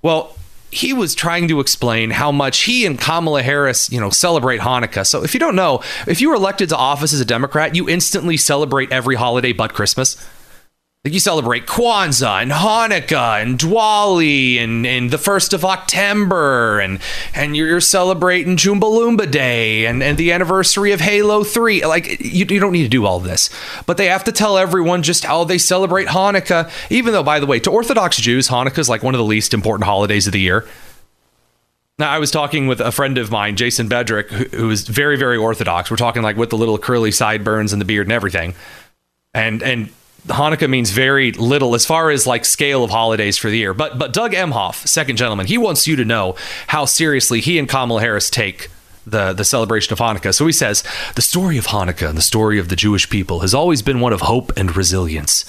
Well, 0.02 0.36
he 0.70 0.92
was 0.92 1.14
trying 1.14 1.48
to 1.48 1.60
explain 1.60 2.10
how 2.10 2.32
much 2.32 2.64
he 2.64 2.84
and 2.84 3.00
Kamala 3.00 3.42
Harris, 3.42 3.90
you 3.90 4.00
know, 4.00 4.10
celebrate 4.10 4.60
Hanukkah. 4.60 5.06
So 5.06 5.22
if 5.22 5.32
you 5.32 5.40
don't 5.40 5.56
know, 5.56 5.82
if 6.06 6.20
you 6.20 6.28
were 6.28 6.34
elected 6.34 6.68
to 6.70 6.76
office 6.76 7.12
as 7.12 7.20
a 7.20 7.24
Democrat, 7.24 7.74
you 7.74 7.88
instantly 7.88 8.36
celebrate 8.36 8.92
every 8.92 9.14
holiday 9.14 9.52
but 9.52 9.72
Christmas. 9.72 10.16
Like 11.06 11.12
you 11.12 11.20
celebrate 11.20 11.66
Kwanzaa 11.66 12.42
and 12.42 12.50
Hanukkah 12.50 13.40
and 13.40 13.56
Diwali 13.56 14.56
and, 14.56 14.84
and 14.84 15.08
the 15.08 15.18
first 15.18 15.52
of 15.52 15.64
October 15.64 16.80
and 16.80 16.98
and 17.32 17.56
you're 17.56 17.80
celebrating 17.80 18.56
Jumbalumba 18.56 19.30
Day 19.30 19.86
and, 19.86 20.02
and 20.02 20.18
the 20.18 20.32
anniversary 20.32 20.90
of 20.90 20.98
Halo 20.98 21.44
3. 21.44 21.86
Like 21.86 22.18
you, 22.18 22.44
you 22.50 22.58
don't 22.58 22.72
need 22.72 22.82
to 22.82 22.88
do 22.88 23.06
all 23.06 23.20
this. 23.20 23.50
But 23.86 23.98
they 23.98 24.06
have 24.06 24.24
to 24.24 24.32
tell 24.32 24.58
everyone 24.58 25.04
just 25.04 25.24
how 25.24 25.44
they 25.44 25.58
celebrate 25.58 26.08
Hanukkah, 26.08 26.72
even 26.90 27.12
though, 27.12 27.22
by 27.22 27.38
the 27.38 27.46
way, 27.46 27.60
to 27.60 27.70
Orthodox 27.70 28.16
Jews, 28.16 28.48
Hanukkah 28.48 28.80
is 28.80 28.88
like 28.88 29.04
one 29.04 29.14
of 29.14 29.20
the 29.20 29.24
least 29.24 29.54
important 29.54 29.86
holidays 29.86 30.26
of 30.26 30.32
the 30.32 30.40
year. 30.40 30.66
Now, 32.00 32.10
I 32.10 32.18
was 32.18 32.32
talking 32.32 32.66
with 32.66 32.80
a 32.80 32.90
friend 32.90 33.16
of 33.16 33.30
mine, 33.30 33.54
Jason 33.54 33.88
Bedrick, 33.88 34.26
who, 34.30 34.44
who 34.56 34.70
is 34.70 34.88
very, 34.88 35.16
very 35.16 35.36
Orthodox. 35.36 35.88
We're 35.88 35.98
talking 35.98 36.22
like 36.22 36.36
with 36.36 36.50
the 36.50 36.58
little 36.58 36.78
curly 36.78 37.12
sideburns 37.12 37.72
and 37.72 37.80
the 37.80 37.86
beard 37.86 38.08
and 38.08 38.12
everything. 38.12 38.56
And 39.32 39.62
and 39.62 39.90
Hanukkah 40.26 40.68
means 40.68 40.90
very 40.90 41.32
little 41.32 41.74
as 41.74 41.86
far 41.86 42.10
as 42.10 42.26
like 42.26 42.44
scale 42.44 42.84
of 42.84 42.90
holidays 42.90 43.38
for 43.38 43.48
the 43.48 43.58
year. 43.58 43.74
But 43.74 43.98
but 43.98 44.12
Doug 44.12 44.32
Emhoff, 44.32 44.86
second 44.86 45.16
gentleman, 45.16 45.46
he 45.46 45.58
wants 45.58 45.86
you 45.86 45.96
to 45.96 46.04
know 46.04 46.36
how 46.68 46.84
seriously 46.84 47.40
he 47.40 47.58
and 47.58 47.68
Kamala 47.68 48.00
Harris 48.00 48.30
take 48.30 48.70
the, 49.06 49.32
the 49.32 49.44
celebration 49.44 49.92
of 49.92 49.98
Hanukkah. 50.00 50.34
So 50.34 50.46
he 50.46 50.52
says, 50.52 50.82
the 51.14 51.22
story 51.22 51.58
of 51.58 51.68
Hanukkah 51.68 52.08
and 52.08 52.18
the 52.18 52.22
story 52.22 52.58
of 52.58 52.68
the 52.68 52.76
Jewish 52.76 53.08
people 53.08 53.40
has 53.40 53.54
always 53.54 53.82
been 53.82 54.00
one 54.00 54.12
of 54.12 54.22
hope 54.22 54.52
and 54.56 54.76
resilience. 54.76 55.44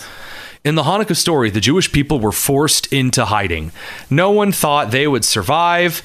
In 0.64 0.76
the 0.76 0.84
Hanukkah 0.84 1.16
story, 1.16 1.50
the 1.50 1.62
Jewish 1.62 1.92
people 1.92 2.20
were 2.20 2.32
forced 2.32 2.92
into 2.94 3.26
hiding. 3.26 3.72
No 4.10 4.32
one 4.32 4.52
thought 4.52 4.92
they 4.92 5.08
would 5.08 5.26
survive 5.26 6.04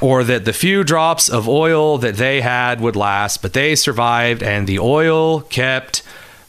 or 0.00 0.24
that 0.24 0.44
the 0.44 0.52
few 0.52 0.84
drops 0.84 1.28
of 1.28 1.48
oil 1.48 1.98
that 1.98 2.16
they 2.16 2.40
had 2.40 2.80
would 2.80 2.96
last, 2.96 3.42
but 3.42 3.52
they 3.52 3.74
survived 3.74 4.42
and 4.42 4.66
the 4.66 4.78
oil 4.78 5.40
kept 5.42 6.02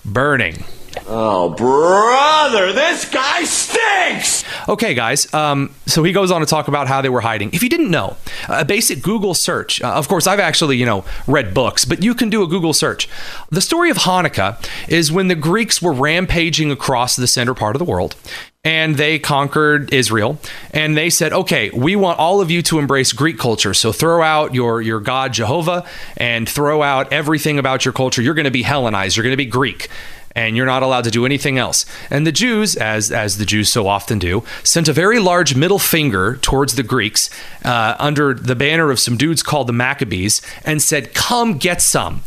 burning. 0.05 0.63
Oh, 1.11 1.49
brother, 1.49 2.71
this 2.71 3.09
guy 3.09 3.43
stinks! 3.43 4.45
Okay, 4.69 4.93
guys. 4.93 5.33
Um, 5.33 5.73
so 5.87 6.03
he 6.03 6.11
goes 6.11 6.29
on 6.29 6.41
to 6.41 6.45
talk 6.45 6.67
about 6.67 6.87
how 6.87 7.01
they 7.01 7.09
were 7.09 7.21
hiding. 7.21 7.49
If 7.51 7.63
you 7.63 7.69
didn't 7.69 7.89
know, 7.89 8.15
a 8.47 8.63
basic 8.63 9.01
Google 9.01 9.33
search. 9.33 9.81
Uh, 9.81 9.87
of 9.87 10.07
course, 10.07 10.27
I've 10.27 10.39
actually, 10.39 10.77
you 10.77 10.85
know, 10.85 11.03
read 11.25 11.55
books, 11.55 11.83
but 11.83 12.03
you 12.03 12.13
can 12.13 12.29
do 12.29 12.43
a 12.43 12.47
Google 12.47 12.73
search. 12.73 13.09
The 13.49 13.59
story 13.59 13.89
of 13.89 13.97
Hanukkah 13.97 14.63
is 14.87 15.11
when 15.11 15.29
the 15.29 15.35
Greeks 15.35 15.81
were 15.81 15.93
rampaging 15.93 16.69
across 16.69 17.15
the 17.15 17.25
center 17.25 17.55
part 17.55 17.75
of 17.75 17.79
the 17.79 17.85
world. 17.85 18.15
And 18.63 18.97
they 18.97 19.17
conquered 19.19 19.91
Israel, 19.93 20.37
and 20.71 20.95
they 20.95 21.09
said, 21.09 21.31
"Okay, 21.31 21.69
we 21.69 21.95
want 21.95 22.19
all 22.19 22.41
of 22.41 22.51
you 22.51 22.61
to 22.63 22.77
embrace 22.77 23.13
Greek 23.13 23.39
culture. 23.39 23.73
So 23.73 23.93
throw 23.93 24.21
out 24.21 24.53
your 24.53 24.81
your 24.81 24.99
god 24.99 25.31
Jehovah, 25.31 25.85
and 26.17 26.47
throw 26.47 26.83
out 26.83 27.11
everything 27.13 27.57
about 27.57 27.85
your 27.85 27.93
culture. 27.93 28.21
You're 28.21 28.33
going 28.33 28.43
to 28.43 28.51
be 28.51 28.63
Hellenized. 28.63 29.15
You're 29.15 29.23
going 29.23 29.33
to 29.33 29.37
be 29.37 29.45
Greek." 29.45 29.87
And 30.35 30.55
you're 30.55 30.65
not 30.65 30.83
allowed 30.83 31.03
to 31.05 31.11
do 31.11 31.25
anything 31.25 31.57
else. 31.57 31.85
And 32.09 32.25
the 32.25 32.31
Jews, 32.31 32.75
as 32.75 33.11
as 33.11 33.37
the 33.37 33.45
Jews 33.45 33.71
so 33.71 33.87
often 33.87 34.19
do, 34.19 34.43
sent 34.63 34.87
a 34.87 34.93
very 34.93 35.19
large 35.19 35.55
middle 35.55 35.79
finger 35.79 36.37
towards 36.37 36.75
the 36.75 36.83
Greeks 36.83 37.29
uh, 37.63 37.95
under 37.99 38.33
the 38.33 38.55
banner 38.55 38.91
of 38.91 38.99
some 38.99 39.17
dudes 39.17 39.43
called 39.43 39.67
the 39.67 39.73
Maccabees, 39.73 40.41
and 40.63 40.81
said, 40.81 41.13
"Come 41.13 41.57
get 41.57 41.81
some." 41.81 42.21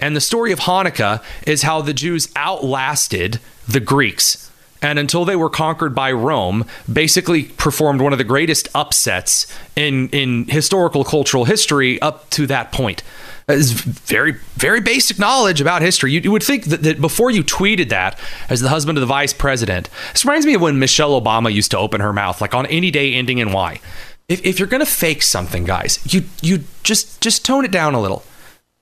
And 0.00 0.14
the 0.14 0.20
story 0.20 0.52
of 0.52 0.60
Hanukkah 0.60 1.22
is 1.46 1.62
how 1.62 1.82
the 1.82 1.92
Jews 1.92 2.28
outlasted 2.36 3.40
the 3.66 3.80
Greeks. 3.80 4.50
And 4.80 4.98
until 4.98 5.24
they 5.24 5.36
were 5.36 5.50
conquered 5.50 5.94
by 5.94 6.12
Rome, 6.12 6.64
basically 6.90 7.44
performed 7.44 8.00
one 8.00 8.12
of 8.12 8.18
the 8.18 8.24
greatest 8.24 8.68
upsets 8.74 9.46
in, 9.74 10.08
in 10.10 10.46
historical 10.46 11.04
cultural 11.04 11.44
history 11.44 12.00
up 12.00 12.30
to 12.30 12.46
that 12.46 12.70
point 12.72 13.02
is 13.48 13.72
very, 13.72 14.32
very 14.56 14.80
basic 14.80 15.18
knowledge 15.18 15.60
about 15.60 15.80
history. 15.80 16.12
You, 16.12 16.20
you 16.20 16.30
would 16.30 16.42
think 16.42 16.66
that, 16.66 16.82
that, 16.82 17.00
before 17.00 17.30
you 17.30 17.42
tweeted 17.42 17.88
that 17.88 18.18
as 18.48 18.60
the 18.60 18.68
husband 18.68 18.98
of 18.98 19.00
the 19.00 19.06
vice 19.06 19.32
president, 19.32 19.88
this 20.12 20.24
reminds 20.24 20.46
me 20.46 20.54
of 20.54 20.60
when 20.60 20.78
Michelle 20.78 21.20
Obama 21.20 21.52
used 21.52 21.70
to 21.70 21.78
open 21.78 22.00
her 22.00 22.12
mouth, 22.12 22.40
like 22.40 22.54
on 22.54 22.66
any 22.66 22.90
day 22.90 23.14
ending 23.14 23.38
in 23.38 23.52
Y. 23.52 23.80
If, 24.28 24.44
if 24.44 24.58
you're 24.58 24.68
to 24.68 24.84
fake 24.84 25.22
something, 25.22 25.64
guys, 25.64 25.98
you 26.12 26.24
you 26.42 26.64
just 26.82 27.22
just 27.22 27.46
tone 27.46 27.64
it 27.64 27.70
down 27.70 27.94
a 27.94 28.00
little. 28.00 28.22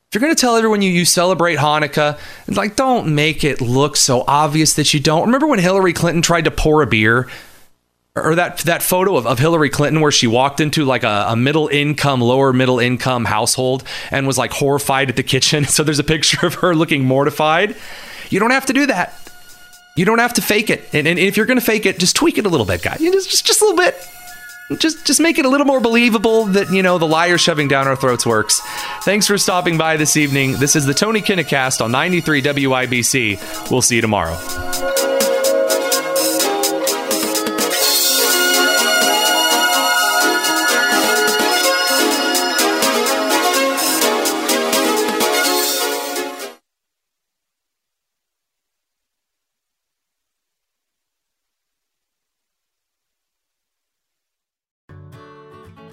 If 0.08 0.14
you're 0.14 0.20
going 0.20 0.34
to 0.34 0.40
tell 0.40 0.56
everyone 0.56 0.82
you, 0.82 0.90
you 0.90 1.04
celebrate 1.04 1.58
Hanukkah, 1.58 2.18
like 2.46 2.76
don't 2.76 3.12
make 3.14 3.42
it 3.42 3.60
look 3.60 3.96
so 3.96 4.22
obvious 4.28 4.74
that 4.74 4.94
you 4.94 5.00
don't. 5.00 5.26
Remember 5.26 5.48
when 5.48 5.58
Hillary 5.58 5.92
Clinton 5.92 6.22
tried 6.22 6.44
to 6.44 6.52
pour 6.52 6.80
a 6.80 6.86
beer 6.86 7.28
or 8.14 8.36
that 8.36 8.58
that 8.58 8.84
photo 8.84 9.16
of, 9.16 9.26
of 9.26 9.40
Hillary 9.40 9.68
Clinton 9.68 10.00
where 10.00 10.12
she 10.12 10.28
walked 10.28 10.60
into 10.60 10.84
like 10.84 11.02
a, 11.02 11.26
a, 11.30 11.36
middle 11.36 11.66
income, 11.66 12.20
lower 12.20 12.52
middle 12.52 12.78
income 12.78 13.24
household 13.24 13.82
and 14.12 14.28
was 14.28 14.38
like 14.38 14.52
horrified 14.52 15.10
at 15.10 15.16
the 15.16 15.24
kitchen. 15.24 15.64
So 15.76 15.82
there's 15.82 15.98
a 15.98 16.04
picture 16.04 16.46
of 16.46 16.54
her 16.54 16.72
looking 16.72 17.04
mortified. 17.04 17.76
You 18.30 18.38
don't 18.38 18.52
have 18.52 18.66
to 18.66 18.72
do 18.72 18.86
that. 18.86 19.12
You 19.96 20.04
don't 20.04 20.20
have 20.20 20.34
to 20.34 20.42
fake 20.42 20.70
it. 20.70 20.88
And, 20.92 21.08
and 21.08 21.18
if 21.18 21.36
you're 21.36 21.46
going 21.46 21.58
to 21.58 21.64
fake 21.64 21.84
it, 21.84 21.98
just 21.98 22.14
tweak 22.14 22.38
it 22.38 22.46
a 22.46 22.48
little 22.48 22.66
bit, 22.66 22.80
guys. 22.80 23.00
Just, 23.00 23.30
just 23.30 23.46
just 23.46 23.60
a 23.60 23.64
little 23.64 23.78
bit. 23.78 23.94
Just 24.74 25.06
just 25.06 25.20
make 25.20 25.38
it 25.38 25.44
a 25.44 25.48
little 25.48 25.66
more 25.66 25.80
believable 25.80 26.46
that 26.46 26.72
you 26.72 26.82
know 26.82 26.98
the 26.98 27.06
liar 27.06 27.38
shoving 27.38 27.68
down 27.68 27.86
our 27.86 27.94
throats 27.94 28.26
works. 28.26 28.60
Thanks 29.02 29.26
for 29.26 29.38
stopping 29.38 29.78
by 29.78 29.96
this 29.96 30.16
evening. 30.16 30.52
This 30.58 30.74
is 30.74 30.86
the 30.86 30.94
Tony 30.94 31.20
Kinnett 31.20 31.80
on 31.80 31.92
93 31.92 32.42
WIBC. 32.42 33.70
We'll 33.70 33.82
see 33.82 33.96
you 33.96 34.02
tomorrow. 34.02 34.36